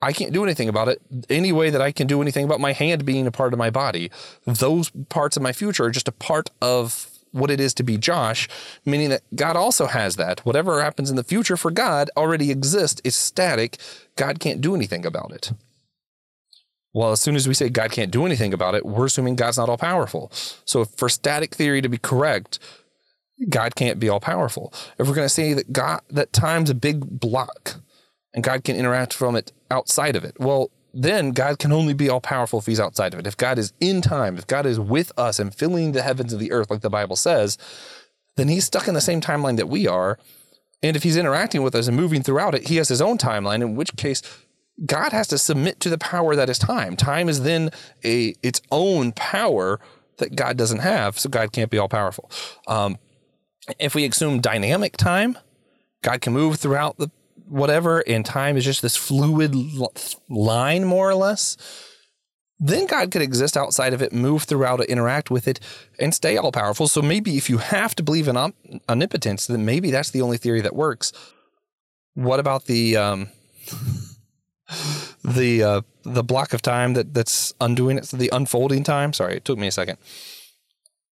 I 0.00 0.12
can't 0.12 0.32
do 0.32 0.44
anything 0.44 0.68
about 0.68 0.88
it 0.88 1.00
any 1.30 1.50
way 1.50 1.70
that 1.70 1.80
I 1.80 1.90
can 1.90 2.06
do 2.06 2.20
anything 2.20 2.44
about 2.44 2.60
my 2.60 2.72
hand 2.72 3.06
being 3.06 3.26
a 3.26 3.30
part 3.30 3.52
of 3.54 3.58
my 3.58 3.70
body. 3.70 4.10
Those 4.46 4.90
parts 5.08 5.36
of 5.36 5.42
my 5.42 5.52
future 5.52 5.84
are 5.84 5.90
just 5.90 6.08
a 6.08 6.12
part 6.12 6.50
of 6.60 7.10
what 7.34 7.50
it 7.50 7.60
is 7.60 7.74
to 7.74 7.82
be 7.82 7.98
Josh, 7.98 8.48
meaning 8.84 9.10
that 9.10 9.22
God 9.34 9.56
also 9.56 9.86
has 9.86 10.16
that. 10.16 10.44
Whatever 10.46 10.80
happens 10.82 11.10
in 11.10 11.16
the 11.16 11.24
future 11.24 11.56
for 11.56 11.70
God 11.70 12.10
already 12.16 12.50
exists, 12.50 13.00
it's 13.04 13.16
static. 13.16 13.76
God 14.16 14.38
can't 14.38 14.60
do 14.60 14.74
anything 14.74 15.04
about 15.04 15.32
it. 15.32 15.52
Well, 16.92 17.10
as 17.10 17.20
soon 17.20 17.34
as 17.34 17.48
we 17.48 17.54
say 17.54 17.68
God 17.68 17.90
can't 17.90 18.12
do 18.12 18.24
anything 18.24 18.54
about 18.54 18.76
it, 18.76 18.86
we're 18.86 19.06
assuming 19.06 19.34
God's 19.34 19.58
not 19.58 19.68
all 19.68 19.76
powerful. 19.76 20.30
So, 20.64 20.84
for 20.84 21.08
static 21.08 21.54
theory 21.54 21.82
to 21.82 21.88
be 21.88 21.98
correct, 21.98 22.60
God 23.48 23.74
can't 23.74 23.98
be 23.98 24.08
all 24.08 24.20
powerful. 24.20 24.72
If 24.96 25.08
we're 25.08 25.14
going 25.14 25.26
to 25.26 25.28
say 25.28 25.54
that 25.54 25.72
God 25.72 26.02
that 26.08 26.32
time's 26.32 26.70
a 26.70 26.74
big 26.74 27.18
block 27.18 27.80
and 28.32 28.44
God 28.44 28.62
can 28.62 28.76
interact 28.76 29.12
from 29.12 29.34
it 29.34 29.52
outside 29.72 30.14
of 30.14 30.24
it, 30.24 30.38
well, 30.38 30.70
then 30.94 31.32
God 31.32 31.58
can 31.58 31.72
only 31.72 31.92
be 31.92 32.08
all 32.08 32.20
powerful 32.20 32.60
if 32.60 32.66
he's 32.66 32.80
outside 32.80 33.12
of 33.12 33.20
it. 33.20 33.26
If 33.26 33.36
God 33.36 33.58
is 33.58 33.72
in 33.80 34.00
time, 34.00 34.38
if 34.38 34.46
God 34.46 34.64
is 34.64 34.78
with 34.78 35.12
us 35.18 35.38
and 35.38 35.54
filling 35.54 35.92
the 35.92 36.02
heavens 36.02 36.32
and 36.32 36.40
the 36.40 36.52
earth, 36.52 36.70
like 36.70 36.82
the 36.82 36.90
Bible 36.90 37.16
says, 37.16 37.58
then 38.36 38.48
he's 38.48 38.64
stuck 38.64 38.88
in 38.88 38.94
the 38.94 39.00
same 39.00 39.20
timeline 39.20 39.56
that 39.56 39.68
we 39.68 39.86
are. 39.86 40.18
And 40.82 40.96
if 40.96 41.02
he's 41.02 41.16
interacting 41.16 41.62
with 41.62 41.74
us 41.74 41.88
and 41.88 41.96
moving 41.96 42.22
throughout 42.22 42.54
it, 42.54 42.68
he 42.68 42.76
has 42.76 42.88
his 42.88 43.00
own 43.00 43.18
timeline, 43.18 43.62
in 43.62 43.74
which 43.74 43.96
case 43.96 44.22
God 44.84 45.12
has 45.12 45.28
to 45.28 45.38
submit 45.38 45.80
to 45.80 45.90
the 45.90 45.98
power 45.98 46.36
that 46.36 46.50
is 46.50 46.58
time. 46.58 46.96
Time 46.96 47.28
is 47.28 47.42
then 47.42 47.70
a 48.04 48.34
its 48.42 48.60
own 48.70 49.12
power 49.12 49.80
that 50.18 50.36
God 50.36 50.56
doesn't 50.56 50.80
have, 50.80 51.18
so 51.18 51.28
God 51.28 51.52
can't 51.52 51.70
be 51.70 51.78
all 51.78 51.88
powerful. 51.88 52.30
Um, 52.66 52.98
if 53.78 53.94
we 53.94 54.04
assume 54.04 54.40
dynamic 54.40 54.96
time, 54.96 55.38
God 56.02 56.20
can 56.20 56.32
move 56.32 56.58
throughout 56.58 56.98
the 56.98 57.10
whatever, 57.48 58.00
and 58.06 58.24
time 58.24 58.56
is 58.56 58.64
just 58.64 58.82
this 58.82 58.96
fluid 58.96 59.54
line, 60.28 60.84
more 60.84 61.08
or 61.08 61.14
less, 61.14 61.56
then 62.58 62.86
God 62.86 63.10
could 63.10 63.22
exist 63.22 63.56
outside 63.56 63.92
of 63.92 64.00
it, 64.00 64.12
move 64.12 64.44
throughout 64.44 64.80
it, 64.80 64.88
interact 64.88 65.30
with 65.30 65.48
it, 65.48 65.60
and 65.98 66.14
stay 66.14 66.36
all 66.36 66.52
powerful. 66.52 66.88
So 66.88 67.02
maybe 67.02 67.36
if 67.36 67.50
you 67.50 67.58
have 67.58 67.94
to 67.96 68.02
believe 68.02 68.28
in 68.28 68.36
omnipotence, 68.88 69.46
then 69.46 69.64
maybe 69.64 69.90
that's 69.90 70.10
the 70.10 70.22
only 70.22 70.38
theory 70.38 70.60
that 70.60 70.74
works. 70.74 71.12
What 72.14 72.40
about 72.40 72.66
the 72.66 72.96
um, 72.96 73.28
the 75.24 75.62
uh, 75.62 75.80
the 76.04 76.22
block 76.22 76.52
of 76.52 76.62
time 76.62 76.94
that 76.94 77.12
that's 77.12 77.52
undoing 77.60 77.98
it, 77.98 78.06
the 78.06 78.30
unfolding 78.32 78.84
time? 78.84 79.12
Sorry, 79.12 79.36
it 79.36 79.44
took 79.44 79.58
me 79.58 79.66
a 79.66 79.72
second 79.72 79.98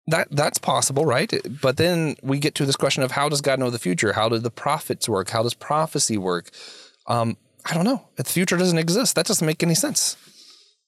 that 0.07 0.29
that's 0.31 0.59
possible, 0.59 1.05
right? 1.05 1.33
But 1.61 1.77
then 1.77 2.17
we 2.23 2.39
get 2.39 2.55
to 2.57 2.67
this 2.67 2.77
question 2.77 3.03
of 3.03 3.13
how 3.13 3.29
does 3.29 3.41
God 3.41 3.59
know 3.59 3.71
the 3.71 3.79
future? 3.79 4.13
How 4.13 4.29
do 4.29 4.39
the 4.39 4.51
prophets 4.51 5.09
work? 5.09 5.31
How 5.31 5.43
does 5.43 5.55
prophecy 5.55 6.19
work? 6.19 6.51
Um, 7.07 7.37
I 7.65 7.75
don't 7.75 7.85
know. 7.85 8.09
The 8.17 8.25
future 8.25 8.57
doesn't 8.57 8.79
exist, 8.79 9.15
that 9.15 9.27
doesn't 9.27 9.47
make 9.47 9.63
any 9.63 9.75
sense. 9.75 10.17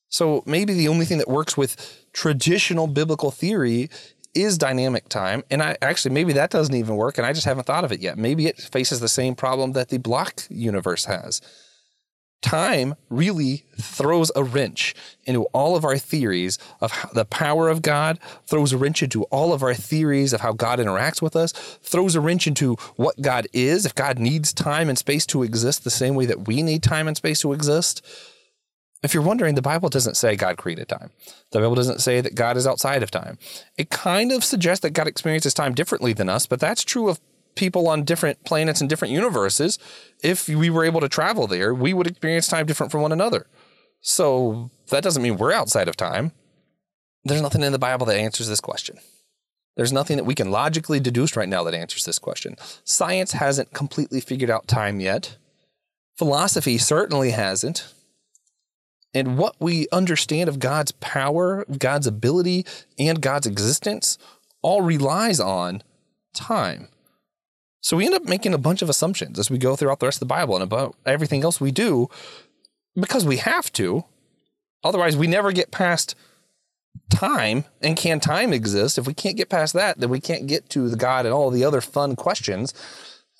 So 0.08 0.42
maybe 0.46 0.74
the 0.74 0.88
only 0.88 1.06
thing 1.06 1.18
that 1.18 1.28
works 1.28 1.56
with 1.56 2.04
traditional 2.12 2.86
biblical 2.86 3.30
theory 3.30 3.90
is 4.34 4.58
dynamic 4.58 5.08
time. 5.08 5.44
And 5.50 5.62
I 5.62 5.76
actually 5.80 6.12
maybe 6.12 6.32
that 6.32 6.50
doesn't 6.50 6.74
even 6.74 6.96
work, 6.96 7.18
and 7.18 7.26
I 7.26 7.32
just 7.32 7.46
haven't 7.46 7.64
thought 7.64 7.84
of 7.84 7.92
it 7.92 8.00
yet. 8.00 8.18
Maybe 8.18 8.46
it 8.46 8.58
faces 8.58 9.00
the 9.00 9.08
same 9.08 9.34
problem 9.34 9.72
that 9.72 9.88
the 9.88 9.98
block 9.98 10.42
universe 10.50 11.04
has 11.04 11.40
time 12.44 12.94
really 13.08 13.64
throws 13.80 14.30
a 14.36 14.44
wrench 14.44 14.94
into 15.24 15.44
all 15.54 15.76
of 15.76 15.84
our 15.84 15.96
theories 15.96 16.58
of 16.82 16.92
the 17.14 17.24
power 17.24 17.70
of 17.70 17.80
God, 17.80 18.18
throws 18.46 18.72
a 18.72 18.76
wrench 18.76 19.02
into 19.02 19.22
all 19.24 19.54
of 19.54 19.62
our 19.62 19.72
theories 19.72 20.34
of 20.34 20.42
how 20.42 20.52
God 20.52 20.78
interacts 20.78 21.22
with 21.22 21.34
us, 21.34 21.52
throws 21.82 22.14
a 22.14 22.20
wrench 22.20 22.46
into 22.46 22.74
what 22.96 23.22
God 23.22 23.46
is, 23.54 23.86
if 23.86 23.94
God 23.94 24.18
needs 24.18 24.52
time 24.52 24.90
and 24.90 24.98
space 24.98 25.24
to 25.26 25.42
exist 25.42 25.84
the 25.84 25.90
same 25.90 26.14
way 26.14 26.26
that 26.26 26.46
we 26.46 26.62
need 26.62 26.82
time 26.82 27.08
and 27.08 27.16
space 27.16 27.40
to 27.40 27.54
exist. 27.54 28.04
If 29.02 29.14
you're 29.14 29.22
wondering, 29.22 29.54
the 29.54 29.62
Bible 29.62 29.88
doesn't 29.88 30.16
say 30.16 30.36
God 30.36 30.58
created 30.58 30.86
time. 30.86 31.10
The 31.50 31.60
Bible 31.60 31.74
doesn't 31.74 32.02
say 32.02 32.20
that 32.20 32.34
God 32.34 32.58
is 32.58 32.66
outside 32.66 33.02
of 33.02 33.10
time. 33.10 33.38
It 33.78 33.88
kind 33.88 34.32
of 34.32 34.44
suggests 34.44 34.82
that 34.82 34.90
God 34.90 35.08
experiences 35.08 35.54
time 35.54 35.74
differently 35.74 36.12
than 36.12 36.28
us, 36.28 36.46
but 36.46 36.60
that's 36.60 36.84
true 36.84 37.08
of 37.08 37.20
people 37.54 37.88
on 37.88 38.04
different 38.04 38.44
planets 38.44 38.80
and 38.80 38.90
different 38.90 39.12
universes, 39.12 39.78
if 40.22 40.48
we 40.48 40.70
were 40.70 40.84
able 40.84 41.00
to 41.00 41.08
travel 41.08 41.46
there, 41.46 41.74
we 41.74 41.94
would 41.94 42.06
experience 42.06 42.48
time 42.48 42.66
different 42.66 42.90
from 42.90 43.02
one 43.02 43.12
another. 43.12 43.46
So 44.00 44.70
that 44.90 45.02
doesn't 45.02 45.22
mean 45.22 45.36
we're 45.36 45.52
outside 45.52 45.88
of 45.88 45.96
time. 45.96 46.32
there's 47.24 47.42
nothing 47.42 47.62
in 47.62 47.72
the 47.72 47.78
Bible 47.78 48.04
that 48.06 48.18
answers 48.18 48.48
this 48.48 48.60
question. 48.60 48.98
There's 49.76 49.92
nothing 49.92 50.18
that 50.18 50.24
we 50.24 50.34
can 50.34 50.50
logically 50.50 51.00
deduce 51.00 51.36
right 51.36 51.48
now 51.48 51.64
that 51.64 51.74
answers 51.74 52.04
this 52.04 52.18
question. 52.18 52.56
Science 52.84 53.32
hasn't 53.32 53.72
completely 53.72 54.20
figured 54.20 54.50
out 54.50 54.68
time 54.68 55.00
yet. 55.00 55.36
Philosophy 56.16 56.78
certainly 56.78 57.30
hasn't. 57.30 57.92
And 59.14 59.38
what 59.38 59.56
we 59.58 59.86
understand 59.90 60.48
of 60.48 60.58
God's 60.58 60.92
power, 60.92 61.64
God's 61.78 62.06
ability, 62.06 62.66
and 62.98 63.20
God's 63.20 63.46
existence 63.46 64.18
all 64.60 64.82
relies 64.82 65.40
on 65.40 65.82
time. 66.34 66.88
So 67.84 67.98
we 67.98 68.06
end 68.06 68.14
up 68.14 68.24
making 68.24 68.54
a 68.54 68.58
bunch 68.58 68.80
of 68.80 68.88
assumptions 68.88 69.38
as 69.38 69.50
we 69.50 69.58
go 69.58 69.76
throughout 69.76 70.00
the 70.00 70.06
rest 70.06 70.16
of 70.16 70.20
the 70.20 70.34
Bible 70.34 70.54
and 70.54 70.62
about 70.62 70.96
everything 71.04 71.44
else 71.44 71.60
we 71.60 71.70
do 71.70 72.08
because 72.98 73.26
we 73.26 73.36
have 73.36 73.70
to. 73.74 74.04
Otherwise, 74.82 75.18
we 75.18 75.26
never 75.26 75.52
get 75.52 75.70
past 75.70 76.14
time. 77.10 77.64
And 77.82 77.94
can 77.94 78.20
time 78.20 78.54
exist? 78.54 78.96
If 78.96 79.06
we 79.06 79.12
can't 79.12 79.36
get 79.36 79.50
past 79.50 79.74
that, 79.74 80.00
then 80.00 80.08
we 80.08 80.18
can't 80.18 80.46
get 80.46 80.70
to 80.70 80.88
the 80.88 80.96
God 80.96 81.26
and 81.26 81.34
all 81.34 81.50
the 81.50 81.62
other 81.62 81.82
fun 81.82 82.16
questions. 82.16 82.72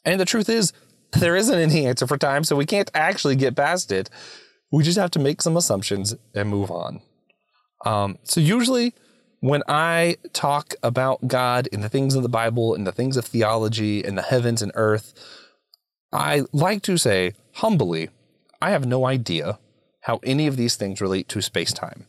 And 0.05 0.20
the 0.20 0.26
truth 0.26 0.51
is, 0.51 0.74
there 1.12 1.36
isn't 1.36 1.59
any 1.59 1.86
answer 1.86 2.07
for 2.07 2.18
time, 2.18 2.45
so 2.45 2.55
we 2.55 2.66
can't 2.66 2.90
actually 2.92 3.36
get 3.36 3.57
past 3.57 3.90
it. 3.90 4.11
We 4.70 4.84
just 4.84 4.99
have 4.99 5.12
to 5.12 5.18
make 5.18 5.40
some 5.40 5.57
assumptions 5.57 6.14
and 6.34 6.51
move 6.51 6.70
on. 6.70 7.01
Um, 7.86 8.18
so 8.24 8.42
usually, 8.42 8.92
when 9.45 9.62
I 9.68 10.16
talk 10.32 10.72
about 10.82 11.28
God 11.28 11.68
and 11.70 11.84
the 11.84 11.90
things 11.90 12.14
of 12.14 12.22
the 12.22 12.30
Bible 12.30 12.74
and 12.74 12.86
the 12.86 12.92
things 12.92 13.18
of 13.18 13.26
theology 13.26 14.03
and 14.03 14.16
the 14.16 14.22
heavens 14.22 14.62
and 14.62 14.72
earth, 14.74 15.12
I 16.11 16.45
like 16.55 16.80
to 16.84 16.97
say 16.97 17.34
humbly, 17.57 18.09
I 18.62 18.70
have 18.70 18.86
no 18.86 19.05
idea 19.05 19.59
how 20.01 20.18
any 20.22 20.47
of 20.47 20.57
these 20.57 20.76
things 20.76 21.03
relate 21.03 21.28
to 21.28 21.42
space 21.42 21.74
time. 21.74 22.07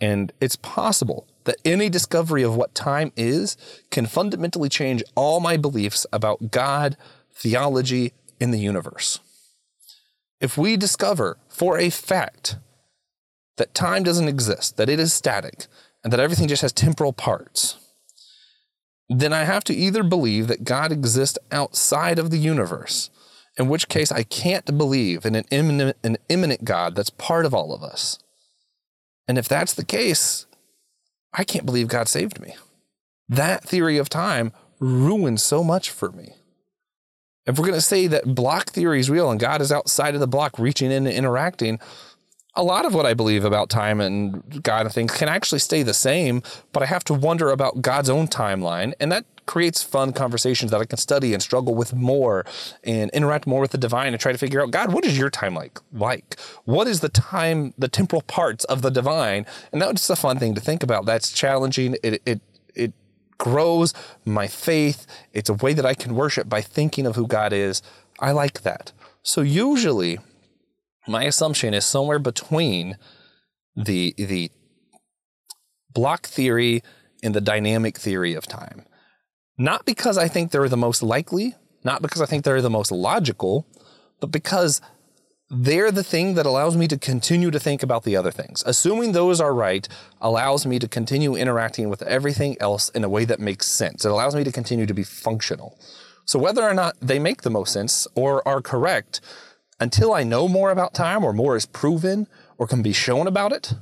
And 0.00 0.32
it's 0.40 0.54
possible 0.54 1.26
that 1.42 1.56
any 1.64 1.88
discovery 1.88 2.44
of 2.44 2.54
what 2.54 2.72
time 2.72 3.10
is 3.16 3.56
can 3.90 4.06
fundamentally 4.06 4.68
change 4.68 5.02
all 5.16 5.40
my 5.40 5.56
beliefs 5.56 6.06
about 6.12 6.52
God, 6.52 6.96
theology, 7.34 8.12
and 8.40 8.54
the 8.54 8.60
universe. 8.60 9.18
If 10.40 10.56
we 10.56 10.76
discover 10.76 11.36
for 11.48 11.78
a 11.78 11.90
fact 11.90 12.58
that 13.56 13.74
time 13.74 14.04
doesn't 14.04 14.28
exist, 14.28 14.76
that 14.76 14.88
it 14.88 15.00
is 15.00 15.12
static, 15.12 15.66
and 16.06 16.12
that 16.12 16.20
everything 16.20 16.46
just 16.46 16.62
has 16.62 16.72
temporal 16.72 17.12
parts, 17.12 17.78
then 19.08 19.32
I 19.32 19.42
have 19.42 19.64
to 19.64 19.74
either 19.74 20.04
believe 20.04 20.46
that 20.46 20.62
God 20.62 20.92
exists 20.92 21.36
outside 21.50 22.20
of 22.20 22.30
the 22.30 22.38
universe, 22.38 23.10
in 23.58 23.68
which 23.68 23.88
case 23.88 24.12
I 24.12 24.22
can't 24.22 24.78
believe 24.78 25.26
in 25.26 25.34
an 25.34 25.46
immanent, 25.50 25.96
an 26.04 26.16
immanent 26.28 26.64
God 26.64 26.94
that's 26.94 27.10
part 27.10 27.44
of 27.44 27.52
all 27.52 27.74
of 27.74 27.82
us. 27.82 28.20
And 29.26 29.36
if 29.36 29.48
that's 29.48 29.74
the 29.74 29.84
case, 29.84 30.46
I 31.32 31.42
can't 31.42 31.66
believe 31.66 31.88
God 31.88 32.06
saved 32.06 32.40
me. 32.40 32.54
That 33.28 33.64
theory 33.64 33.98
of 33.98 34.08
time 34.08 34.52
ruins 34.78 35.42
so 35.42 35.64
much 35.64 35.90
for 35.90 36.12
me. 36.12 36.34
If 37.46 37.58
we're 37.58 37.66
going 37.66 37.74
to 37.74 37.80
say 37.80 38.06
that 38.06 38.32
block 38.32 38.70
theory 38.70 39.00
is 39.00 39.10
real 39.10 39.28
and 39.28 39.40
God 39.40 39.60
is 39.60 39.72
outside 39.72 40.14
of 40.14 40.20
the 40.20 40.28
block, 40.28 40.60
reaching 40.60 40.92
in 40.92 41.08
and 41.08 41.16
interacting, 41.16 41.80
a 42.56 42.62
lot 42.62 42.86
of 42.86 42.94
what 42.94 43.06
I 43.06 43.14
believe 43.14 43.44
about 43.44 43.68
time 43.68 44.00
and 44.00 44.62
God 44.62 44.86
and 44.86 44.94
things 44.94 45.12
can 45.12 45.28
actually 45.28 45.58
stay 45.58 45.82
the 45.82 45.94
same, 45.94 46.42
but 46.72 46.82
I 46.82 46.86
have 46.86 47.04
to 47.04 47.14
wonder 47.14 47.50
about 47.50 47.82
God's 47.82 48.08
own 48.08 48.28
timeline. 48.28 48.94
And 48.98 49.12
that 49.12 49.26
creates 49.44 49.82
fun 49.82 50.12
conversations 50.12 50.70
that 50.70 50.80
I 50.80 50.86
can 50.86 50.98
study 50.98 51.32
and 51.32 51.42
struggle 51.42 51.74
with 51.74 51.94
more 51.94 52.44
and 52.82 53.10
interact 53.10 53.46
more 53.46 53.60
with 53.60 53.70
the 53.70 53.78
divine 53.78 54.12
and 54.12 54.20
try 54.20 54.32
to 54.32 54.38
figure 54.38 54.62
out 54.62 54.70
God, 54.70 54.92
what 54.92 55.04
is 55.04 55.16
your 55.18 55.30
time 55.30 55.54
like? 55.54 55.78
Like, 55.92 56.40
what 56.64 56.88
is 56.88 57.00
the 57.00 57.08
time, 57.08 57.72
the 57.78 57.88
temporal 57.88 58.22
parts 58.22 58.64
of 58.64 58.82
the 58.82 58.90
divine? 58.90 59.46
And 59.70 59.80
that 59.80 59.88
was 59.88 60.00
just 60.00 60.10
a 60.10 60.16
fun 60.16 60.38
thing 60.38 60.54
to 60.54 60.60
think 60.60 60.82
about. 60.82 61.04
That's 61.04 61.30
challenging. 61.30 61.96
It 62.02 62.22
it 62.26 62.40
it 62.74 62.92
grows 63.38 63.92
my 64.24 64.46
faith. 64.46 65.06
It's 65.32 65.50
a 65.50 65.54
way 65.54 65.74
that 65.74 65.86
I 65.86 65.94
can 65.94 66.14
worship 66.14 66.48
by 66.48 66.62
thinking 66.62 67.06
of 67.06 67.16
who 67.16 67.26
God 67.26 67.52
is. 67.52 67.82
I 68.18 68.32
like 68.32 68.62
that. 68.62 68.92
So 69.22 69.42
usually 69.42 70.18
my 71.06 71.24
assumption 71.24 71.74
is 71.74 71.84
somewhere 71.84 72.18
between 72.18 72.98
the 73.74 74.14
the 74.16 74.50
block 75.92 76.26
theory 76.26 76.82
and 77.22 77.34
the 77.34 77.40
dynamic 77.40 77.96
theory 77.98 78.34
of 78.34 78.46
time. 78.46 78.84
Not 79.58 79.86
because 79.86 80.18
I 80.18 80.28
think 80.28 80.50
they're 80.50 80.68
the 80.68 80.76
most 80.76 81.02
likely, 81.02 81.54
not 81.84 82.02
because 82.02 82.20
I 82.20 82.26
think 82.26 82.44
they're 82.44 82.60
the 82.60 82.68
most 82.68 82.92
logical, 82.92 83.66
but 84.20 84.30
because 84.30 84.80
they're 85.48 85.92
the 85.92 86.02
thing 86.02 86.34
that 86.34 86.44
allows 86.44 86.76
me 86.76 86.88
to 86.88 86.98
continue 86.98 87.50
to 87.50 87.60
think 87.60 87.82
about 87.82 88.02
the 88.02 88.16
other 88.16 88.32
things. 88.32 88.62
Assuming 88.66 89.12
those 89.12 89.40
are 89.40 89.54
right 89.54 89.88
allows 90.20 90.66
me 90.66 90.78
to 90.80 90.88
continue 90.88 91.36
interacting 91.36 91.88
with 91.88 92.02
everything 92.02 92.56
else 92.60 92.88
in 92.90 93.04
a 93.04 93.08
way 93.08 93.24
that 93.24 93.38
makes 93.38 93.66
sense. 93.66 94.04
It 94.04 94.10
allows 94.10 94.34
me 94.34 94.44
to 94.44 94.52
continue 94.52 94.86
to 94.86 94.94
be 94.94 95.04
functional. 95.04 95.78
So 96.24 96.40
whether 96.40 96.62
or 96.62 96.74
not 96.74 96.96
they 97.00 97.20
make 97.20 97.42
the 97.42 97.50
most 97.50 97.72
sense 97.72 98.08
or 98.16 98.46
are 98.46 98.60
correct, 98.60 99.20
until 99.78 100.12
I 100.12 100.22
know 100.22 100.48
more 100.48 100.70
about 100.70 100.94
time 100.94 101.24
or 101.24 101.32
more 101.32 101.56
is 101.56 101.66
proven 101.66 102.26
or 102.58 102.66
can 102.66 102.82
be 102.82 102.92
shown 102.92 103.26
about 103.26 103.52
it, 103.52 103.74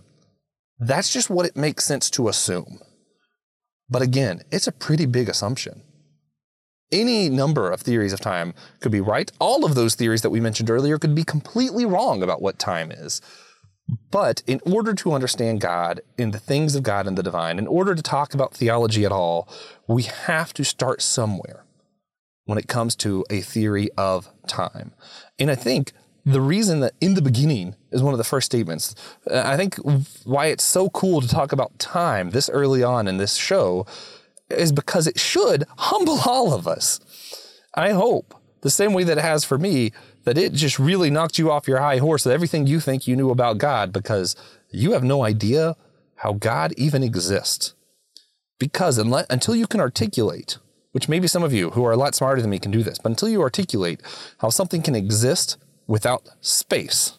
that's 0.79 1.13
just 1.13 1.31
what 1.31 1.47
it 1.47 1.57
makes 1.57 1.85
sense 1.85 2.11
to 2.11 2.29
assume. 2.29 2.81
But 3.89 4.03
again, 4.03 4.43
it's 4.51 4.67
a 4.67 4.73
pretty 4.73 5.07
big 5.07 5.29
assumption. 5.29 5.83
Any 6.91 7.29
number 7.29 7.71
of 7.71 7.81
theories 7.81 8.13
of 8.13 8.21
time 8.21 8.55
could 8.81 8.93
be 8.93 9.01
right. 9.01 9.31
All 9.39 9.65
of 9.65 9.75
those 9.75 9.95
theories 9.95 10.23
that 10.23 10.31
we 10.31 10.41
mentioned 10.41 10.71
earlier 10.71 10.99
could 10.99 11.15
be 11.15 11.25
completely 11.25 11.85
wrong 11.85 12.23
about 12.23 12.43
what 12.43 12.59
time 12.59 12.91
is. 12.91 13.21
But 14.11 14.43
in 14.47 14.61
order 14.65 14.95
to 14.95 15.13
understand 15.13 15.61
God 15.61 16.01
and 16.19 16.33
the 16.33 16.39
things 16.39 16.75
of 16.75 16.83
God 16.83 17.07
and 17.07 17.19
the 17.19 17.23
divine, 17.23 17.59
in 17.59 17.67
order 17.67 17.95
to 17.95 18.03
talk 18.03 18.33
about 18.33 18.55
theology 18.55 19.05
at 19.05 19.13
all, 19.13 19.49
we 19.87 20.05
have 20.05 20.55
to 20.55 20.65
start 20.65 21.03
somewhere 21.03 21.65
when 22.45 22.59
it 22.59 22.69
comes 22.69 22.95
to 22.97 23.25
a 23.31 23.41
theory 23.41 23.91
of 23.97 24.29
time. 24.47 24.93
And 25.39 25.51
I 25.51 25.55
think 25.55 25.93
the 26.25 26.41
reason 26.41 26.81
that 26.81 26.95
in 27.01 27.15
the 27.15 27.23
beginning 27.23 27.75
is 27.91 28.03
one 28.03 28.15
of 28.15 28.19
the 28.19 28.25
first 28.25 28.47
statements. 28.47 28.95
Uh, 29.31 29.43
I 29.45 29.57
think 29.57 29.77
why 30.25 30.47
it's 30.47 30.65
so 30.65 30.89
cool 30.91 31.21
to 31.21 31.29
talk 31.29 31.53
about 31.53 31.79
time 31.79 32.31
this 32.31 32.49
early 32.49 32.83
on 32.83 33.07
in 33.07 33.19
this 33.19 33.37
show 33.37 33.87
is 34.49 34.73
because 34.73 35.07
it 35.07 35.19
should 35.19 35.65
humble 35.79 36.21
all 36.27 36.55
of 36.55 36.67
us. 36.67 37.01
I 37.75 37.91
hope 37.91 38.35
the 38.63 38.71
same 38.71 38.95
way 38.95 39.05
that 39.05 39.19
it 39.19 39.23
has 39.23 39.45
for 39.45 39.59
me 39.59 39.93
that 40.25 40.39
it 40.39 40.53
just 40.55 40.79
really 40.79 41.11
knocked 41.11 41.39
you 41.39 41.51
off 41.51 41.69
your 41.69 41.81
high 41.81 41.99
horse 41.99 42.25
of 42.25 42.33
everything 42.33 42.67
you 42.67 42.81
think 42.81 43.07
you 43.07 43.15
knew 43.15 43.31
about 43.31 43.59
God 43.59 43.93
because 43.93 44.37
you 44.71 44.93
have 44.93 45.05
no 45.05 45.23
idea 45.23 45.77
how 46.17 46.33
God 46.33 46.73
even 46.79 47.03
exists. 47.03 47.75
Because 48.59 48.97
unless, 48.97 49.27
until 49.29 49.55
you 49.55 49.67
can 49.67 49.81
articulate, 49.81 50.59
which 50.95 51.09
maybe 51.09 51.27
some 51.27 51.43
of 51.43 51.53
you 51.53 51.71
who 51.71 51.85
are 51.85 51.91
a 51.91 51.97
lot 51.97 52.15
smarter 52.15 52.41
than 52.41 52.51
me 52.51 52.61
can 52.61 52.71
do 52.71 52.85
this, 52.85 53.01
but 53.01 53.11
until 53.11 53.29
you 53.29 53.43
articulate 53.43 54.01
how 54.39 54.49
something 54.49 54.81
can 54.81 54.95
exist 54.95 55.57
without 55.89 56.29
space. 56.41 57.19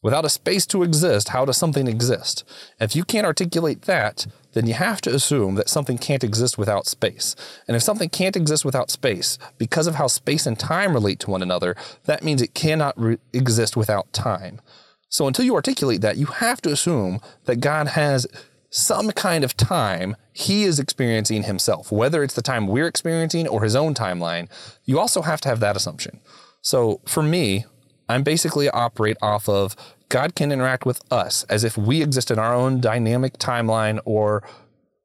Without 0.00 0.24
a 0.24 0.30
space 0.30 0.64
to 0.66 0.82
exist, 0.82 1.28
how 1.28 1.44
does 1.44 1.58
something 1.58 1.86
exist? 1.86 2.44
If 2.80 2.96
you 2.96 3.04
can't 3.04 3.26
articulate 3.26 3.82
that, 3.82 4.26
then 4.54 4.66
you 4.66 4.72
have 4.72 5.02
to 5.02 5.14
assume 5.14 5.54
that 5.56 5.68
something 5.68 5.98
can't 5.98 6.24
exist 6.24 6.56
without 6.56 6.86
space. 6.86 7.36
And 7.68 7.76
if 7.76 7.82
something 7.82 8.08
can't 8.08 8.36
exist 8.36 8.64
without 8.64 8.90
space, 8.90 9.38
because 9.58 9.86
of 9.86 9.96
how 9.96 10.06
space 10.06 10.46
and 10.46 10.58
time 10.58 10.94
relate 10.94 11.20
to 11.20 11.30
one 11.30 11.42
another, 11.42 11.76
that 12.06 12.24
means 12.24 12.40
it 12.40 12.54
cannot 12.54 12.98
re- 12.98 13.18
exist 13.34 13.76
without 13.76 14.10
time. 14.14 14.62
So 15.10 15.26
until 15.26 15.44
you 15.44 15.54
articulate 15.54 16.00
that, 16.00 16.16
you 16.16 16.24
have 16.24 16.62
to 16.62 16.70
assume 16.70 17.20
that 17.44 17.60
God 17.60 17.88
has 17.88 18.26
some 18.72 19.10
kind 19.12 19.44
of 19.44 19.54
time 19.54 20.16
he 20.32 20.64
is 20.64 20.78
experiencing 20.80 21.42
himself, 21.42 21.92
whether 21.92 22.22
it's 22.22 22.34
the 22.34 22.42
time 22.42 22.66
we're 22.66 22.86
experiencing 22.86 23.46
or 23.46 23.62
his 23.62 23.76
own 23.76 23.94
timeline. 23.94 24.48
You 24.84 24.98
also 24.98 25.22
have 25.22 25.42
to 25.42 25.50
have 25.50 25.60
that 25.60 25.76
assumption. 25.76 26.20
So 26.62 27.00
for 27.06 27.22
me, 27.22 27.66
I'm 28.08 28.22
basically 28.22 28.70
operate 28.70 29.18
off 29.20 29.46
of 29.46 29.76
God 30.08 30.34
can 30.34 30.50
interact 30.50 30.86
with 30.86 31.02
us 31.12 31.44
as 31.44 31.64
if 31.64 31.76
we 31.76 32.02
exist 32.02 32.30
in 32.30 32.38
our 32.38 32.54
own 32.54 32.80
dynamic 32.80 33.38
timeline 33.38 34.00
or 34.06 34.42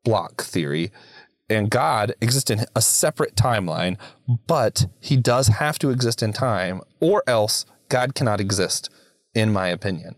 block 0.04 0.44
theory. 0.44 0.92
And 1.50 1.70
God 1.70 2.14
exists 2.22 2.50
in 2.50 2.66
a 2.74 2.82
separate 2.82 3.36
timeline, 3.36 3.98
but 4.48 4.88
he 5.00 5.18
does 5.18 5.48
have 5.48 5.78
to 5.80 5.90
exist 5.90 6.24
in 6.24 6.34
time, 6.34 6.82
or 7.00 7.24
else 7.28 7.66
God 7.90 8.16
cannot 8.16 8.42
exist, 8.42 8.90
in 9.34 9.54
my 9.54 9.68
opinion. 9.68 10.16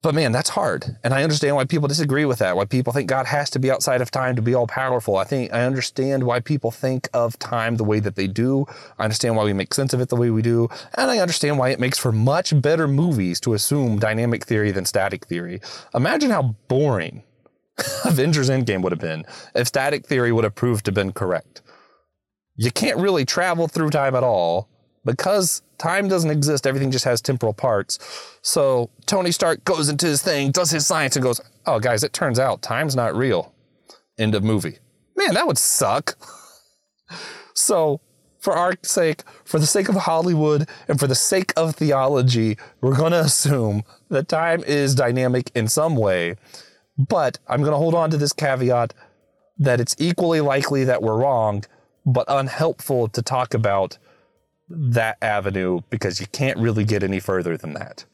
But 0.00 0.14
man, 0.14 0.30
that's 0.30 0.50
hard. 0.50 0.96
And 1.02 1.12
I 1.12 1.24
understand 1.24 1.56
why 1.56 1.64
people 1.64 1.88
disagree 1.88 2.24
with 2.24 2.38
that, 2.38 2.54
why 2.54 2.66
people 2.66 2.92
think 2.92 3.08
God 3.08 3.26
has 3.26 3.50
to 3.50 3.58
be 3.58 3.68
outside 3.68 4.00
of 4.00 4.12
time 4.12 4.36
to 4.36 4.42
be 4.42 4.54
all 4.54 4.68
powerful. 4.68 5.16
I 5.16 5.24
think 5.24 5.52
I 5.52 5.64
understand 5.64 6.22
why 6.22 6.38
people 6.38 6.70
think 6.70 7.08
of 7.12 7.36
time 7.40 7.76
the 7.76 7.84
way 7.84 7.98
that 7.98 8.14
they 8.14 8.28
do. 8.28 8.66
I 8.98 9.04
understand 9.04 9.36
why 9.36 9.44
we 9.44 9.52
make 9.52 9.74
sense 9.74 9.92
of 9.92 10.00
it 10.00 10.08
the 10.08 10.16
way 10.16 10.30
we 10.30 10.40
do. 10.40 10.68
And 10.94 11.10
I 11.10 11.18
understand 11.18 11.58
why 11.58 11.70
it 11.70 11.80
makes 11.80 11.98
for 11.98 12.12
much 12.12 12.60
better 12.62 12.86
movies 12.86 13.40
to 13.40 13.54
assume 13.54 13.98
dynamic 13.98 14.44
theory 14.44 14.70
than 14.70 14.84
static 14.84 15.26
theory. 15.26 15.60
Imagine 15.92 16.30
how 16.30 16.54
boring 16.68 17.24
Avengers 18.04 18.50
Endgame 18.50 18.82
would 18.82 18.92
have 18.92 19.00
been 19.00 19.24
if 19.56 19.66
static 19.66 20.06
theory 20.06 20.30
would 20.30 20.44
have 20.44 20.54
proved 20.54 20.84
to 20.84 20.90
have 20.90 20.94
been 20.94 21.12
correct. 21.12 21.60
You 22.54 22.70
can't 22.70 22.98
really 22.98 23.24
travel 23.24 23.66
through 23.66 23.90
time 23.90 24.14
at 24.14 24.22
all 24.22 24.68
because 25.04 25.62
time 25.78 26.08
doesn't 26.08 26.30
exist, 26.30 26.66
everything 26.66 26.90
just 26.90 27.04
has 27.04 27.20
temporal 27.20 27.52
parts. 27.54 27.98
So 28.42 28.90
Tony 29.06 29.32
Stark 29.32 29.64
goes 29.64 29.88
into 29.88 30.06
his 30.06 30.22
thing, 30.22 30.50
does 30.50 30.70
his 30.70 30.86
science, 30.86 31.16
and 31.16 31.22
goes, 31.22 31.40
oh, 31.66 31.78
guys, 31.78 32.02
it 32.02 32.12
turns 32.12 32.38
out 32.38 32.62
time's 32.62 32.96
not 32.96 33.16
real. 33.16 33.54
End 34.18 34.34
of 34.34 34.42
movie. 34.42 34.78
Man, 35.16 35.34
that 35.34 35.46
would 35.46 35.58
suck. 35.58 36.16
so, 37.54 38.00
for 38.40 38.54
our 38.54 38.74
sake, 38.82 39.22
for 39.44 39.58
the 39.58 39.66
sake 39.66 39.88
of 39.88 39.96
Hollywood, 39.96 40.68
and 40.86 40.98
for 40.98 41.06
the 41.06 41.14
sake 41.14 41.52
of 41.56 41.74
theology, 41.74 42.56
we're 42.80 42.96
going 42.96 43.12
to 43.18 43.20
assume 43.20 43.82
that 44.10 44.28
time 44.28 44.62
is 44.64 44.94
dynamic 44.94 45.50
in 45.54 45.68
some 45.68 45.96
way. 45.96 46.36
But 46.96 47.38
I'm 47.46 47.60
going 47.60 47.72
to 47.72 47.78
hold 47.78 47.94
on 47.94 48.10
to 48.10 48.16
this 48.16 48.32
caveat 48.32 48.94
that 49.58 49.80
it's 49.80 49.96
equally 49.98 50.40
likely 50.40 50.84
that 50.84 51.02
we're 51.02 51.18
wrong, 51.18 51.64
but 52.06 52.24
unhelpful 52.28 53.08
to 53.08 53.22
talk 53.22 53.54
about 53.54 53.98
that 54.68 55.18
avenue 55.22 55.80
because 55.90 56.20
you 56.20 56.26
can't 56.26 56.58
really 56.58 56.84
get 56.84 57.02
any 57.02 57.20
further 57.20 57.56
than 57.56 57.74
that. 57.74 58.04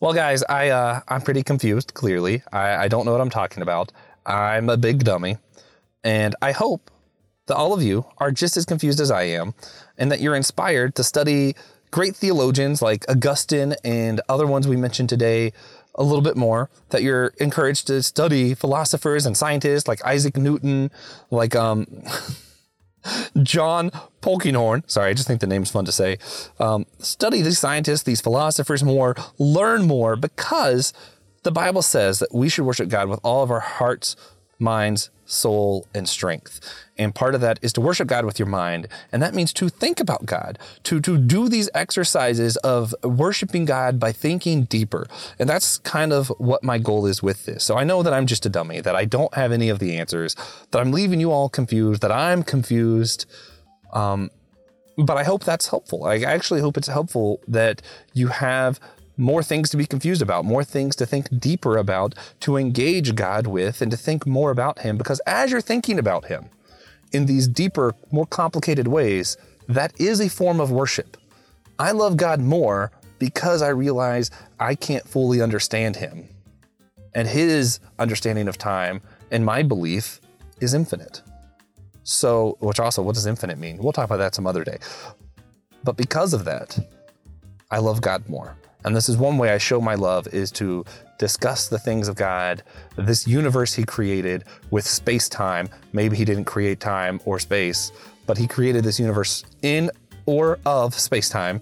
Well, 0.00 0.12
guys, 0.12 0.44
I 0.44 0.68
uh, 0.68 1.00
I'm 1.08 1.22
pretty 1.22 1.42
confused. 1.42 1.92
Clearly, 1.94 2.42
I, 2.52 2.84
I 2.84 2.88
don't 2.88 3.04
know 3.04 3.12
what 3.12 3.20
I'm 3.20 3.30
talking 3.30 3.62
about. 3.62 3.90
I'm 4.24 4.68
a 4.68 4.76
big 4.76 5.02
dummy, 5.02 5.38
and 6.04 6.36
I 6.40 6.52
hope 6.52 6.90
that 7.46 7.56
all 7.56 7.72
of 7.72 7.82
you 7.82 8.04
are 8.18 8.30
just 8.30 8.56
as 8.56 8.64
confused 8.64 9.00
as 9.00 9.10
I 9.10 9.22
am, 9.22 9.54
and 9.96 10.12
that 10.12 10.20
you're 10.20 10.36
inspired 10.36 10.94
to 10.96 11.04
study 11.04 11.56
great 11.90 12.14
theologians 12.14 12.80
like 12.80 13.04
Augustine 13.08 13.74
and 13.82 14.20
other 14.28 14.46
ones 14.46 14.68
we 14.68 14.76
mentioned 14.76 15.08
today 15.08 15.52
a 15.96 16.04
little 16.04 16.22
bit 16.22 16.36
more. 16.36 16.70
That 16.90 17.02
you're 17.02 17.32
encouraged 17.38 17.88
to 17.88 18.00
study 18.04 18.54
philosophers 18.54 19.26
and 19.26 19.36
scientists 19.36 19.88
like 19.88 20.04
Isaac 20.04 20.36
Newton, 20.36 20.92
like 21.30 21.56
um. 21.56 21.86
John 23.42 23.90
Polkinghorne. 24.22 24.88
Sorry, 24.90 25.10
I 25.10 25.14
just 25.14 25.28
think 25.28 25.40
the 25.40 25.46
name's 25.46 25.70
fun 25.70 25.84
to 25.84 25.92
say. 25.92 26.18
Um, 26.58 26.86
study 26.98 27.42
these 27.42 27.58
scientists, 27.58 28.02
these 28.02 28.20
philosophers 28.20 28.82
more, 28.82 29.16
learn 29.38 29.86
more, 29.86 30.16
because 30.16 30.92
the 31.42 31.52
Bible 31.52 31.82
says 31.82 32.18
that 32.18 32.34
we 32.34 32.48
should 32.48 32.64
worship 32.64 32.88
God 32.88 33.08
with 33.08 33.20
all 33.22 33.42
of 33.42 33.50
our 33.50 33.60
hearts, 33.60 34.16
minds, 34.58 35.10
soul, 35.28 35.86
and 35.94 36.08
strength. 36.08 36.58
And 36.96 37.14
part 37.14 37.34
of 37.34 37.40
that 37.42 37.58
is 37.62 37.72
to 37.74 37.80
worship 37.80 38.08
God 38.08 38.24
with 38.24 38.38
your 38.38 38.48
mind. 38.48 38.88
And 39.12 39.22
that 39.22 39.34
means 39.34 39.52
to 39.52 39.68
think 39.68 40.00
about 40.00 40.26
God, 40.26 40.58
to, 40.84 41.00
to 41.00 41.16
do 41.18 41.48
these 41.48 41.70
exercises 41.74 42.56
of 42.58 42.94
worshiping 43.04 43.66
God 43.66 44.00
by 44.00 44.10
thinking 44.10 44.64
deeper. 44.64 45.06
And 45.38 45.48
that's 45.48 45.78
kind 45.78 46.12
of 46.12 46.28
what 46.38 46.64
my 46.64 46.78
goal 46.78 47.06
is 47.06 47.22
with 47.22 47.44
this. 47.44 47.62
So 47.62 47.76
I 47.76 47.84
know 47.84 48.02
that 48.02 48.12
I'm 48.12 48.26
just 48.26 48.46
a 48.46 48.48
dummy, 48.48 48.80
that 48.80 48.96
I 48.96 49.04
don't 49.04 49.32
have 49.34 49.52
any 49.52 49.68
of 49.68 49.78
the 49.78 49.96
answers, 49.96 50.34
that 50.70 50.80
I'm 50.80 50.90
leaving 50.90 51.20
you 51.20 51.30
all 51.30 51.48
confused, 51.48 52.00
that 52.02 52.10
I'm 52.10 52.42
confused. 52.42 53.26
Um, 53.92 54.30
but 54.96 55.16
I 55.16 55.22
hope 55.22 55.44
that's 55.44 55.68
helpful. 55.68 56.04
I 56.04 56.18
actually 56.18 56.60
hope 56.60 56.76
it's 56.76 56.88
helpful 56.88 57.40
that 57.46 57.82
you 58.14 58.28
have 58.28 58.80
more 59.18 59.42
things 59.42 59.68
to 59.70 59.76
be 59.76 59.86
confused 59.86 60.22
about, 60.22 60.44
more 60.44 60.64
things 60.64 60.96
to 60.96 61.06
think 61.06 61.28
deeper 61.38 61.76
about, 61.76 62.14
to 62.40 62.56
engage 62.56 63.14
God 63.14 63.46
with, 63.46 63.82
and 63.82 63.90
to 63.90 63.96
think 63.96 64.26
more 64.26 64.50
about 64.50 64.80
Him. 64.80 64.96
Because 64.96 65.20
as 65.26 65.50
you're 65.50 65.60
thinking 65.60 65.98
about 65.98 66.26
Him 66.26 66.48
in 67.12 67.26
these 67.26 67.48
deeper, 67.48 67.94
more 68.10 68.26
complicated 68.26 68.88
ways, 68.88 69.36
that 69.68 69.92
is 70.00 70.20
a 70.20 70.28
form 70.28 70.60
of 70.60 70.70
worship. 70.70 71.16
I 71.78 71.90
love 71.90 72.16
God 72.16 72.40
more 72.40 72.92
because 73.18 73.62
I 73.62 73.68
realize 73.68 74.30
I 74.58 74.74
can't 74.74 75.06
fully 75.06 75.42
understand 75.42 75.96
Him. 75.96 76.28
And 77.14 77.26
His 77.26 77.80
understanding 77.98 78.48
of 78.48 78.56
time 78.56 79.00
and 79.30 79.44
my 79.44 79.62
belief 79.62 80.20
is 80.60 80.74
infinite. 80.74 81.22
So, 82.04 82.56
which 82.60 82.80
also, 82.80 83.02
what 83.02 83.14
does 83.14 83.26
infinite 83.26 83.58
mean? 83.58 83.78
We'll 83.78 83.92
talk 83.92 84.06
about 84.06 84.16
that 84.16 84.34
some 84.34 84.46
other 84.46 84.64
day. 84.64 84.78
But 85.84 85.96
because 85.96 86.32
of 86.32 86.44
that, 86.46 86.78
I 87.70 87.78
love 87.78 88.00
God 88.00 88.26
more. 88.28 88.56
And 88.84 88.94
this 88.94 89.08
is 89.08 89.16
one 89.16 89.38
way 89.38 89.50
I 89.50 89.58
show 89.58 89.80
my 89.80 89.94
love 89.94 90.28
is 90.28 90.50
to 90.52 90.84
discuss 91.18 91.68
the 91.68 91.78
things 91.78 92.08
of 92.08 92.14
God, 92.14 92.62
this 92.96 93.26
universe 93.26 93.74
he 93.74 93.84
created 93.84 94.44
with 94.70 94.86
space 94.86 95.28
time. 95.28 95.68
Maybe 95.92 96.16
he 96.16 96.24
didn't 96.24 96.44
create 96.44 96.80
time 96.80 97.20
or 97.24 97.38
space, 97.38 97.90
but 98.26 98.38
he 98.38 98.46
created 98.46 98.84
this 98.84 99.00
universe 99.00 99.44
in 99.62 99.90
or 100.26 100.58
of 100.64 100.94
space 100.94 101.28
time. 101.28 101.60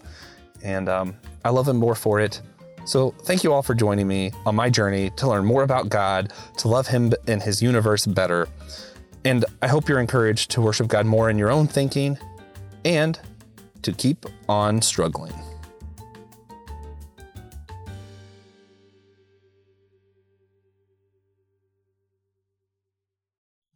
And 0.63 0.89
um, 0.89 1.17
I 1.45 1.51
love 1.51 1.69
him 1.69 1.77
more 1.77 1.95
for 1.95 2.21
it. 2.21 2.43
So 2.85 3.11
thank 3.23 3.43
you 3.43 3.53
all 3.53 3.63
for 3.63 3.75
joining 3.75 4.07
me 4.07 4.33
on 4.45 4.55
my 4.55 4.71
journey 4.71 5.11
to 5.17 5.29
learn 5.29 5.45
more 5.45 5.63
about 5.63 5.89
God, 5.89 6.33
to 6.59 6.69
love 6.69 6.87
him 6.87 7.13
and 7.27 7.43
his 7.43 7.63
universe 7.63 8.07
better. 8.07 8.47
And 9.25 9.45
I 9.63 9.69
hope 9.69 9.89
you're 9.89 10.01
encouraged 10.01 10.51
to 10.53 10.61
worship 10.61 10.87
God 10.87 11.07
more 11.07 11.31
in 11.31 11.39
your 11.39 11.51
own 11.51 11.67
thinking 11.67 12.17
and 12.85 13.19
to 13.83 13.93
keep 13.93 14.27
on 14.49 14.81
struggling. 14.83 15.33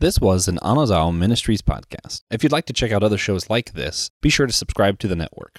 This 0.01 0.19
was 0.19 0.49
an 0.49 0.59
Anazao 0.63 1.15
Ministries 1.15 1.61
podcast. 1.61 2.23
If 2.31 2.43
you'd 2.43 2.53
like 2.53 2.65
to 2.65 2.73
check 2.73 2.91
out 2.91 3.03
other 3.03 3.19
shows 3.19 3.51
like 3.51 3.75
this, 3.75 4.11
be 4.23 4.31
sure 4.31 4.47
to 4.47 4.53
subscribe 4.53 4.99
to 5.01 5.09
the 5.09 5.15
network. 5.15 5.59